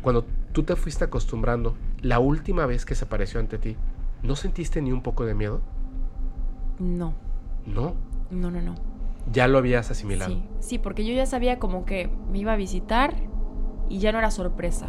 Cuando 0.02 0.24
tú 0.52 0.64
te 0.64 0.74
fuiste 0.74 1.04
acostumbrando, 1.04 1.74
la 2.02 2.18
última 2.18 2.66
vez 2.66 2.84
que 2.84 2.94
se 2.94 3.04
apareció 3.04 3.38
ante 3.38 3.58
ti, 3.58 3.76
¿no 4.22 4.34
sentiste 4.36 4.82
ni 4.82 4.90
un 4.90 5.02
poco 5.02 5.24
de 5.24 5.34
miedo? 5.34 5.60
No. 6.78 7.14
¿No? 7.66 7.94
No, 8.30 8.50
no, 8.50 8.60
no. 8.60 8.74
Ya 9.32 9.48
lo 9.48 9.58
habías 9.58 9.90
asimilado. 9.90 10.32
Sí, 10.32 10.44
sí, 10.60 10.78
porque 10.78 11.04
yo 11.04 11.12
ya 11.12 11.26
sabía 11.26 11.58
como 11.58 11.84
que 11.84 12.10
me 12.30 12.38
iba 12.38 12.52
a 12.52 12.56
visitar 12.56 13.14
y 13.88 13.98
ya 13.98 14.12
no 14.12 14.18
era 14.18 14.30
sorpresa. 14.30 14.88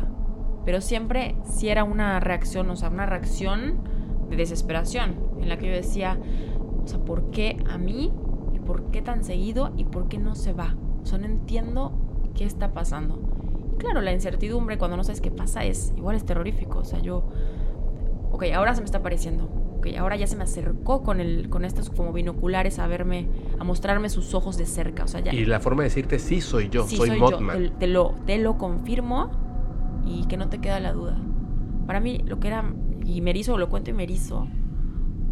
Pero 0.66 0.82
siempre 0.82 1.36
sí 1.44 1.70
era 1.70 1.84
una 1.84 2.20
reacción, 2.20 2.70
o 2.70 2.76
sea, 2.76 2.90
una 2.90 3.06
reacción 3.06 3.80
de 4.30 4.36
desesperación, 4.36 5.16
en 5.40 5.50
la 5.50 5.58
que 5.58 5.68
yo 5.68 5.74
decía, 5.74 6.20
o 6.84 6.88
sea, 6.88 7.00
¿por 7.00 7.30
qué 7.32 7.58
a 7.70 7.78
mí? 7.78 8.12
¿Y 8.54 8.60
por 8.60 8.92
qué 8.92 9.02
tan 9.02 9.24
seguido? 9.24 9.72
¿Y 9.78 9.86
por 9.86 10.08
qué 10.08 10.18
no 10.18 10.36
se 10.36 10.54
va? 10.54 10.76
O 11.08 11.10
sea, 11.10 11.20
no 11.20 11.26
entiendo 11.26 11.94
qué 12.36 12.44
está 12.44 12.74
pasando. 12.74 13.18
Y 13.74 13.78
claro, 13.78 14.02
la 14.02 14.12
incertidumbre 14.12 14.78
cuando 14.78 14.98
no 14.98 15.06
sabes 15.06 15.22
qué 15.22 15.32
pasa 15.32 15.64
es 15.64 15.94
igual 15.96 16.18
es 16.18 16.26
terrorífico. 16.26 16.80
O 16.80 16.84
sea, 16.84 17.00
yo, 17.00 17.30
ok, 18.30 18.44
ahora 18.54 18.76
se 18.76 18.82
me 18.82 18.86
está 18.86 18.98
apareciendo. 18.98 19.46
Ok, 19.78 19.88
ahora 19.98 20.18
ya 20.18 20.28
se 20.28 20.36
me 20.36 20.44
acercó 20.44 21.04
con, 21.04 21.22
el, 21.22 21.48
con 21.50 21.64
estos 21.64 21.90
como 21.90 22.12
binoculares 22.12 22.78
a 22.80 22.88
verme, 22.88 23.30
a 23.58 23.64
mostrarme 23.64 24.10
sus 24.10 24.34
ojos 24.34 24.58
de 24.58 24.66
cerca. 24.66 25.06
O 25.06 25.08
sea, 25.08 25.22
ya, 25.22 25.34
y 25.34 25.46
la 25.46 25.62
forma 25.62 25.84
de 25.84 25.90
decirte, 25.90 26.20
sí, 26.20 26.42
soy 26.42 26.68
yo, 26.68 26.86
soy, 26.86 27.18
soy. 27.18 27.72
Te, 27.80 27.88
lo, 27.88 28.16
te 28.26 28.38
lo 28.38 28.58
confirmo 28.58 29.32
y 30.06 30.26
que 30.26 30.36
no 30.36 30.50
te 30.50 30.60
queda 30.60 30.82
la 30.82 30.92
duda. 30.92 31.18
Para 31.86 32.02
mí, 32.02 32.22
lo 32.26 32.42
que 32.42 32.50
era, 32.50 32.66
y 33.06 33.22
me 33.22 33.30
erizo, 33.30 33.58
lo 33.58 33.70
cuento 33.70 33.92
y 33.92 33.94
me 33.94 34.04
erizo, 34.04 34.46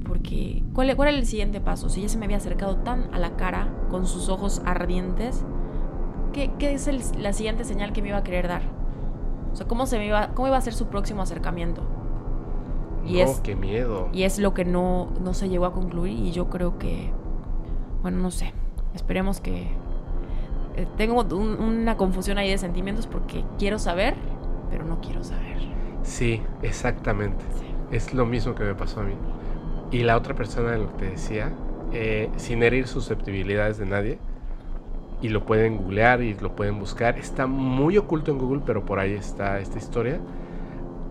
porque 0.08 0.64
¿cuál, 0.74 0.96
¿cuál 0.96 1.10
era 1.10 1.18
el 1.18 1.26
siguiente 1.26 1.60
paso? 1.60 1.90
Si 1.90 2.02
ya 2.02 2.08
se 2.08 2.18
me 2.18 2.24
había 2.24 2.38
acercado 2.38 2.78
tan 2.78 3.14
a 3.14 3.20
la 3.20 3.36
cara 3.36 3.74
con 3.90 4.08
sus 4.08 4.30
ojos 4.30 4.62
ardientes, 4.64 5.44
¿qué, 6.36 6.52
qué 6.60 6.74
es 6.74 6.88
el, 6.88 7.02
la 7.18 7.32
siguiente 7.32 7.64
señal 7.64 7.94
que 7.94 8.02
me 8.02 8.10
iba 8.10 8.18
a 8.18 8.24
querer 8.24 8.48
dar? 8.50 8.62
O 9.54 9.56
sea, 9.56 9.66
¿cómo, 9.68 9.86
se 9.86 9.98
me 9.98 10.06
iba, 10.06 10.28
cómo 10.34 10.50
iba 10.50 10.58
a 10.58 10.62
ser 10.62 10.74
su 10.74 10.88
próximo 10.88 11.22
acercamiento? 11.22 11.82
Y 13.06 13.20
es, 13.20 13.40
qué 13.40 13.56
miedo. 13.56 14.10
Y 14.12 14.24
es 14.24 14.38
lo 14.38 14.54
que 14.54 14.66
no, 14.66 15.14
no 15.24 15.34
se 15.34 15.48
llegó 15.48 15.66
a 15.66 15.72
concluir 15.72 16.12
y 16.12 16.32
yo 16.32 16.50
creo 16.50 16.78
que, 16.78 17.10
bueno, 18.02 18.18
no 18.18 18.32
sé, 18.32 18.54
esperemos 18.94 19.40
que... 19.40 19.68
Eh, 20.76 20.86
tengo 20.98 21.24
una 21.24 21.96
confusión 21.96 22.38
ahí 22.38 22.50
de 22.50 22.58
sentimientos 22.58 23.08
porque 23.08 23.46
quiero 23.58 23.80
saber, 23.80 24.16
pero 24.70 24.84
no 24.84 25.00
quiero 25.00 25.24
saber. 25.24 25.56
Sí, 26.04 26.42
exactamente. 26.64 27.46
Es 27.92 28.14
lo 28.14 28.26
mismo 28.26 28.56
que 28.56 28.66
me 28.66 28.76
pasó 28.76 29.00
a 29.00 29.04
mí. 29.04 29.14
Y 29.92 30.04
la 30.04 30.18
otra 30.18 30.36
persona 30.36 30.76
lo 30.76 30.88
que 30.92 31.06
te 31.06 31.10
decía, 31.12 31.54
eh, 31.94 32.30
sin 32.36 32.62
herir 32.62 32.88
susceptibilidades 32.88 33.78
de 33.78 33.86
nadie, 33.86 34.20
y 35.22 35.30
lo 35.30 35.46
pueden 35.46 35.78
googlear 35.78 36.22
y 36.22 36.34
lo 36.36 36.56
pueden 36.56 36.80
buscar, 36.80 37.18
está 37.18 37.48
muy 37.48 37.98
oculto 37.98 38.32
en 38.32 38.38
Google, 38.38 38.62
pero 38.66 38.86
por 38.86 39.00
ahí 39.00 39.14
está 39.14 39.60
esta 39.60 39.78
historia. 39.78 40.20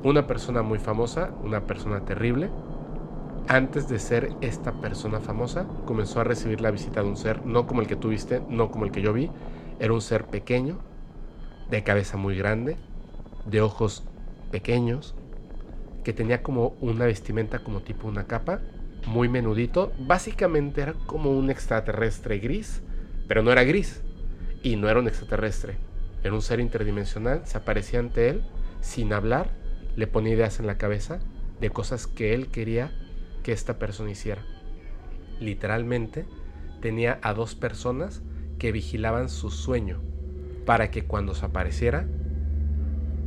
Una 0.03 0.27
persona 0.27 0.63
muy 0.63 0.79
famosa, 0.79 1.31
una 1.43 1.63
persona 1.67 2.01
terrible, 2.05 2.51
antes 3.49 3.89
de 3.89 3.99
ser 3.99 4.31
esta 4.41 4.73
persona 4.73 5.21
famosa, 5.21 5.67
comenzó 5.85 6.21
a 6.21 6.25
recibir 6.25 6.61
la 6.61 6.71
visita 6.71 7.03
de 7.03 7.09
un 7.09 7.17
ser, 7.17 7.45
no 7.45 7.67
como 7.67 7.81
el 7.81 7.87
que 7.87 7.97
tuviste, 7.97 8.43
no 8.49 8.71
como 8.71 8.85
el 8.85 8.91
que 8.91 9.03
yo 9.03 9.13
vi, 9.13 9.31
era 9.81 9.93
un 9.93 10.01
ser 10.01 10.25
pequeño, 10.27 10.79
de 11.71 11.83
cabeza 11.83 12.17
muy 12.17 12.37
grande, 12.37 12.77
de 13.47 13.61
ojos 13.61 14.05
pequeños, 14.51 15.15
que 16.05 16.13
tenía 16.13 16.43
como 16.43 16.75
una 16.81 17.07
vestimenta 17.07 17.65
como 17.65 17.81
tipo 17.81 18.07
una 18.07 18.25
capa, 18.25 18.61
muy 19.07 19.29
menudito. 19.29 19.93
Básicamente 19.99 20.83
era 20.83 20.95
como 21.07 21.31
un 21.31 21.51
extraterrestre 21.51 22.39
gris, 22.39 22.83
pero 23.29 23.43
no 23.43 23.53
era 23.53 23.65
gris 23.65 24.03
y 24.63 24.77
no 24.77 24.89
era 24.89 25.01
un 25.01 25.09
extraterrestre. 25.09 25.77
Era 26.23 26.35
un 26.35 26.43
ser 26.43 26.61
interdimensional, 26.61 27.43
se 27.45 27.59
aparecía 27.59 27.99
ante 27.99 28.29
él 28.29 28.43
sin 28.81 29.13
hablar, 29.13 29.51
le 29.97 30.07
ponía 30.07 30.35
ideas 30.35 30.59
en 30.61 30.67
la 30.67 30.79
cabeza 30.79 31.21
de 31.61 31.71
cosas 31.71 32.07
que 32.07 32.35
él 32.35 32.49
quería 32.49 32.93
que 33.43 33.53
esta 33.53 33.79
persona 33.79 34.11
hiciera. 34.11 34.43
Literalmente 35.41 36.27
tenía 36.81 37.19
a 37.23 37.35
dos 37.35 37.55
personas 37.55 38.23
que 38.59 38.73
vigilaban 38.73 39.29
su 39.29 39.51
sueño 39.51 40.01
para 40.65 40.91
que 40.91 41.05
cuando 41.05 41.35
se 41.35 41.45
apareciera 41.45 42.07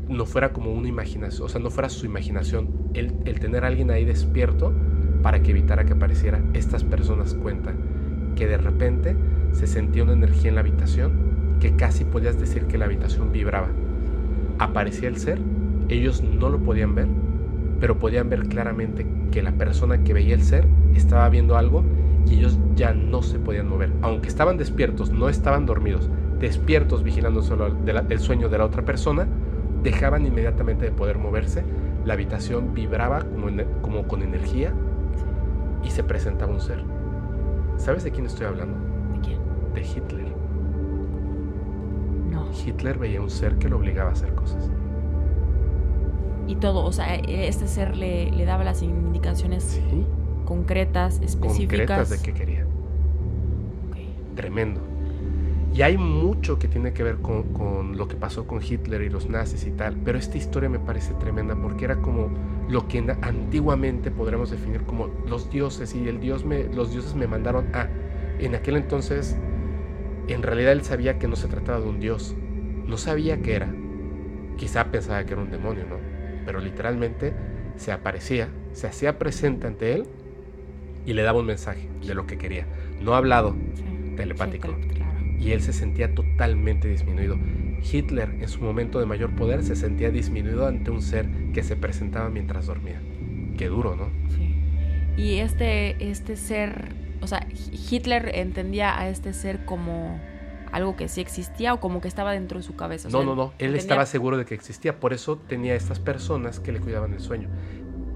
no 0.07 0.25
fuera 0.25 0.53
como 0.53 0.71
una 0.71 0.87
imaginación, 0.87 1.45
o 1.45 1.49
sea, 1.49 1.61
no 1.61 1.69
fuera 1.69 1.89
su 1.89 2.05
imaginación, 2.05 2.91
el, 2.93 3.13
el 3.25 3.39
tener 3.39 3.63
a 3.63 3.67
alguien 3.67 3.91
ahí 3.91 4.05
despierto 4.05 4.73
para 5.21 5.43
que 5.43 5.51
evitara 5.51 5.85
que 5.85 5.93
apareciera. 5.93 6.41
Estas 6.53 6.83
personas 6.83 7.33
cuentan 7.33 7.96
que 8.37 8.47
de 8.47 8.57
repente 8.57 9.15
se 9.51 9.67
sentía 9.67 10.03
una 10.03 10.13
energía 10.13 10.49
en 10.49 10.55
la 10.55 10.61
habitación 10.61 11.11
que 11.59 11.75
casi 11.75 12.05
podías 12.05 12.39
decir 12.39 12.65
que 12.65 12.77
la 12.77 12.85
habitación 12.85 13.31
vibraba. 13.31 13.67
Aparecía 14.59 15.09
el 15.09 15.17
ser, 15.17 15.39
ellos 15.89 16.23
no 16.23 16.49
lo 16.49 16.59
podían 16.59 16.95
ver, 16.95 17.07
pero 17.79 17.97
podían 17.97 18.29
ver 18.29 18.47
claramente 18.47 19.05
que 19.31 19.41
la 19.41 19.51
persona 19.53 20.03
que 20.03 20.13
veía 20.13 20.35
el 20.35 20.43
ser 20.43 20.65
estaba 20.95 21.27
viendo 21.29 21.57
algo 21.57 21.83
y 22.27 22.35
ellos 22.35 22.57
ya 22.75 22.93
no 22.93 23.23
se 23.23 23.39
podían 23.39 23.67
mover. 23.67 23.91
Aunque 24.01 24.27
estaban 24.27 24.57
despiertos, 24.57 25.11
no 25.11 25.29
estaban 25.29 25.65
dormidos, 25.65 26.09
despiertos 26.39 27.03
vigilando 27.03 27.41
solo 27.41 27.75
el 28.09 28.19
sueño 28.19 28.49
de 28.49 28.57
la 28.59 28.65
otra 28.65 28.85
persona, 28.85 29.27
dejaban 29.81 30.25
inmediatamente 30.25 30.85
de 30.85 30.91
poder 30.91 31.17
moverse, 31.17 31.63
la 32.05 32.13
habitación 32.13 32.73
vibraba 32.73 33.21
como, 33.21 33.47
como 33.81 34.07
con 34.07 34.21
energía 34.21 34.73
y 35.83 35.89
se 35.89 36.03
presentaba 36.03 36.53
un 36.53 36.61
ser. 36.61 36.96
¿Sabes 37.77 38.03
de 38.03 38.11
quién 38.11 38.25
estoy 38.25 38.47
hablando? 38.47 38.77
¿De 39.13 39.21
quién? 39.21 39.39
De 39.73 39.81
Hitler. 39.81 40.27
No. 42.31 42.49
Hitler 42.51 42.97
veía 42.97 43.21
un 43.21 43.29
ser 43.29 43.57
que 43.57 43.69
lo 43.69 43.77
obligaba 43.77 44.09
a 44.09 44.13
hacer 44.13 44.33
cosas. 44.33 44.69
Y 46.47 46.55
todo, 46.55 46.85
o 46.85 46.91
sea, 46.91 47.15
este 47.15 47.67
ser 47.67 47.97
le, 47.97 48.31
le 48.31 48.45
daba 48.45 48.63
las 48.63 48.81
indicaciones 48.81 49.81
concretas, 50.45 51.19
específicas. 51.21 51.79
Concretas 51.79 52.09
de 52.09 52.19
qué 52.19 52.33
quería. 52.33 52.65
Tremendo. 54.35 54.81
Y 55.77 55.83
hay 55.83 55.97
mucho 55.97 56.57
que 56.57 56.67
tiene 56.67 56.93
que 56.93 57.03
ver 57.03 57.17
con, 57.17 57.97
lo 57.97 58.07
que 58.07 58.15
pasó 58.15 58.47
con 58.47 58.63
Hitler 58.63 59.03
y 59.03 59.09
los 59.09 59.29
nazis 59.29 59.67
y 59.67 59.71
tal, 59.71 59.95
pero 60.03 60.17
esta 60.17 60.37
historia 60.37 60.69
me 60.69 60.79
parece 60.79 61.13
tremenda 61.15 61.55
porque 61.55 61.85
era 61.85 61.97
como 61.97 62.29
lo 62.69 62.87
que 62.87 62.99
antiguamente 63.21 64.11
podríamos 64.11 64.51
definir 64.51 64.81
como 64.83 65.07
los 65.27 65.49
dioses 65.49 65.95
y 65.95 66.07
el 66.07 66.19
dios 66.19 66.43
me, 66.45 66.65
los 66.65 66.91
dioses 66.91 67.15
me 67.15 67.27
mandaron 67.27 67.73
a. 67.73 67.87
En 68.39 68.55
aquel 68.55 68.75
entonces, 68.77 69.37
en 70.27 70.43
realidad 70.43 70.73
él 70.73 70.83
sabía 70.83 71.17
que 71.17 71.27
no 71.27 71.35
se 71.35 71.47
trataba 71.47 71.79
de 71.79 71.87
un 71.87 71.99
dios, 71.99 72.35
no 72.85 72.97
sabía 72.97 73.41
qué 73.41 73.55
era. 73.55 73.73
Quizá 74.57 74.91
pensaba 74.91 75.23
que 75.25 75.33
era 75.33 75.41
un 75.41 75.49
demonio, 75.49 75.85
¿no? 75.87 75.97
Pero 76.45 76.59
literalmente 76.59 77.33
se 77.77 77.91
aparecía, 77.91 78.49
se 78.73 78.87
hacía 78.87 79.17
presente 79.17 79.67
ante 79.67 79.93
él 79.93 80.05
y 81.05 81.13
le 81.13 81.23
daba 81.23 81.39
un 81.39 81.45
mensaje 81.45 81.87
de 82.05 82.13
lo 82.13 82.27
que 82.27 82.37
quería. 82.37 82.65
No 83.01 83.15
hablado, 83.15 83.55
telepático. 84.15 84.75
Y 85.39 85.51
él 85.51 85.61
se 85.61 85.71
sentía 85.71 86.13
totalmente 86.13 86.87
disminuido. 86.87 87.37
Hitler, 87.81 88.35
en 88.39 88.47
su 88.47 88.61
momento 88.61 88.99
de 88.99 89.05
mayor 89.05 89.35
poder, 89.35 89.63
se 89.63 89.75
sentía 89.75 90.09
disminuido 90.09 90.67
ante 90.67 90.91
un 90.91 91.01
ser 91.01 91.29
que 91.53 91.63
se 91.63 91.75
presentaba 91.75 92.29
mientras 92.29 92.65
dormía. 92.65 93.01
Qué 93.57 93.67
duro, 93.67 93.95
¿no? 93.95 94.09
Sí. 94.35 94.55
Y 95.17 95.39
este, 95.39 96.09
este 96.09 96.35
ser, 96.35 96.93
o 97.21 97.27
sea, 97.27 97.47
Hitler 97.89 98.31
entendía 98.35 98.99
a 98.99 99.09
este 99.09 99.33
ser 99.33 99.65
como 99.65 100.19
algo 100.71 100.95
que 100.95 101.07
sí 101.07 101.21
existía 101.21 101.73
o 101.73 101.79
como 101.79 102.01
que 102.01 102.07
estaba 102.07 102.33
dentro 102.33 102.59
de 102.59 102.63
su 102.63 102.75
cabeza. 102.75 103.09
no, 103.09 103.23
no, 103.23 103.35
no. 103.35 103.53
Él 103.57 103.75
estaba 103.75 104.05
seguro 104.05 104.37
de 104.37 104.45
que 104.45 104.53
existía. 104.53 104.99
Por 104.99 105.13
eso 105.13 105.37
tenía 105.37 105.75
estas 105.75 105.99
personas 105.99 106.59
que 106.59 106.71
le 106.71 106.79
cuidaban 106.79 107.13
el 107.13 107.19
sueño 107.19 107.49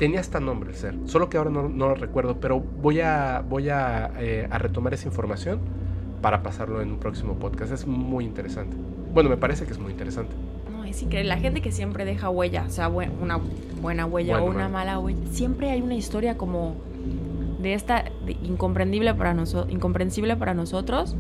tenía 0.02 0.20
hasta 0.20 0.40
nombre 0.40 0.72
el 0.72 0.76
ser, 0.76 0.98
solo 1.06 1.30
que 1.30 1.38
ahora 1.38 1.52
no, 1.52 1.68
lo 1.70 1.94
recuerdo, 1.94 2.40
pero 2.40 2.60
voy 2.60 3.02
a, 3.02 3.46
voy 3.48 3.70
eh, 3.70 4.48
a, 4.50 4.58
retomar 4.58 4.96
esa 4.96 5.08
información 5.08 5.60
para 6.24 6.42
pasarlo 6.42 6.82
en 6.82 6.94
un 6.94 7.00
próximo 7.00 7.38
podcast. 7.38 7.72
Es 7.72 7.86
muy 7.86 8.26
interesante. 8.26 8.76
Bueno, 9.14 9.30
me 9.30 9.38
parece 9.38 9.66
que 9.66 9.72
es 9.72 9.80
muy 9.80 9.92
interesante. 9.92 10.34
No, 10.72 10.84
es 10.84 11.02
increíble. 11.02 11.30
La 11.30 11.38
gente 11.38 11.62
que 11.62 11.72
siempre 11.72 12.06
deja 12.06 12.30
huella, 12.30 12.66
o 12.68 12.70
sea, 12.70 12.90
una 12.90 13.40
buena 13.82 14.06
huella 14.06 14.42
o 14.42 14.50
una 14.50 14.70
mala 14.70 15.00
huella, 15.00 15.20
siempre 15.32 15.72
hay 15.72 15.82
una 15.82 15.96
historia 15.96 16.38
como 16.38 16.76
de 17.62 17.74
esta 17.74 18.06
incomprendible 18.44 19.14
para 19.14 19.34
nosotros, 19.34 19.72
incomprensible 19.72 20.36
para 20.36 20.54
nosotros, 20.54 21.16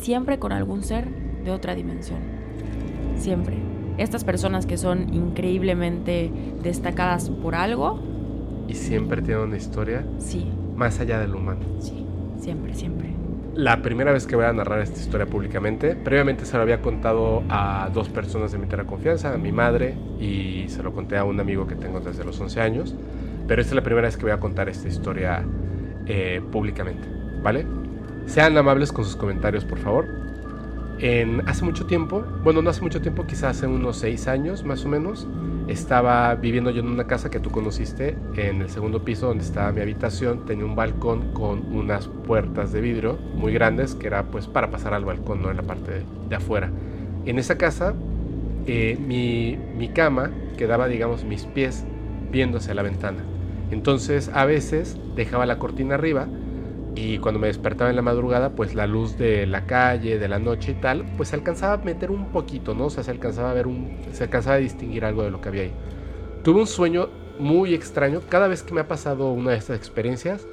siempre 0.00 0.38
con 0.38 0.52
algún 0.52 0.82
ser 0.82 1.08
de 1.44 1.50
otra 1.50 1.74
dimensión. 1.74 2.18
Siempre 3.16 3.70
estas 4.00 4.24
personas 4.24 4.64
que 4.64 4.78
son 4.78 5.12
increíblemente 5.12 6.30
destacadas 6.62 7.28
por 7.28 7.54
algo. 7.54 8.00
Y 8.66 8.74
siempre 8.74 9.20
tienen 9.20 9.44
una 9.44 9.56
historia. 9.58 10.06
Sí. 10.18 10.46
Más 10.74 11.00
allá 11.00 11.20
del 11.20 11.34
humano. 11.34 11.60
Sí, 11.80 12.06
siempre, 12.38 12.74
siempre. 12.74 13.10
La 13.54 13.82
primera 13.82 14.12
vez 14.12 14.26
que 14.26 14.36
voy 14.36 14.44
a 14.44 14.52
narrar 14.52 14.80
esta 14.80 15.00
historia 15.00 15.26
públicamente, 15.26 15.96
previamente 15.96 16.44
se 16.44 16.56
lo 16.56 16.62
había 16.62 16.80
contado 16.80 17.42
a 17.48 17.90
dos 17.92 18.08
personas 18.08 18.52
de 18.52 18.58
mi 18.58 18.64
entera 18.64 18.84
confianza, 18.84 19.34
a 19.34 19.38
mi 19.38 19.50
madre 19.50 19.96
y 20.20 20.66
se 20.68 20.82
lo 20.82 20.92
conté 20.92 21.16
a 21.16 21.24
un 21.24 21.40
amigo 21.40 21.66
que 21.66 21.74
tengo 21.74 22.00
desde 22.00 22.24
los 22.24 22.40
11 22.40 22.60
años, 22.60 22.94
pero 23.48 23.60
esta 23.60 23.72
es 23.72 23.76
la 23.76 23.82
primera 23.82 24.06
vez 24.06 24.16
que 24.16 24.22
voy 24.22 24.32
a 24.32 24.38
contar 24.38 24.68
esta 24.68 24.86
historia 24.86 25.44
eh, 26.06 26.40
públicamente, 26.52 27.08
¿vale? 27.42 27.66
Sean 28.26 28.56
amables 28.56 28.92
con 28.92 29.04
sus 29.04 29.16
comentarios, 29.16 29.64
por 29.64 29.78
favor 29.78 30.29
hace 31.46 31.64
mucho 31.64 31.86
tiempo, 31.86 32.24
bueno, 32.42 32.60
no 32.60 32.70
hace 32.70 32.82
mucho 32.82 33.00
tiempo, 33.00 33.26
quizás 33.26 33.56
hace 33.56 33.66
unos 33.66 33.96
seis 33.96 34.28
años 34.28 34.64
más 34.64 34.84
o 34.84 34.88
menos, 34.88 35.26
estaba 35.66 36.34
viviendo 36.34 36.70
yo 36.70 36.80
en 36.80 36.88
una 36.88 37.06
casa 37.06 37.30
que 37.30 37.40
tú 37.40 37.50
conociste, 37.50 38.16
en 38.36 38.60
el 38.60 38.68
segundo 38.68 39.04
piso 39.04 39.28
donde 39.28 39.44
estaba 39.44 39.72
mi 39.72 39.80
habitación, 39.80 40.44
tenía 40.44 40.64
un 40.64 40.76
balcón 40.76 41.32
con 41.32 41.74
unas 41.74 42.08
puertas 42.08 42.72
de 42.72 42.80
vidrio 42.80 43.18
muy 43.34 43.52
grandes, 43.52 43.94
que 43.94 44.08
era 44.08 44.24
pues 44.24 44.46
para 44.46 44.70
pasar 44.70 44.92
al 44.92 45.04
balcón, 45.04 45.40
no 45.42 45.50
en 45.50 45.56
la 45.56 45.62
parte 45.62 46.04
de, 46.28 46.36
afuera. 46.36 46.70
En 47.24 47.38
esa 47.38 47.56
casa, 47.56 47.94
eh, 48.66 48.98
mi, 49.00 49.58
mi 49.76 49.88
cama 49.88 50.30
quedaba, 50.58 50.86
digamos, 50.86 51.24
mis 51.24 51.44
pies 51.44 51.84
viéndose 52.30 52.72
a 52.72 52.74
la 52.74 52.82
ventana. 52.82 53.24
Entonces 53.70 54.30
a 54.34 54.44
veces 54.44 54.98
dejaba 55.14 55.46
la 55.46 55.58
cortina 55.58 55.94
arriba 55.94 56.26
y 56.94 57.18
cuando 57.18 57.38
me 57.38 57.46
despertaba 57.46 57.90
en 57.90 57.96
la 57.96 58.02
madrugada, 58.02 58.50
pues 58.50 58.74
la 58.74 58.86
luz 58.86 59.16
de 59.16 59.46
la 59.46 59.66
calle, 59.66 60.18
de 60.18 60.28
la 60.28 60.38
noche 60.38 60.72
y 60.72 60.74
tal, 60.74 61.04
pues 61.16 61.30
se 61.30 61.36
alcanzaba 61.36 61.74
a 61.74 61.76
meter 61.78 62.10
un 62.10 62.26
poquito, 62.26 62.74
¿no? 62.74 62.86
O 62.86 62.90
sea, 62.90 63.04
se 63.04 63.10
alcanzaba 63.10 63.50
a 63.50 63.54
ver 63.54 63.66
un, 63.66 63.98
se 64.12 64.24
alcanzaba 64.24 64.56
a 64.56 64.58
distinguir 64.58 65.04
algo 65.04 65.22
de 65.22 65.30
lo 65.30 65.40
que 65.40 65.48
había 65.48 65.62
ahí. 65.62 65.72
Tuve 66.42 66.60
un 66.60 66.66
sueño 66.66 67.08
muy 67.38 67.74
extraño. 67.74 68.20
Cada 68.28 68.48
vez 68.48 68.62
que 68.62 68.74
me 68.74 68.80
ha 68.80 68.88
pasado 68.88 69.30
una 69.30 69.52
de 69.52 69.58
estas 69.58 69.76
experiencias, 69.76 70.46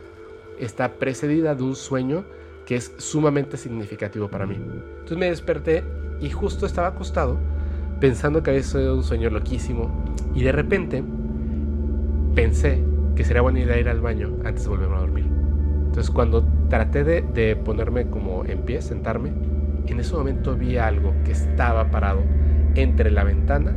está 0.60 0.94
precedida 0.94 1.56
de 1.56 1.64
un 1.64 1.76
sueño 1.76 2.26
que 2.66 2.76
es 2.76 2.94
sumamente 2.98 3.58
significativo 3.58 4.30
para 4.30 4.46
mí. 4.46 4.56
Entonces 4.56 5.18
me 5.18 5.30
desperté 5.30 5.84
y 6.20 6.30
justo 6.30 6.66
estaba 6.66 6.88
acostado 6.88 7.38
pensando 8.00 8.44
que 8.44 8.52
había 8.52 8.64
sido 8.64 8.96
un 8.96 9.04
sueño 9.04 9.30
loquísimo 9.30 9.90
y 10.36 10.44
de 10.44 10.52
repente 10.52 11.04
pensé 12.36 12.84
que 13.16 13.24
sería 13.24 13.42
buena 13.42 13.60
idea 13.60 13.80
ir 13.80 13.90
al 13.90 14.02
baño 14.02 14.38
antes 14.44 14.64
de 14.64 14.70
volverme 14.70 14.96
a 14.96 15.00
dormir. 15.00 15.37
Entonces 15.98 16.14
cuando 16.14 16.48
traté 16.70 17.04
de, 17.04 17.56
ponerme 17.56 18.06
como 18.06 18.45
en 18.45 18.60
pie, 18.60 18.84
sentarme, 18.84 19.32
en 19.88 20.00
ese 20.00 20.14
momento 20.14 20.56
vi 20.56 20.78
algo 20.78 21.12
que 21.26 21.32
estaba 21.32 21.89
parado 21.89 22.22
entre 22.76 23.10
la 23.10 23.24
ventana 23.24 23.76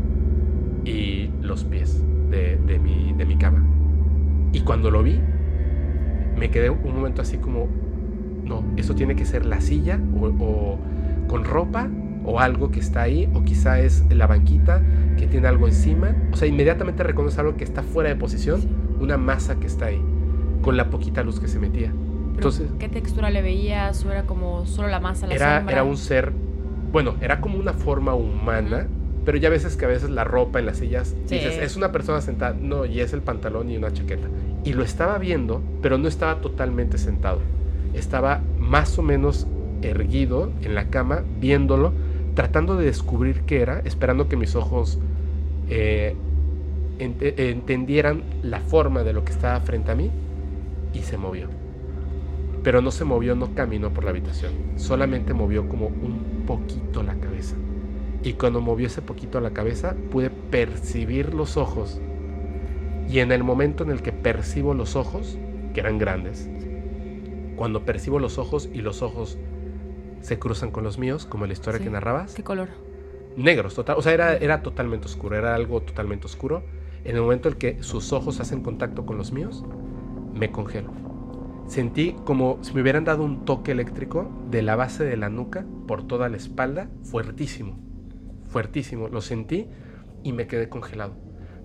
y 0.85 1.31
los 1.41 1.65
pies 1.65 2.05
de, 2.29 2.79
mi, 2.79 3.15
de 3.15 3.25
mi 3.25 3.39
cama. 3.39 3.65
Y 4.53 4.61
cuando 4.61 4.91
lo 4.91 5.03
vi, 5.03 5.19
me 6.37 6.51
quedé 6.51 6.69
un 6.69 6.95
momento 6.95 7.23
así 7.23 7.39
como, 7.39 7.69
no, 8.45 8.65
eso 8.77 8.95
tiene 8.95 9.17
que 9.17 9.25
ser 9.25 9.47
la 9.47 9.63
silla 9.63 9.99
o, 10.21 10.79
con 11.27 11.45
ropa 11.45 11.89
o 12.27 12.39
algo 12.39 12.71
que 12.71 12.81
está 12.81 13.01
ahí, 13.01 13.31
o 13.33 13.45
quizá 13.45 13.81
es 13.81 14.05
la 14.11 14.27
banquita 14.27 14.83
que 15.17 15.27
tiene 15.27 15.49
algo 15.49 15.67
encima. 15.67 16.15
O 16.35 16.37
sea, 16.37 16.47
inmediatamente 16.49 17.03
reconoce 17.03 17.41
algo 17.41 17.57
que 17.57 17.65
está 17.65 17.83
fuera 17.83 18.11
de 18.11 18.17
posición, 18.17 18.61
una 19.01 19.17
masa 19.17 19.59
que 19.59 19.69
está 19.69 19.87
ahí, 19.87 20.03
con 20.61 20.77
la 20.77 20.91
poquita 20.91 21.23
luz 21.23 21.41
que 21.41 21.49
se 21.49 21.59
metía. 21.59 21.95
¿Qué 22.79 22.89
textura 22.89 23.31
le 23.31 23.43
veías? 23.43 24.05
¿O 24.05 24.11
era 24.11 24.25
como 24.25 24.67
solo 24.67 24.89
la 24.89 25.01
masa, 25.01 25.27
la 25.27 25.35
era, 25.35 25.65
Era 25.69 25.85
un 25.85 25.97
ser, 25.97 26.33
bueno, 26.93 27.17
era 27.21 27.41
como 27.41 27.59
una 27.59 27.73
forma 27.73 28.15
humana, 28.15 28.87
pero 29.25 29.37
ya 29.37 29.51
veces 29.51 29.77
que 29.77 29.85
a 29.85 29.89
veces 29.89 30.11
la 30.11 30.25
ropa 30.25 30.59
en 30.59 30.67
las 30.67 30.79
sillas, 30.79 31.15
dices, 31.29 31.59
es 31.59 31.77
una 31.77 31.93
persona 31.93 32.21
sentada, 32.21 32.55
no, 32.59 32.87
y 32.87 33.01
es 33.01 33.13
el 33.13 33.21
pantalón 33.21 33.71
y 33.71 33.77
una 33.77 33.93
chaqueta. 33.93 34.29
Y 34.65 34.73
lo 34.73 34.83
estaba 34.83 35.19
viendo, 35.19 35.63
pero 35.83 35.99
no 35.99 36.09
estaba 36.09 36.41
totalmente 36.41 36.99
sentado. 36.99 37.41
Estaba 37.95 38.41
más 38.59 38.99
o 38.99 39.03
menos 39.03 39.47
erguido 39.83 40.51
en 40.63 40.75
la 40.75 40.89
cama, 40.89 41.23
viéndolo, 41.41 41.93
tratando 42.35 42.77
de 42.77 42.87
descubrir 42.87 43.43
qué 43.43 43.61
era, 43.61 43.81
esperando 43.85 44.29
que 44.29 44.37
mis 44.37 44.55
ojos 44.55 44.99
eh, 45.69 46.17
entendieran 46.99 48.23
la 48.43 48.61
forma 48.61 49.03
de 49.03 49.13
lo 49.13 49.25
que 49.25 49.33
estaba 49.33 49.61
frente 49.61 49.91
a 49.91 49.95
mí, 49.95 50.11
y 50.93 51.01
se 51.01 51.17
movió 51.17 51.60
pero 52.63 52.83
no 52.83 52.91
se 52.91 53.05
movió, 53.05 53.35
no 53.35 53.55
caminó 53.55 53.93
por 53.93 54.05
la 54.05 54.11
habitación, 54.11 54.53
solamente 54.77 55.33
movió 55.35 55.69
como 55.69 55.87
un 55.87 56.45
poquito 56.47 57.03
la 57.03 57.15
cabeza. 57.15 57.57
Y 58.23 58.35
cuando 58.35 58.61
movió 58.61 58.87
ese 58.87 59.01
poquito 59.01 59.41
la 59.41 59.53
cabeza, 59.53 59.95
pude 60.11 60.29
percibir 60.29 61.33
los 61.33 61.57
ojos. 61.57 62.01
Y 63.09 63.21
en 63.21 63.33
el 63.33 63.43
momento 63.43 63.83
en 63.83 63.91
el 63.91 64.03
que 64.03 64.13
percibo 64.13 64.75
los 64.75 64.95
ojos, 64.95 65.39
que 65.73 65.81
eran 65.81 65.99
grandes, 65.99 66.51
cuando 67.57 67.85
percibo 67.85 68.19
los 68.19 68.39
ojos 68.39 68.69
y 68.73 68.83
los 68.83 69.03
ojos 69.03 69.39
se 70.21 70.39
cruzan 70.39 70.71
con 70.71 70.85
los 70.85 70.99
míos, 70.99 71.25
como 71.25 71.47
la 71.47 71.55
historia 71.55 71.81
que 71.81 71.89
narrabas. 71.89 72.35
¿Qué 72.35 72.43
color? 72.43 72.69
Negros, 73.37 73.75
total, 73.75 73.97
o 73.97 74.03
sea, 74.03 74.13
era, 74.13 74.37
era 74.37 74.63
totalmente 74.63 75.07
oscuro, 75.07 75.37
era 75.37 75.55
algo 75.55 75.81
totalmente 75.81 76.27
oscuro. 76.27 76.63
En 77.05 77.17
el 77.17 77.23
momento 77.23 77.49
en 77.49 77.55
el 77.55 77.59
que 77.59 77.83
sus 77.83 78.13
ojos 78.13 78.39
hacen 78.41 78.63
contacto 78.63 79.07
con 79.07 79.17
los 79.17 79.33
míos, 79.33 79.65
me 80.35 80.51
congelo 80.51 81.10
Sentí 81.71 82.17
como 82.25 82.59
si 82.63 82.75
me 82.75 82.83
hubieran 82.83 83.05
dado 83.05 83.23
un 83.23 83.45
toque 83.45 83.71
eléctrico 83.71 84.29
de 84.51 84.61
la 84.61 84.75
base 84.75 85.05
de 85.05 85.17
la 85.17 85.29
nuca 85.29 85.65
por 85.87 86.03
toda 86.03 86.29
la 86.29 86.37
espalda, 86.37 86.89
fuertísimo, 87.05 87.79
fuertísimo. 88.49 89.07
Lo 89.07 89.21
sentí 89.21 89.69
y 90.25 90.33
me 90.33 90.49
quedé 90.49 90.69
congelado. 90.69 91.15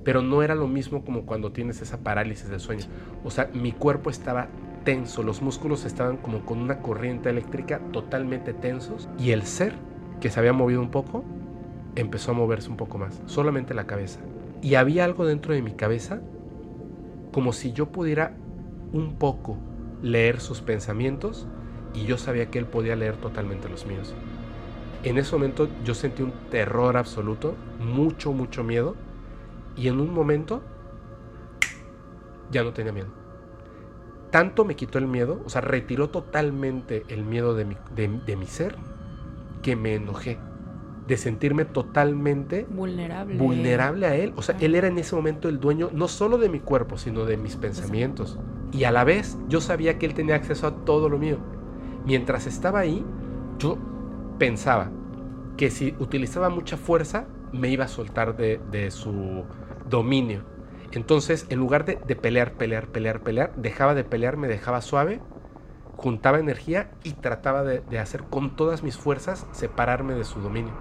Pero 0.04 0.22
no 0.22 0.44
era 0.44 0.54
lo 0.54 0.68
mismo 0.68 1.04
como 1.04 1.26
cuando 1.26 1.54
tienes 1.54 1.82
esa 1.82 2.04
parálisis 2.04 2.50
del 2.50 2.60
sueño. 2.60 2.86
O 3.24 3.32
sea, 3.32 3.50
mi 3.56 3.72
cuerpo 3.72 4.12
estaba 4.12 4.48
tenso, 4.84 5.24
los 5.24 5.42
músculos 5.42 5.86
estaban 5.86 6.18
como 6.18 6.46
con 6.46 6.60
una 6.60 6.84
corriente 6.84 7.32
eléctrica 7.32 7.82
totalmente 7.92 8.54
tensos 8.54 9.10
y 9.18 9.32
el 9.32 9.42
ser 9.42 9.74
que 10.22 10.30
se 10.30 10.40
había 10.40 10.54
movido 10.54 10.82
un 10.82 10.92
poco 10.92 11.24
empezó 11.96 12.30
a 12.30 12.36
moverse 12.36 12.70
un 12.70 12.78
poco 12.78 13.00
más, 13.00 13.24
solamente 13.26 13.74
la 13.74 13.88
cabeza. 13.88 14.20
Y 14.62 14.76
había 14.76 15.04
algo 15.04 15.26
dentro 15.26 15.56
de 15.56 15.64
mi 15.64 15.72
cabeza 15.72 16.22
como 17.32 17.54
si 17.54 17.74
yo 17.74 17.88
pudiera 17.88 18.38
un 18.94 19.16
poco 19.16 19.58
leer 20.02 20.40
sus 20.40 20.62
pensamientos 20.62 21.48
y 21.94 22.06
yo 22.06 22.18
sabía 22.18 22.50
que 22.50 22.60
él 22.60 22.66
podía 22.66 22.96
leer 22.96 23.18
totalmente 23.18 23.70
los 23.70 23.86
míos. 23.86 24.14
En 25.06 25.20
ese 25.20 25.34
momento 25.34 25.70
yo 25.84 25.94
sentí 25.94 26.24
un 26.24 26.34
terror 26.50 26.98
absoluto, 26.98 27.56
mucho, 27.80 28.34
mucho 28.34 28.64
miedo. 28.64 28.96
Y 29.78 29.88
en 29.88 30.00
un 30.00 30.12
momento 30.12 30.64
ya 32.52 32.64
no 32.64 32.74
tenía 32.74 32.92
miedo. 32.92 33.10
Tanto 34.32 34.66
me 34.66 34.76
quitó 34.76 34.98
el 34.98 35.06
miedo, 35.08 35.42
o 35.46 35.50
sea, 35.50 35.62
retiró 35.62 36.10
totalmente 36.10 37.06
el 37.08 37.24
miedo 37.24 37.54
de 37.54 37.66
mi, 37.66 37.78
de, 37.96 38.36
mi 38.36 38.48
ser, 38.48 38.76
que 39.62 39.76
me 39.76 39.94
enojé. 39.94 40.40
De 41.08 41.18
sentirme 41.18 41.66
totalmente 41.66 42.66
vulnerable. 42.68 43.38
vulnerable 43.38 44.08
a 44.08 44.16
él. 44.16 44.34
O 44.36 44.42
sea, 44.42 44.58
él 44.60 44.74
era 44.74 44.88
en 44.88 44.98
ese 44.98 45.16
momento 45.16 45.50
el 45.50 45.60
dueño 45.60 45.92
no 45.94 46.08
solo 46.08 46.40
de 46.40 46.50
mi 46.50 46.60
cuerpo, 46.60 46.98
sino 46.98 47.26
de 47.26 47.38
mis 47.38 47.58
pensamientos. 47.58 48.40
Y 48.76 48.84
a 48.84 48.92
la 48.92 49.06
vez 49.06 49.38
yo 49.48 49.62
sabía 49.62 49.98
que 49.98 50.06
él 50.06 50.14
tenía 50.14 50.36
acceso 50.36 50.68
a 50.68 50.76
todo 50.84 51.08
lo 51.08 51.18
mío. 51.18 51.38
Mientras 52.06 52.46
estaba 52.46 52.80
ahí, 52.80 53.06
yo 53.58 53.78
pensaba 54.38 54.92
que 55.56 55.72
si 55.72 55.96
utilizaba 56.00 56.50
mucha 56.50 56.76
fuerza, 56.76 57.26
me 57.54 57.70
iba 57.70 57.86
a 57.86 57.88
soltar 57.88 58.36
de, 58.36 58.92
su 58.92 59.46
dominio. 59.90 60.44
Entonces, 60.92 61.46
en 61.50 61.60
lugar 61.60 61.86
de, 61.86 61.96
pelear, 62.18 62.56
pelear, 62.56 62.88
pelear, 62.88 63.22
pelear, 63.22 63.56
dejaba 63.56 63.96
de 63.96 64.04
pelear, 64.04 64.36
me 64.36 64.50
dejaba 64.50 64.82
suave, 64.82 65.22
juntaba 65.96 66.40
energía 66.40 66.92
y 67.06 67.14
trataba 67.14 67.64
de, 67.64 67.80
de 67.80 68.00
hacer 68.00 68.24
con 68.24 68.58
todas 68.58 68.84
mis 68.84 68.98
fuerzas 68.98 69.48
separarme 69.54 70.16
de 70.16 70.26
su 70.26 70.42
dominio. 70.42 70.74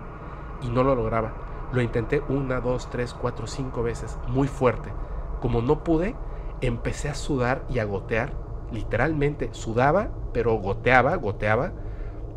Y 0.63 0.69
no 0.69 0.83
lo 0.83 0.97
lograba. 0.97 1.33
Lo 1.73 1.81
intenté 1.81 2.25
una, 2.29 2.61
dos, 2.61 2.91
tres, 2.91 3.15
cuatro, 3.15 3.47
cinco 3.47 3.85
veces, 3.85 4.19
muy 4.27 4.49
fuerte. 4.49 4.91
Como 5.41 5.63
no 5.63 5.85
pude, 5.85 6.17
empecé 6.67 7.09
a 7.09 7.15
sudar 7.15 7.65
y 7.69 7.79
a 7.79 7.85
gotear. 7.85 8.33
Literalmente 8.73 9.51
sudaba, 9.53 10.11
pero 10.33 10.55
goteaba, 10.57 11.17
goteaba 11.17 11.73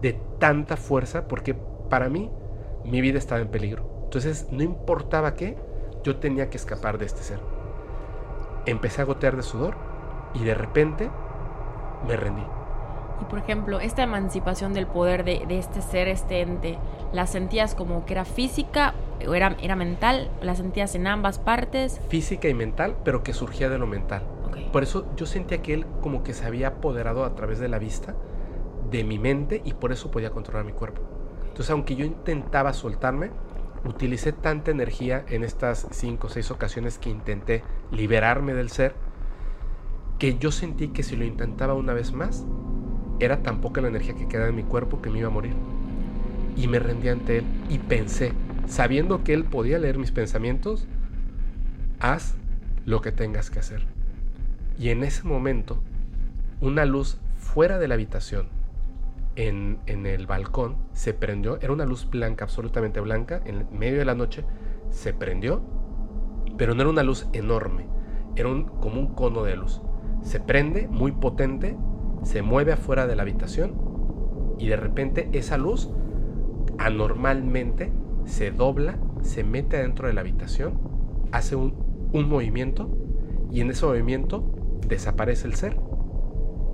de 0.02 0.14
tanta 0.40 0.78
fuerza 0.78 1.28
porque 1.28 1.56
para 1.90 2.10
mí 2.10 2.32
mi 2.84 3.02
vida 3.02 3.18
estaba 3.18 3.42
en 3.42 3.50
peligro. 3.50 4.02
Entonces 4.04 4.48
no 4.52 4.64
importaba 4.64 5.34
qué, 5.34 5.58
yo 6.04 6.18
tenía 6.18 6.50
que 6.50 6.58
escapar 6.58 6.98
de 6.98 7.06
este 7.06 7.24
ser. 7.24 7.40
Empecé 8.66 9.02
a 9.02 9.06
gotear 9.06 9.36
de 9.36 9.44
sudor 9.44 9.76
y 10.34 10.44
de 10.44 10.54
repente 10.54 11.10
me 12.08 12.16
rendí. 12.16 12.44
Y 13.22 13.26
por 13.26 13.40
ejemplo, 13.40 13.80
esta 13.80 14.04
emancipación 14.04 14.74
del 14.74 14.88
poder 14.88 15.24
de, 15.24 15.46
este 15.50 15.82
ser, 15.82 16.08
este 16.08 16.42
ente, 16.42 16.78
¿la 17.14 17.28
sentías 17.28 17.76
como 17.76 18.06
que 18.06 18.14
era 18.14 18.26
física 18.26 18.94
o 19.28 19.34
era, 19.34 19.56
era 19.62 19.76
mental? 19.76 20.30
¿La 20.42 20.56
sentías 20.56 20.96
en 20.96 21.08
ambas 21.08 21.40
partes? 21.40 22.02
Física 22.10 22.48
y 22.48 22.54
mental, 22.54 22.96
pero 23.04 23.24
que 23.24 23.34
surgía 23.34 23.70
de 23.70 23.78
lo 23.78 23.88
mental. 23.88 24.24
Por 24.72 24.84
eso 24.84 25.08
yo 25.16 25.26
sentía 25.26 25.62
que 25.62 25.74
él 25.74 25.86
como 26.02 26.24
que 26.24 26.34
se 26.34 26.46
había 26.46 26.68
apoderado 26.68 27.24
a 27.24 27.36
través 27.36 27.60
de 27.60 27.70
la 27.70 27.80
vista 27.80 28.16
de 28.92 29.04
mi 29.04 29.20
mente 29.20 29.62
y 29.64 29.74
por 29.74 29.92
eso 29.92 30.12
podía 30.12 30.32
controlar 30.32 30.66
mi 30.66 30.72
cuerpo. 30.72 31.02
Entonces, 31.44 31.70
aunque 31.72 31.96
yo 31.96 32.06
intentaba 32.06 32.74
soltarme, 32.74 33.32
utilicé 33.86 34.34
tanta 34.34 34.72
energía 34.72 35.26
en 35.30 35.44
estas 35.44 35.88
cinco 35.92 36.28
o 36.28 36.30
seis 36.30 36.52
ocasiones 36.52 36.98
que 36.98 37.10
intenté 37.10 37.64
liberarme 37.92 38.54
del 38.54 38.70
ser, 38.70 38.94
que 40.20 40.38
yo 40.38 40.52
sentí 40.52 40.90
que 40.90 41.04
si 41.04 41.16
lo 41.16 41.26
intentaba 41.26 41.74
una 41.74 41.94
vez 41.94 42.12
más, 42.12 42.46
era 43.20 43.42
tan 43.42 43.62
poca 43.62 43.82
la 43.82 43.88
energía 43.88 44.16
que 44.16 44.28
quedaba 44.28 44.50
en 44.50 44.56
mi 44.56 44.64
cuerpo 44.64 45.02
que 45.02 45.10
me 45.10 45.20
iba 45.20 45.28
a 45.28 45.32
morir. 45.32 45.56
Y 46.58 46.68
me 46.68 46.80
rendí 46.80 47.08
ante 47.10 47.40
él 47.40 47.46
y 47.70 47.78
pensé, 47.80 48.34
sabiendo 48.66 49.24
que 49.24 49.34
él 49.34 49.46
podía 49.46 49.80
leer 49.80 49.98
mis 49.98 50.12
pensamientos, 50.12 50.88
haz 52.00 52.36
lo 52.86 53.02
que 53.02 53.12
tengas 53.12 53.50
que 53.50 53.60
hacer. 53.60 53.84
Y 54.80 54.90
en 54.90 55.04
ese 55.04 55.24
momento, 55.24 55.82
una 56.60 56.86
luz 56.86 57.20
fuera 57.38 57.78
de 57.78 57.88
la 57.88 57.94
habitación, 57.94 58.48
en, 59.38 59.80
el 59.86 60.26
balcón 60.26 60.78
se 60.94 61.14
prendió, 61.14 61.60
era 61.62 61.72
una 61.72 61.86
luz 61.86 62.10
blanca, 62.10 62.44
absolutamente 62.46 63.00
blanca, 63.00 63.42
en 63.46 63.68
medio 63.72 64.00
de 64.00 64.06
la 64.06 64.16
noche 64.16 64.44
se 64.90 65.14
prendió, 65.14 65.62
pero 66.58 66.74
no 66.74 66.82
era 66.82 66.90
una 66.90 67.04
luz 67.04 67.28
enorme, 67.34 67.86
era 68.36 68.50
un, 68.50 68.66
como 68.66 69.00
un 69.00 69.14
cono 69.14 69.44
de 69.44 69.56
luz. 69.56 69.82
Se 70.24 70.40
prende, 70.40 70.88
muy 70.88 71.12
potente, 71.12 71.78
se 72.24 72.42
mueve 72.42 72.72
afuera 72.72 73.06
de 73.06 73.16
la 73.16 73.22
habitación 73.22 73.76
y 74.58 74.68
de 74.68 74.76
repente 74.76 75.30
esa 75.34 75.58
luz 75.58 75.92
anormalmente 76.78 77.92
se 78.26 78.52
dobla, 78.52 78.98
se 79.22 79.44
mete 79.44 79.78
adentro 79.78 80.08
de 80.08 80.14
la 80.14 80.22
habitación, 80.22 80.80
hace 81.32 81.56
un, 81.56 81.74
un 82.14 82.30
movimiento 82.30 82.90
y 83.52 83.62
en 83.62 83.70
ese 83.70 83.86
movimiento 83.86 84.80
desaparece 84.88 85.48
el 85.48 85.56
ser. 85.56 85.78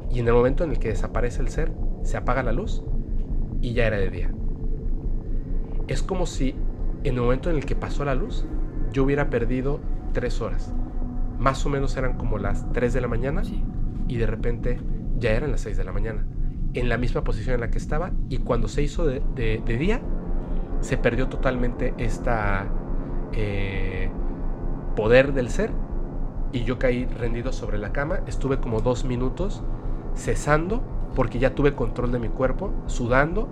Y 0.10 0.20
en 0.20 0.28
el 0.28 0.34
momento 0.34 0.64
en 0.64 0.72
el 0.72 0.80
que 0.80 0.90
desaparece 0.90 1.42
el 1.42 1.50
ser, 1.50 1.74
se 2.04 2.18
apaga 2.18 2.44
la 2.44 2.52
luz 2.52 2.84
y 3.62 3.74
ya 3.74 3.88
era 3.88 3.98
de 3.98 4.10
día. 4.10 4.32
Es 5.88 6.04
como 6.04 6.26
si 6.26 6.56
en 7.04 7.16
el 7.16 7.22
momento 7.22 7.50
en 7.50 7.58
el 7.58 7.66
que 7.66 7.76
pasó 7.76 8.06
la 8.06 8.16
luz, 8.16 8.46
yo 8.92 9.04
hubiera 9.04 9.30
perdido 9.30 9.80
tres 10.14 10.42
horas. 10.42 10.74
Más 11.40 11.66
o 11.66 11.70
menos 11.70 11.98
eran 11.98 12.18
como 12.18 12.38
las 12.38 12.72
3 12.72 12.94
de 12.94 13.02
la 13.02 13.08
mañana 13.08 13.42
y 14.08 14.18
de 14.18 14.28
repente 14.28 14.80
ya 15.18 15.32
eran 15.32 15.52
las 15.52 15.62
6 15.62 15.76
de 15.76 15.84
la 15.84 15.92
mañana. 15.92 16.26
En 16.74 16.90
la 16.90 16.98
misma 16.98 17.24
posición 17.24 17.56
en 17.56 17.62
la 17.62 17.70
que 17.70 17.78
estaba 17.78 18.12
y 18.30 18.38
cuando 18.38 18.68
se 18.68 18.82
hizo 18.82 19.06
de, 19.06 19.62
día, 19.66 20.02
se 20.82 20.98
perdió 20.98 21.28
totalmente 21.28 21.94
esta 21.98 22.66
eh, 23.34 24.10
poder 24.96 25.34
del 25.34 25.50
ser 25.50 25.72
y 26.52 26.64
yo 26.64 26.80
caí 26.80 27.06
rendido 27.06 27.52
sobre 27.52 27.78
la 27.78 27.92
cama. 27.92 28.22
Estuve 28.28 28.60
como 28.60 28.82
dos 28.82 29.06
minutos 29.06 29.64
cesando 30.16 30.82
porque 31.16 31.40
ya 31.40 31.54
tuve 31.56 31.76
control 31.76 32.12
de 32.12 32.20
mi 32.20 32.30
cuerpo, 32.30 32.72
sudando, 32.88 33.48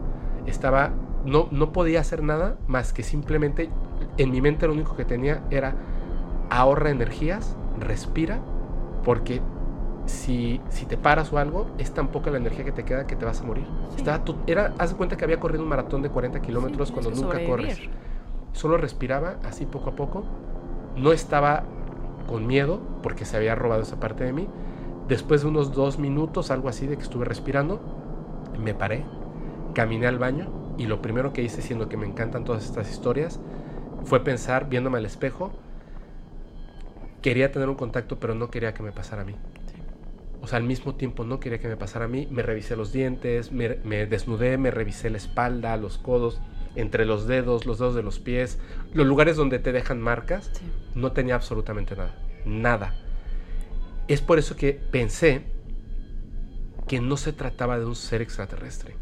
estaba, 0.45 0.91
no, 1.25 1.47
no 1.51 1.71
podía 1.71 1.99
hacer 1.99 2.23
nada 2.23 2.57
más 2.67 2.93
que 2.93 3.03
simplemente, 3.03 3.69
en 4.17 4.31
mi 4.31 4.41
mente 4.41 4.67
lo 4.67 4.73
único 4.73 4.95
que 4.95 5.05
tenía 5.05 5.43
era 5.51 5.75
ahorra 6.49 6.89
energías, 6.89 7.55
respira, 7.79 8.39
porque 9.03 9.41
si, 10.05 10.61
si 10.69 10.85
te 10.85 10.97
paras 10.97 11.31
o 11.31 11.37
algo, 11.37 11.67
es 11.77 11.93
tan 11.93 12.09
poca 12.09 12.31
la 12.31 12.37
energía 12.37 12.65
que 12.65 12.71
te 12.71 12.83
queda 12.83 13.07
que 13.07 13.15
te 13.15 13.25
vas 13.25 13.41
a 13.41 13.43
morir. 13.43 13.65
Estaba, 13.95 14.23
era, 14.47 14.73
haz 14.77 14.91
de 14.91 14.97
cuenta 14.97 15.17
que 15.17 15.23
había 15.23 15.39
corrido 15.39 15.63
un 15.63 15.69
maratón 15.69 16.01
de 16.01 16.09
40 16.09 16.41
kilómetros 16.41 16.91
cuando 16.91 17.11
nunca 17.11 17.43
corres. 17.45 17.79
Solo 18.53 18.77
respiraba 18.77 19.37
así 19.43 19.65
poco 19.65 19.91
a 19.91 19.95
poco. 19.95 20.23
No 20.95 21.11
estaba 21.11 21.63
con 22.27 22.47
miedo 22.47 22.81
porque 23.01 23.25
se 23.25 23.37
había 23.37 23.55
robado 23.55 23.81
esa 23.81 23.99
parte 23.99 24.23
de 24.23 24.33
mí 24.33 24.47
Después 25.11 25.41
de 25.41 25.49
unos 25.49 25.73
dos 25.73 25.99
minutos, 25.99 26.51
algo 26.51 26.69
así 26.69 26.87
de 26.87 26.95
que 26.95 27.03
estuve 27.03 27.25
respirando, 27.25 27.81
me 28.57 28.73
paré, 28.73 29.03
caminé 29.73 30.07
al 30.07 30.17
baño 30.17 30.49
y 30.77 30.85
lo 30.85 31.01
primero 31.01 31.33
que 31.33 31.43
hice, 31.43 31.61
siendo 31.61 31.89
que 31.89 31.97
me 31.97 32.05
encantan 32.05 32.45
todas 32.45 32.63
estas 32.63 32.89
historias, 32.89 33.37
fue 34.05 34.23
pensar, 34.23 34.69
viéndome 34.69 34.99
al 34.99 35.05
espejo, 35.05 35.51
quería 37.21 37.51
tener 37.51 37.67
un 37.67 37.75
contacto, 37.75 38.19
pero 38.21 38.35
no 38.35 38.49
quería 38.49 38.73
que 38.73 38.83
me 38.83 38.93
pasara 38.93 39.23
a 39.23 39.25
mí. 39.25 39.35
O 40.41 40.47
sea, 40.47 40.57
al 40.57 40.63
mismo 40.63 40.95
tiempo 40.95 41.23
no 41.23 41.39
quería 41.39 41.59
que 41.59 41.67
me 41.67 41.77
pasara 41.77 42.05
a 42.05 42.07
mí. 42.07 42.27
Me 42.31 42.41
revisé 42.41 42.75
los 42.75 42.91
dientes, 42.91 43.51
me, 43.51 43.69
desnudé, 44.07 44.57
me 44.57 44.71
revisé 44.71 45.09
la 45.09 45.17
espalda, 45.17 45.77
los 45.77 45.99
codos, 45.99 46.41
entre 46.75 47.05
los 47.05 47.27
dedos, 47.27 47.65
los 47.65 47.77
dedos 47.77 47.93
de 47.93 48.01
los 48.01 48.19
pies, 48.19 48.57
los 48.93 49.05
lugares 49.05 49.37
donde 49.37 49.59
te 49.59 49.71
dejan 49.71 50.01
marcas. 50.01 50.51
No 50.95 51.11
tenía 51.11 51.35
absolutamente 51.35 51.95
nada. 51.95 52.15
Nada. 52.45 52.95
Es 54.07 54.21
por 54.21 54.39
eso 54.39 54.55
que 54.55 54.73
pensé 54.73 55.43
que 56.87 56.99
no 56.99 57.17
se 57.17 57.33
trataba 57.33 57.77
de 57.77 57.85
un 57.85 57.95
ser 57.95 58.23
extraterrestre. 58.23 58.95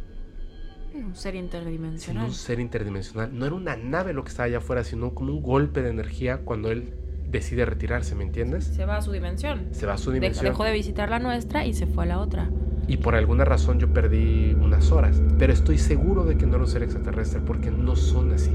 Un 0.93 1.15
ser 1.15 1.35
interdimensional. 1.35 2.25
un 2.25 2.33
ser 2.33 2.59
interdimensional. 2.59 3.29
No 3.37 3.45
era 3.45 3.55
una 3.55 3.77
nave 3.77 4.11
lo 4.11 4.23
que 4.23 4.29
estaba 4.29 4.47
allá 4.47 4.57
afuera, 4.57 4.83
sino 4.83 5.13
como 5.13 5.31
un 5.31 5.41
golpe 5.41 5.81
de 5.81 5.89
energía 5.89 6.39
cuando 6.39 6.69
él 6.69 6.93
decide 7.30 7.65
retirarse, 7.65 8.15
¿me 8.15 8.23
entiendes? 8.23 8.65
Se 8.65 8.86
va 8.86 8.97
a 8.97 9.01
su 9.01 9.11
dimensión. 9.11 9.67
Se 9.71 9.86
va 9.86 9.93
a 9.93 9.97
su 9.97 10.11
dimensión. 10.11 10.45
Dejó 10.45 10.63
de 10.63 10.71
visitar 10.71 11.09
la 11.09 11.19
nuestra 11.19 11.65
y 11.65 11.73
se 11.73 11.86
fue 11.88 12.03
a 12.03 12.07
la 12.07 12.19
otra. 12.19 12.49
Y 12.88 12.97
por 12.97 13.15
alguna 13.15 13.45
razón 13.45 13.80
yo 13.80 13.93
perdí 13.93 14.53
unas 14.53 14.91
horas. 14.91 15.21
Pero 15.38 15.53
estoy 15.53 15.77
seguro 15.77 16.25
de 16.25 16.38
que 16.38 16.45
no 16.45 16.55
era 16.55 16.63
un 16.63 16.69
ser 16.69 16.84
extraterrestre 16.84 17.41
porque 17.45 17.71
no 17.71 17.95
son 17.95 18.34
así. 18.34 18.51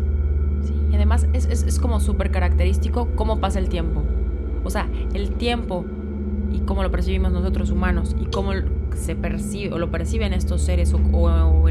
Sí, 0.62 0.74
y 0.90 0.94
además 0.94 1.26
es, 1.32 1.46
es, 1.46 1.62
es 1.62 1.78
como 1.78 2.00
súper 2.00 2.30
característico 2.30 3.08
cómo 3.14 3.40
pasa 3.40 3.58
el 3.58 3.68
tiempo. 3.68 4.02
O 4.64 4.70
sea, 4.70 4.88
el 5.12 5.32
tiempo 5.32 5.84
y 6.54 6.60
cómo 6.60 6.82
lo 6.82 6.90
percibimos 6.90 7.32
nosotros 7.32 7.70
humanos 7.70 8.14
y 8.20 8.26
cómo 8.26 8.52
se 8.94 9.16
percibe 9.16 9.74
o 9.74 9.78
lo 9.78 9.90
perciben 9.90 10.32
estos 10.32 10.62
seres 10.62 10.94
o, 10.94 11.68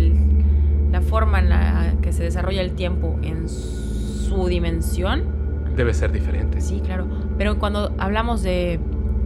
la 0.91 1.01
forma 1.01 1.39
en 1.39 1.49
la 1.49 1.95
que 2.01 2.13
se 2.13 2.23
desarrolla 2.23 2.61
el 2.61 2.73
tiempo 2.73 3.17
en 3.23 3.49
su 3.49 4.47
dimensión. 4.47 5.42
Debe 5.75 5.93
ser 5.93 6.11
diferente. 6.11 6.61
Sí, 6.61 6.81
claro. 6.83 7.07
Pero 7.37 7.57
cuando 7.59 7.93
hablamos 7.97 8.43
de, 8.43 8.79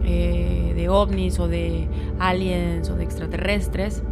eh, 0.04 0.72
de 0.74 0.88
ovnis 0.88 1.38
o 1.38 1.48
de 1.48 1.88
aliens 2.18 2.88
o 2.90 2.96
de 2.96 3.04
extraterrestres, 3.04 4.02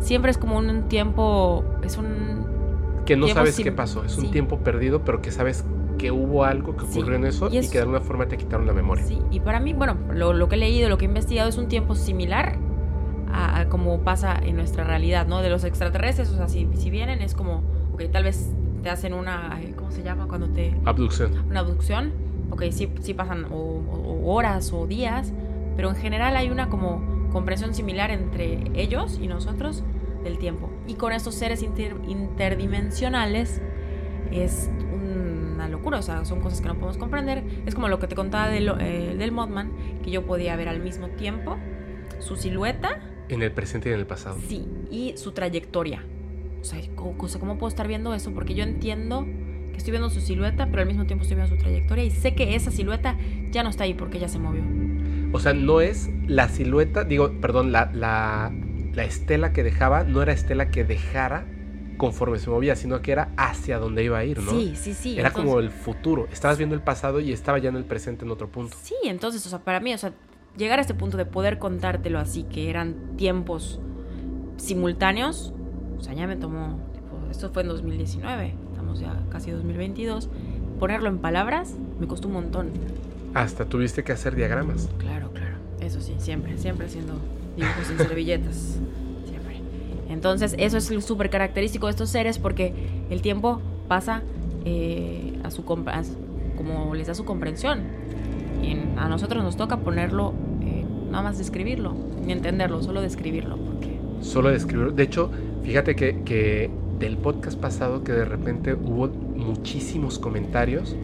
siempre 0.00 0.30
es 0.30 0.38
como 0.38 0.58
un 0.58 0.88
tiempo, 0.88 1.64
es 1.82 1.96
un... 1.96 2.46
Que 3.06 3.16
no 3.16 3.28
sabes 3.28 3.56
qué 3.56 3.72
pasó, 3.72 4.04
es 4.04 4.16
un 4.18 4.30
tiempo 4.30 4.58
perdido, 4.58 5.02
pero 5.04 5.22
que 5.22 5.32
sabes 5.32 5.64
que 5.98 6.10
hubo 6.10 6.44
algo 6.44 6.76
que 6.76 6.84
ocurrió 6.84 7.16
en 7.16 7.26
eso 7.26 7.48
y, 7.50 7.60
que 7.60 7.78
de 7.78 7.80
alguna 7.80 8.00
forma 8.00 8.26
te 8.26 8.36
quitaron 8.36 8.66
la 8.66 8.72
memoria. 8.72 9.04
Sí, 9.04 9.18
y 9.30 9.40
para 9.40 9.60
mí, 9.60 9.72
bueno, 9.72 9.96
lo, 10.12 10.48
que 10.48 10.56
he 10.56 10.58
leído, 10.58 10.88
lo 10.88 10.98
que 10.98 11.04
he 11.04 11.08
investigado 11.08 11.48
es 11.48 11.58
un 11.58 11.68
tiempo 11.68 11.94
similar 11.94 12.58
a, 13.32 13.66
como 13.68 14.00
pasa 14.00 14.38
en 14.42 14.56
nuestra 14.56 14.84
realidad, 14.84 15.26
¿no? 15.26 15.42
De 15.42 15.50
los 15.50 15.64
extraterrestres, 15.64 16.30
o 16.30 16.36
sea, 16.36 16.48
si, 16.48 16.68
si 16.74 16.90
vienen 16.90 17.22
es 17.22 17.34
como, 17.34 17.62
ok, 17.92 18.04
tal 18.12 18.24
vez 18.24 18.50
te 18.82 18.90
hacen 18.90 19.14
una, 19.14 19.60
¿cómo 19.76 19.90
se 19.90 20.02
llama? 20.02 20.26
Cuando 20.26 20.48
te... 20.48 20.74
Abducción. 20.84 21.44
Una 21.48 21.60
abducción. 21.60 22.12
Ok, 22.50 22.64
sí, 22.70 22.90
sí 23.00 23.14
pasan 23.14 23.46
o, 23.50 23.56
o 23.56 24.32
horas 24.34 24.72
o 24.72 24.86
días, 24.86 25.32
pero 25.76 25.88
en 25.88 25.96
general 25.96 26.36
hay 26.36 26.50
una 26.50 26.68
como 26.68 27.28
comprensión 27.32 27.74
similar 27.74 28.10
entre 28.10 28.64
ellos 28.74 29.18
y 29.22 29.26
nosotros 29.28 29.82
del 30.24 30.38
tiempo. 30.38 30.68
Y 30.86 30.94
con 30.94 31.12
estos 31.12 31.34
seres 31.34 31.62
inter- 31.62 31.96
interdimensionales 32.06 33.60
es 34.30 34.70
una 34.92 35.68
locura, 35.68 35.98
o 35.98 36.02
sea, 36.02 36.24
son 36.24 36.40
cosas 36.40 36.60
que 36.60 36.68
no 36.68 36.74
podemos 36.74 36.98
comprender. 36.98 37.42
Es 37.66 37.74
como 37.74 37.88
lo 37.88 37.98
que 37.98 38.06
te 38.06 38.14
contaba 38.14 38.48
del, 38.48 38.68
eh, 38.80 39.14
del 39.16 39.32
Mothman, 39.32 39.72
que 40.02 40.10
yo 40.10 40.26
podía 40.26 40.54
ver 40.56 40.68
al 40.68 40.80
mismo 40.80 41.08
tiempo 41.08 41.56
su 42.18 42.36
silueta, 42.36 43.00
En 43.28 43.42
el 43.42 43.50
presente 43.52 43.88
y 43.90 43.92
en 43.94 44.00
el 44.00 44.06
pasado. 44.06 44.36
sí, 44.48 44.66
y 44.90 45.14
su 45.16 45.32
trayectoria. 45.32 46.04
O 46.62 46.64
sea, 46.64 46.80
¿cómo, 46.94 47.14
o 47.18 47.28
sea, 47.28 47.38
¿cómo 47.40 47.58
puedo 47.58 47.68
estar 47.68 47.86
viendo 47.88 48.14
eso? 48.14 48.32
Porque 48.32 48.54
yo 48.54 48.62
entiendo 48.64 49.26
que 49.72 49.76
estoy 49.78 49.90
viendo 49.90 50.08
su 50.10 50.20
silueta, 50.20 50.66
pero 50.70 50.82
al 50.82 50.88
mismo 50.88 51.04
tiempo 51.06 51.22
estoy 51.22 51.36
viendo 51.36 51.54
su 51.54 51.60
trayectoria 51.60 52.04
y 52.04 52.10
sé 52.10 52.34
que 52.34 52.54
esa 52.54 52.70
silueta 52.70 53.16
ya 53.50 53.62
no 53.62 53.68
está 53.70 53.84
ahí 53.84 53.94
porque 53.94 54.18
ya 54.18 54.28
se 54.28 54.38
movió. 54.38 54.62
O 55.32 55.40
sea, 55.40 55.54
no 55.54 55.80
es 55.80 56.08
la 56.26 56.48
silueta, 56.48 57.04
digo, 57.04 57.32
perdón, 57.40 57.72
la, 57.72 57.90
la, 57.92 58.52
la 58.94 59.04
estela 59.04 59.52
que 59.52 59.62
dejaba 59.62 60.04
no 60.04 60.22
era 60.22 60.32
estela 60.32 60.70
que 60.70 60.84
dejara 60.84 61.46
conforme 61.96 62.38
se 62.38 62.50
movía, 62.50 62.76
sino 62.76 63.00
que 63.02 63.12
era 63.12 63.30
hacia 63.36 63.78
donde 63.78 64.04
iba 64.04 64.18
a 64.18 64.24
ir, 64.24 64.40
¿no? 64.40 64.50
Sí, 64.50 64.74
sí, 64.76 64.92
sí. 64.94 65.18
Era 65.18 65.28
entonces- 65.28 65.48
como 65.50 65.60
el 65.60 65.70
futuro. 65.70 66.26
Estabas 66.32 66.58
viendo 66.58 66.74
el 66.74 66.82
pasado 66.82 67.20
y 67.20 67.32
estaba 67.32 67.58
ya 67.58 67.68
en 67.70 67.76
el 67.76 67.84
presente 67.84 68.24
en 68.24 68.30
otro 68.30 68.48
punto. 68.48 68.76
Sí, 68.82 68.94
entonces, 69.04 69.44
o 69.46 69.48
sea, 69.48 69.60
para 69.60 69.80
mí, 69.80 69.92
o 69.94 69.98
sea, 69.98 70.12
llegar 70.56 70.78
a 70.78 70.82
este 70.82 70.94
punto 70.94 71.16
de 71.16 71.24
poder 71.26 71.58
contártelo 71.58 72.18
así, 72.18 72.42
que 72.44 72.68
eran 72.70 73.16
tiempos 73.16 73.80
simultáneos, 74.56 75.54
o 76.02 76.04
sea, 76.04 76.14
ya 76.14 76.26
me 76.26 76.34
tomó, 76.34 76.80
tipo, 76.92 77.30
esto 77.30 77.48
fue 77.50 77.62
en 77.62 77.68
2019, 77.68 78.54
estamos 78.72 78.98
ya 78.98 79.14
casi 79.30 79.52
2022, 79.52 80.28
ponerlo 80.80 81.08
en 81.08 81.18
palabras 81.18 81.74
me 82.00 82.08
costó 82.08 82.26
un 82.26 82.34
montón. 82.34 82.70
Hasta 83.34 83.66
tuviste 83.66 84.02
que 84.02 84.10
hacer 84.10 84.34
diagramas. 84.34 84.90
Claro, 84.98 85.30
claro, 85.32 85.58
eso 85.80 86.00
sí, 86.00 86.14
siempre, 86.18 86.58
siempre 86.58 86.86
haciendo 86.86 87.14
dibujos 87.56 87.88
en 87.88 87.98
servilletas, 87.98 88.56
siempre. 89.28 89.60
Entonces, 90.08 90.56
eso 90.58 90.76
es 90.78 90.86
súper 91.04 91.30
característico 91.30 91.86
de 91.86 91.92
estos 91.92 92.10
seres 92.10 92.40
porque 92.40 92.74
el 93.08 93.22
tiempo 93.22 93.60
pasa 93.86 94.22
eh, 94.64 95.38
a 95.44 95.52
su 95.52 95.62
a 95.62 96.02
como 96.56 96.94
les 96.96 97.06
da 97.06 97.14
su 97.14 97.24
comprensión. 97.24 97.80
Y 98.60 98.72
en- 98.72 98.98
a 98.98 99.08
nosotros 99.08 99.44
nos 99.44 99.56
toca 99.56 99.76
ponerlo, 99.78 100.34
eh, 100.62 100.84
nada 101.12 101.22
más 101.22 101.38
describirlo, 101.38 101.94
ni 102.26 102.32
entenderlo, 102.32 102.82
solo 102.82 103.00
describirlo. 103.00 103.56
Porque 103.56 104.00
Solo 104.20 104.50
describir. 104.50 104.92
De 104.94 105.02
hecho, 105.04 105.30
fíjate 105.62 105.96
que, 105.96 106.22
que 106.24 106.70
del 107.02 107.18
podcast 107.18 107.58
pasado 107.58 108.04
que 108.04 108.12
de 108.12 108.24
repente 108.24 108.74
hubo 108.74 109.08
muchísimos 109.08 110.18
comentarios. 110.18 110.96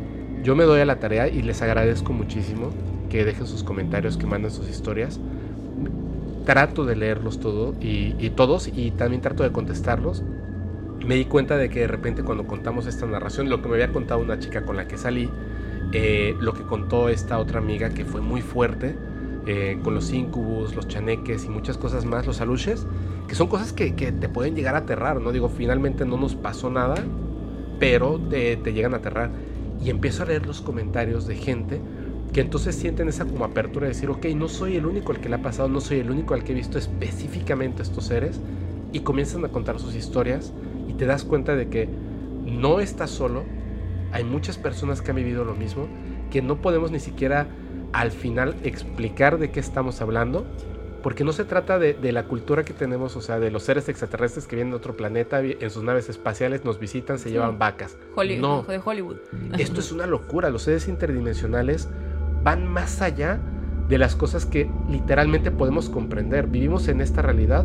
Yo 0.42 0.54
me 0.54 0.64
doy 0.64 0.80
a 0.80 0.84
la 0.84 1.00
tarea 1.00 1.28
y 1.28 1.42
les 1.42 1.61
agradezco 1.61 2.12
muchísimo 2.12 2.70
que 3.11 3.24
dejen 3.24 3.46
sus 3.46 3.64
comentarios, 3.64 4.16
que 4.16 4.26
manden 4.26 4.50
sus 4.50 4.68
historias. 4.68 5.18
Trato 6.46 6.84
de 6.84 6.96
leerlos 6.96 7.40
todo 7.40 7.74
y, 7.80 8.30
todos 8.30 8.70
y 8.72 8.92
también 8.92 9.20
trato 9.20 9.42
de 9.42 9.50
contestarlos. 9.50 10.22
Me 11.04 11.16
di 11.16 11.24
cuenta 11.24 11.56
de 11.56 11.68
que 11.68 11.80
de 11.80 11.88
repente 11.88 12.22
cuando 12.22 12.46
contamos 12.46 12.86
esta 12.86 13.06
narración, 13.06 13.50
lo 13.50 13.61
que 13.61 13.68
me 13.68 13.74
había 13.74 13.92
contado 13.92 14.20
una 14.20 14.38
chica 14.38 14.64
con 14.64 14.76
la 14.76 14.86
que 14.86 14.98
salí, 14.98 15.28
eh, 15.92 16.36
lo 16.40 16.52
que 16.52 16.62
contó 16.62 17.09
esta 17.09 17.38
otra 17.38 17.59
amiga 17.59 17.90
que 17.90 18.04
fue 18.04 18.20
muy 18.20 18.40
fuerte, 18.40 18.94
eh, 19.51 19.78
con 19.82 19.94
los 19.94 20.12
incubus, 20.12 20.76
los 20.76 20.88
chaneques 20.88 21.46
y 21.46 21.49
muchas 21.49 21.78
cosas 21.78 22.05
más, 22.05 22.26
los 22.26 22.42
aluches, 22.42 22.86
que 23.26 23.34
son 23.34 23.46
cosas 23.46 23.72
que, 23.72 23.90
te 23.92 24.28
pueden 24.28 24.55
llegar 24.55 24.74
a 24.74 24.80
aterrar, 24.80 25.22
¿no? 25.22 25.32
Digo, 25.32 25.49
finalmente 25.49 26.05
no 26.05 26.18
nos 26.18 26.34
pasó 26.34 26.68
nada, 26.68 26.96
pero 27.80 28.20
te, 28.20 28.59
te 28.59 28.74
llegan 28.74 28.92
a 28.92 28.99
aterrar. 28.99 29.30
Y 29.82 29.88
empiezo 29.88 30.24
a 30.24 30.26
leer 30.26 30.46
los 30.46 30.61
comentarios 30.61 31.26
de 31.26 31.36
gente 31.36 31.80
que 32.34 32.42
entonces 32.42 32.74
sienten 32.74 33.09
esa 33.09 33.24
como 33.24 33.46
apertura 33.46 33.86
de 33.86 33.94
decir, 33.94 34.11
ok, 34.11 34.26
no 34.36 34.49
soy 34.49 34.76
el 34.76 34.84
único 34.84 35.12
al 35.12 35.20
que 35.22 35.30
le 35.30 35.36
ha 35.36 35.42
pasado, 35.42 35.70
no 35.70 35.80
soy 35.80 36.01
el 36.01 36.11
único 36.11 36.34
al 36.34 36.44
que 36.44 36.53
he 36.53 36.55
visto 36.55 36.76
específicamente 36.76 37.82
estos 37.82 38.05
seres, 38.05 38.42
y 38.92 39.01
comienzan 39.01 39.46
a 39.46 39.49
contar 39.49 39.78
sus 39.80 39.94
historias 39.94 40.53
y 40.88 40.92
te 40.92 41.07
das 41.07 41.24
cuenta 41.24 41.57
de 41.57 41.68
que 41.68 41.88
no 42.44 42.80
estás 42.80 43.09
solo, 43.09 43.44
hay 44.12 44.24
muchas 44.24 44.59
personas 44.59 45.01
que 45.01 45.11
han 45.11 45.16
vivido 45.16 45.44
lo 45.44 45.55
mismo, 45.55 45.86
que 46.30 46.42
no 46.42 46.61
podemos 46.61 46.90
ni 46.90 47.01
siquiera 47.01 47.49
al 47.93 48.11
final 48.12 48.57
explicar 48.64 49.39
de 49.39 49.51
qué 49.51 49.61
estamos 49.61 50.01
hablando, 50.01 50.45
porque 51.03 51.22
no 51.24 51.32
se 51.32 51.45
trata 51.45 51.78
de, 51.78 51.95
de 51.95 52.12
la 52.12 52.24
cultura 52.24 52.64
que 52.64 52.72
tenemos, 52.74 53.16
o 53.16 53.20
sea, 53.20 53.39
de 53.39 53.51
los 53.51 53.62
seres 53.62 53.89
extraterrestres 53.89 54.47
que 54.47 54.57
vienen 54.57 54.72
de 54.72 54.76
otro 54.78 54.97
planeta 54.97 55.41
en 55.41 55.70
sus 55.70 55.82
naves 55.84 56.09
espaciales, 56.09 56.64
nos 56.64 56.78
visitan, 56.80 57.18
se 57.18 57.24
Sí. 57.28 57.30
llevan 57.30 57.59
vacas. 57.59 57.97
No, 58.41 58.62
de 58.64 58.80
Hollywood. 58.84 59.16
esto 59.59 59.80
es 59.80 59.93
una 59.93 60.07
locura. 60.07 60.51
Los 60.51 60.62
seres 60.62 60.89
interdimensionales 60.89 61.89
van 62.43 62.66
más 62.66 63.01
allá 63.01 63.39
de 63.89 63.97
las 63.99 64.16
cosas 64.16 64.45
que 64.45 64.68
literalmente 64.91 65.51
podemos 65.51 65.89
comprender. 65.89 66.47
Vivimos 66.49 66.89
en 66.89 67.01
esta 67.01 67.22
realidad 67.22 67.64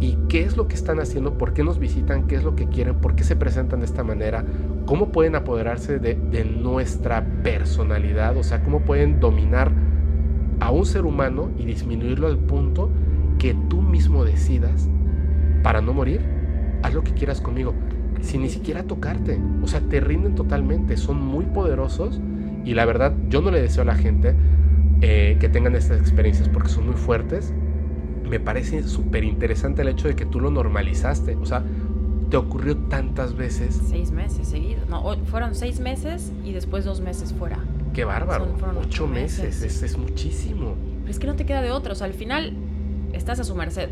y 0.00 0.16
qué 0.28 0.42
es 0.42 0.56
lo 0.56 0.68
que 0.68 0.74
están 0.74 1.00
haciendo, 1.00 1.36
por 1.36 1.52
qué 1.52 1.64
nos 1.64 1.78
visitan, 1.78 2.26
qué 2.26 2.36
es 2.36 2.44
lo 2.44 2.54
que 2.54 2.68
quieren, 2.68 2.96
por 2.96 3.14
qué 3.14 3.24
se 3.24 3.36
presentan 3.36 3.80
de 3.80 3.86
esta 3.86 4.04
manera, 4.04 4.44
cómo 4.86 5.10
pueden 5.10 5.34
apoderarse 5.34 5.98
de, 5.98 6.14
nuestra 6.44 7.24
personalidad, 7.42 8.36
o 8.36 8.42
sea, 8.42 8.62
cómo 8.62 8.80
pueden 8.80 9.20
dominar 9.20 9.72
a 10.60 10.70
un 10.70 10.86
ser 10.86 11.04
humano 11.04 11.50
y 11.58 11.64
disminuirlo 11.64 12.26
al 12.26 12.38
punto 12.38 12.90
que 13.38 13.54
tú 13.68 13.80
mismo 13.82 14.24
decidas 14.24 14.88
para 15.62 15.80
no 15.80 15.92
morir, 15.92 16.20
haz 16.82 16.94
lo 16.94 17.02
que 17.02 17.12
quieras 17.12 17.40
conmigo, 17.40 17.74
sin 18.20 18.42
ni 18.42 18.48
siquiera 18.48 18.84
tocarte. 18.84 19.40
O 19.62 19.66
sea, 19.66 19.80
te 19.80 20.00
rinden 20.00 20.34
totalmente, 20.34 20.96
son 20.96 21.20
muy 21.20 21.44
poderosos 21.46 22.20
y 22.64 22.74
la 22.74 22.84
verdad 22.84 23.14
yo 23.28 23.40
no 23.40 23.50
le 23.50 23.60
deseo 23.60 23.82
a 23.82 23.86
la 23.86 23.94
gente 23.94 24.34
eh, 25.00 25.36
que 25.40 25.48
tengan 25.48 25.74
estas 25.74 26.00
experiencias 26.00 26.48
porque 26.48 26.68
son 26.68 26.86
muy 26.86 26.96
fuertes. 26.96 27.52
Me 28.28 28.40
parece 28.40 28.82
súper 28.84 29.24
interesante 29.24 29.82
el 29.82 29.88
hecho 29.88 30.08
de 30.08 30.14
que 30.16 30.26
tú 30.26 30.40
lo 30.40 30.50
normalizaste, 30.50 31.36
o 31.36 31.46
sea, 31.46 31.62
te 32.30 32.36
ocurrió 32.36 32.76
tantas 32.76 33.34
veces. 33.36 33.80
Seis 33.88 34.10
meses 34.10 34.48
seguidos. 34.48 34.88
No, 34.88 35.16
fueron 35.26 35.54
seis 35.54 35.80
meses 35.80 36.30
y 36.44 36.52
después 36.52 36.84
dos 36.84 37.00
meses 37.00 37.32
fuera. 37.32 37.58
Qué 37.94 38.04
bárbaro, 38.04 38.44
Son- 38.46 38.56
fueron 38.58 38.76
ocho 38.78 38.86
ocho 38.88 39.06
meses, 39.06 39.44
meses. 39.44 39.62
Es, 39.62 39.82
es 39.82 39.98
muchísimo. 39.98 40.74
Pero 41.00 41.10
es 41.10 41.18
que 41.18 41.26
no 41.26 41.36
te 41.36 41.46
queda 41.46 41.62
de 41.62 41.70
otro. 41.70 41.92
O 41.92 41.96
sea, 41.96 42.06
al 42.06 42.12
final 42.12 42.52
estás 43.14 43.40
a 43.40 43.44
su 43.44 43.54
merced. 43.54 43.88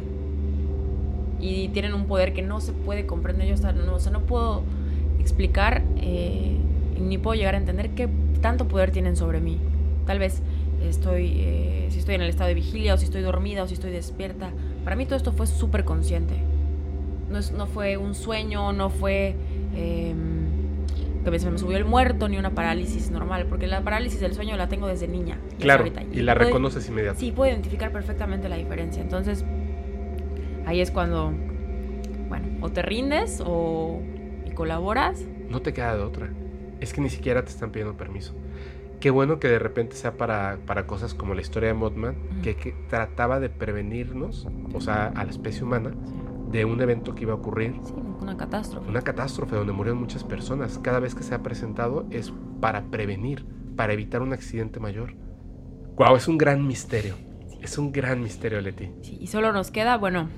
Y 1.40 1.68
tienen 1.68 1.94
un 1.94 2.06
poder 2.06 2.32
que 2.32 2.42
no 2.42 2.60
se 2.60 2.72
puede 2.72 3.06
comprender. 3.06 3.46
Yo 3.48 3.54
hasta 3.54 3.72
no, 3.72 3.94
o 3.94 3.98
sea, 3.98 4.12
no 4.12 4.20
puedo 4.20 4.62
explicar 5.20 5.82
eh, 5.96 6.56
ni 7.00 7.18
puedo 7.18 7.34
llegar 7.36 7.54
a 7.54 7.58
entender 7.58 7.90
qué 7.90 8.08
tanto 8.40 8.68
poder 8.68 8.90
tienen 8.90 9.16
sobre 9.16 9.40
mí. 9.40 9.58
Tal 10.06 10.18
vez 10.18 10.40
estoy, 10.82 11.32
eh, 11.36 11.86
si 11.90 11.98
estoy 11.98 12.14
en 12.16 12.22
el 12.22 12.28
estado 12.28 12.48
de 12.48 12.54
vigilia 12.54 12.94
o 12.94 12.96
si 12.96 13.04
estoy 13.04 13.22
dormida 13.22 13.62
o 13.62 13.68
si 13.68 13.74
estoy 13.74 13.90
despierta. 13.90 14.50
Para 14.84 14.96
mí 14.96 15.04
todo 15.06 15.16
esto 15.16 15.32
fue 15.32 15.46
súper 15.46 15.84
consciente. 15.84 16.34
No, 17.30 17.38
es- 17.38 17.52
no 17.52 17.66
fue 17.66 17.96
un 17.96 18.14
sueño, 18.14 18.72
no 18.72 18.90
fue 18.90 19.34
eh, 19.74 20.14
que 21.24 21.38
se 21.40 21.50
me 21.50 21.58
subió 21.58 21.76
el 21.76 21.84
muerto 21.84 22.28
ni 22.28 22.38
una 22.38 22.50
parálisis 22.50 23.10
normal. 23.10 23.46
Porque 23.48 23.66
la 23.66 23.82
parálisis 23.82 24.20
del 24.20 24.32
sueño 24.34 24.56
la 24.56 24.68
tengo 24.68 24.86
desde 24.86 25.08
niña. 25.08 25.38
y 25.58 25.62
Claro, 25.62 25.82
ahorita. 25.82 26.02
y 26.12 26.22
la 26.22 26.34
puede- 26.34 26.46
reconoces 26.46 26.88
inmediatamente. 26.88 27.26
Sí, 27.26 27.32
puedo 27.32 27.50
identificar 27.50 27.90
perfectamente 27.92 28.48
la 28.48 28.56
diferencia. 28.56 29.02
Entonces, 29.02 29.44
ahí 30.66 30.80
es 30.80 30.90
cuando, 30.92 31.32
bueno, 32.28 32.46
o 32.60 32.70
te 32.70 32.82
rindes 32.82 33.42
o 33.44 34.00
y 34.46 34.50
colaboras. 34.52 35.20
No 35.50 35.60
te 35.62 35.72
queda 35.72 35.96
de 35.96 36.02
otra. 36.02 36.28
Es 36.80 36.92
que 36.92 37.00
ni 37.00 37.08
siquiera 37.10 37.42
te 37.44 37.50
están 37.50 37.70
pidiendo 37.70 37.96
permiso. 37.96 38.32
Qué 39.00 39.10
bueno 39.10 39.38
que 39.38 39.48
de 39.48 39.58
repente 39.58 39.94
sea 39.96 40.16
para, 40.16 40.58
para 40.66 40.86
cosas 40.86 41.14
como 41.14 41.34
la 41.34 41.40
historia 41.42 41.68
de 41.68 41.74
Mothman, 41.74 42.16
que, 42.42 42.56
que 42.56 42.72
trataba 42.88 43.40
de 43.40 43.50
prevenirnos, 43.50 44.48
o 44.72 44.80
sea, 44.80 45.08
a 45.08 45.24
la 45.24 45.30
especie 45.30 45.62
humana, 45.64 45.92
de 46.50 46.64
un 46.64 46.80
evento 46.80 47.14
que 47.14 47.22
iba 47.24 47.32
a 47.32 47.36
ocurrir, 47.36 47.74
Sí, 47.84 47.92
una 48.20 48.36
catástrofe. 48.36 48.88
una 48.88 49.02
catástrofe 49.02 49.56
donde 49.56 49.72
murieron 49.72 50.00
muchas 50.00 50.24
personas. 50.24 50.78
Cada 50.78 51.00
vez 51.00 51.14
que 51.14 51.22
se 51.22 51.34
ha 51.34 51.42
presentado 51.42 52.06
es 52.10 52.32
para 52.60 52.84
prevenir, 52.84 53.44
para 53.76 53.92
evitar 53.92 54.22
un 54.22 54.32
accidente 54.32 54.80
mayor. 54.80 55.14
Wow, 55.96 56.16
es 56.16 56.26
un 56.28 56.38
gran 56.38 56.66
misterio. 56.66 57.14
Es 57.60 57.78
un 57.78 57.92
gran 57.92 58.22
misterio, 58.22 58.60
Leti. 58.60 58.90
Sí, 59.02 59.18
y 59.20 59.26
solo 59.26 59.52
nos 59.52 59.70
queda, 59.70 59.98
bueno, 59.98 60.28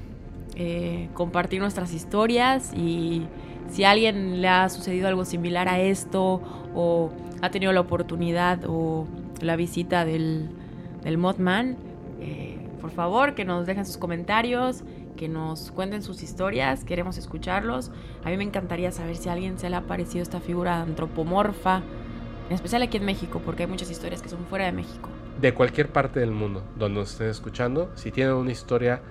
eh, 0.56 1.08
compartir 1.14 1.60
nuestras 1.60 1.92
historias 1.92 2.72
y 2.74 3.26
si 3.68 3.84
a 3.84 3.90
alguien 3.90 4.40
le 4.40 4.48
ha 4.48 4.68
sucedido 4.68 5.08
algo 5.08 5.24
similar 5.24 5.68
a 5.68 5.80
esto 5.80 6.40
o 6.74 7.10
ha 7.42 7.50
tenido 7.50 7.72
la 7.72 7.80
oportunidad 7.80 8.60
o 8.66 9.06
la 9.40 9.56
visita 9.56 10.04
del, 10.04 10.48
del 11.02 11.18
Mothman, 11.18 11.76
eh, 12.20 12.58
por 12.80 12.90
favor 12.90 13.34
que 13.34 13.44
nos 13.44 13.66
dejen 13.66 13.86
sus 13.86 13.96
comentarios, 13.96 14.82
que 15.16 15.28
nos 15.28 15.70
cuenten 15.72 16.02
sus 16.02 16.22
historias, 16.22 16.84
queremos 16.84 17.18
escucharlos. 17.18 17.90
A 18.24 18.30
mí 18.30 18.36
me 18.36 18.44
encantaría 18.44 18.90
saber 18.92 19.16
si 19.16 19.28
a 19.28 19.32
alguien 19.32 19.58
se 19.58 19.68
le 19.68 19.76
ha 19.76 19.82
parecido 19.82 20.22
esta 20.22 20.40
figura 20.40 20.80
antropomorfa, 20.80 21.82
en 22.48 22.54
especial 22.54 22.82
aquí 22.82 22.96
en 22.96 23.04
México, 23.04 23.42
porque 23.44 23.64
hay 23.64 23.68
muchas 23.68 23.90
historias 23.90 24.22
que 24.22 24.28
son 24.28 24.46
fuera 24.46 24.64
de 24.64 24.72
México. 24.72 25.10
de 25.40 25.54
cualquier 25.54 25.88
parte 25.88 26.18
del 26.18 26.32
mundo 26.32 26.64
donde 26.76 26.98
nos 27.00 27.12
estén 27.12 27.28
escuchando, 27.28 27.90
si 27.94 28.10
tienen 28.10 28.34
una 28.34 28.50
historia 28.50 29.02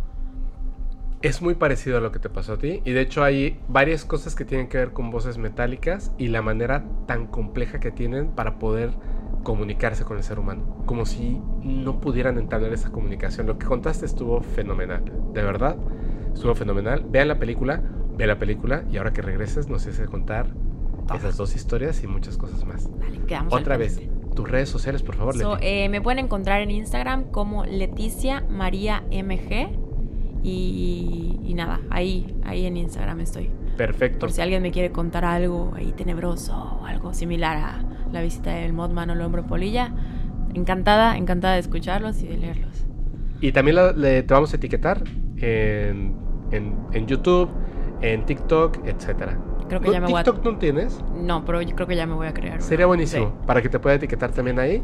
es 1.21 1.43
muy 1.43 1.55
parecido 1.55 1.99
a 1.99 2.01
lo 2.01 2.13
que 2.13 2.21
te 2.21 2.29
pasó 2.29 2.53
a 2.53 2.59
ti. 2.59 2.81
Y 2.85 2.93
de 2.93 3.01
hecho 3.01 3.25
hay 3.25 3.59
varias 3.67 4.05
cosas 4.05 4.37
que 4.37 4.45
tienen 4.45 4.69
que 4.69 4.79
ver 4.79 4.93
con 4.93 5.11
voces 5.11 5.37
metálicas 5.37 6.13
y 6.17 6.29
la 6.29 6.43
manera 6.43 6.85
tan 7.07 7.27
compleja 7.27 7.81
que 7.81 7.91
tienen 7.91 8.29
para 8.29 8.59
poder 8.61 8.91
comunicarse 9.43 10.05
con 10.05 10.17
el 10.17 10.23
ser 10.23 10.39
humano. 10.39 10.85
Como 10.87 11.07
si 11.07 11.41
no 11.63 12.01
pudieran 12.01 12.39
entablar 12.39 12.73
esa 12.73 12.91
comunicación. 12.91 13.47
Lo 13.47 13.59
que 13.59 13.67
contaste 13.67 14.07
estuvo 14.07 14.41
fenomenal. 14.43 15.03
De 15.33 15.43
verdad, 15.43 15.77
estuvo 16.33 16.55
fenomenal. 16.55 17.05
Vean 17.09 17.29
la 17.29 17.39
película, 17.39 17.83
ve 18.17 18.27
la 18.27 18.39
película 18.39 18.85
y 18.91 18.99
ahora 18.99 19.13
que 19.13 19.23
regreses 19.23 19.69
nos 19.69 19.87
hace 19.87 20.07
contar 20.07 20.47
esas 21.17 21.37
dos 21.37 21.55
historias 21.55 22.03
y 22.03 22.07
muchas 22.07 22.37
cosas 22.37 22.65
más. 22.65 22.89
Otra 23.51 23.77
vez, 23.77 24.01
tus 24.35 24.49
redes 24.49 24.69
sociales, 24.69 25.03
por 25.03 25.17
favor. 25.17 25.35
Eh, 25.61 25.89
me 25.89 26.01
pueden 26.01 26.25
encontrar 26.25 26.61
en 26.61 26.71
Instagram 26.71 27.25
como 27.31 27.65
Leticia 27.65 28.45
María 28.49 29.03
MG 29.11 29.71
y, 30.43 31.53
nada, 31.55 31.81
ahí, 31.91 32.37
ahí 32.45 32.67
en 32.67 32.77
Instagram 32.77 33.21
estoy. 33.21 33.51
Perfecto. 33.77 34.21
Por 34.21 34.33
si 34.33 34.41
alguien 34.41 34.63
me 34.63 34.71
quiere 34.71 34.91
contar 34.91 35.25
algo 35.25 35.73
ahí 35.77 35.93
tenebroso 35.97 36.81
o 36.81 36.87
algo 36.87 37.15
similar 37.15 37.57
a 37.57 37.85
la 38.13 38.23
visita 38.23 38.51
del 38.51 38.73
Modman 38.73 39.11
o 39.11 39.13
el 39.13 39.21
Hombro 39.21 39.47
Polilla, 39.47 39.93
encantada, 40.55 41.17
encantada 41.17 41.55
de 41.55 41.61
escucharlos 41.61 42.23
y 42.23 42.29
de 42.29 42.37
leerlos. 42.39 42.87
Y 43.41 43.53
también 43.53 43.77
le, 43.97 44.23
te 44.23 44.35
vamos 44.35 44.53
a 44.53 44.57
etiquetar 44.57 45.05
en, 45.37 46.17
en, 46.51 47.07
YouTube, 47.07 47.49
en 48.01 48.27
TikTok, 48.27 48.85
etcétera. 48.87 49.39
Creo 49.69 49.81
que 49.81 49.91
ya 49.93 50.01
me 50.01 50.07
¿TikTok 50.07 50.45
no 50.45 50.59
tienes? 50.59 50.99
No, 51.15 51.45
pero 51.45 51.61
yo 51.63 51.75
creo 51.75 51.87
que 51.87 51.97
ya 51.97 52.07
me 52.07 52.15
voy 52.15 52.27
a 52.27 52.35
crear. 52.35 52.63
Sería 52.63 52.87
buenísimo 52.87 53.33
para 53.47 53.63
que 53.63 53.69
te 53.69 53.79
pueda 53.79 53.97
etiquetar 53.97 54.31
también 54.33 54.59
ahí. 54.59 54.83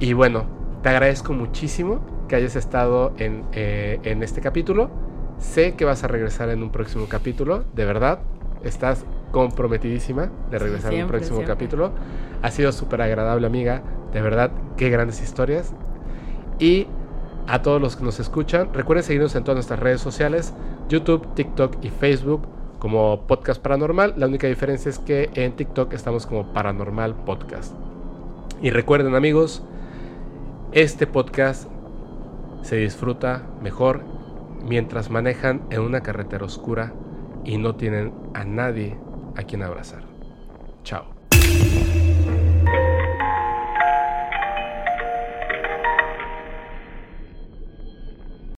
Y 0.00 0.12
bueno, 0.12 0.44
te 0.82 0.88
agradezco 0.88 1.32
muchísimo 1.32 2.00
que 2.28 2.36
hayas 2.36 2.56
estado 2.56 3.12
eh, 3.18 4.00
en, 4.02 4.22
este 4.22 4.40
capítulo. 4.40 4.90
Sé 5.38 5.74
que 5.74 5.84
vas 5.84 6.02
a 6.04 6.08
regresar 6.08 6.48
en 6.50 6.62
un 6.62 6.70
próximo 6.70 7.06
capítulo, 7.08 7.64
de 7.74 7.84
verdad. 7.84 8.20
Estás 8.64 9.04
comprometidísima 9.30 10.30
de 10.50 10.58
regresar 10.58 10.92
en 10.92 11.04
un 11.04 11.08
próximo 11.08 11.42
capítulo. 11.46 11.92
Ha 12.42 12.50
sido 12.50 12.72
súper 12.72 13.02
agradable, 13.02 13.46
amiga. 13.46 13.82
De 14.12 14.20
verdad, 14.20 14.50
qué 14.76 14.90
grandes 14.90 15.22
historias. 15.22 15.72
Y 16.58 16.88
a 17.46 17.62
todos 17.62 17.80
los 17.80 17.96
que 17.96 18.04
nos 18.04 18.18
escuchan, 18.18 18.72
recuerden 18.74 19.04
seguirnos 19.04 19.36
en 19.36 19.44
todas 19.44 19.56
nuestras 19.56 19.78
redes 19.78 20.00
sociales, 20.00 20.52
YouTube, 20.88 21.34
TikTok 21.34 21.76
y 21.84 21.90
Facebook 21.90 22.55
como 22.86 23.26
Podcast 23.26 23.60
Paranormal. 23.60 24.14
La 24.16 24.26
única 24.26 24.46
diferencia 24.46 24.88
es 24.88 25.00
que 25.00 25.28
en 25.34 25.56
TikTok 25.56 25.92
estamos 25.92 26.24
como 26.24 26.52
Paranormal 26.52 27.16
Podcast. 27.24 27.74
Y 28.62 28.70
recuerden 28.70 29.16
amigos, 29.16 29.64
este 30.70 31.08
podcast 31.08 31.68
se 32.62 32.76
disfruta 32.76 33.42
mejor 33.60 34.04
mientras 34.62 35.10
manejan 35.10 35.62
en 35.70 35.80
una 35.80 36.02
carretera 36.02 36.44
oscura 36.44 36.94
y 37.44 37.58
no 37.58 37.74
tienen 37.74 38.12
a 38.34 38.44
nadie 38.44 38.96
a 39.34 39.42
quien 39.42 39.64
abrazar. 39.64 40.04
Chao. 40.84 41.15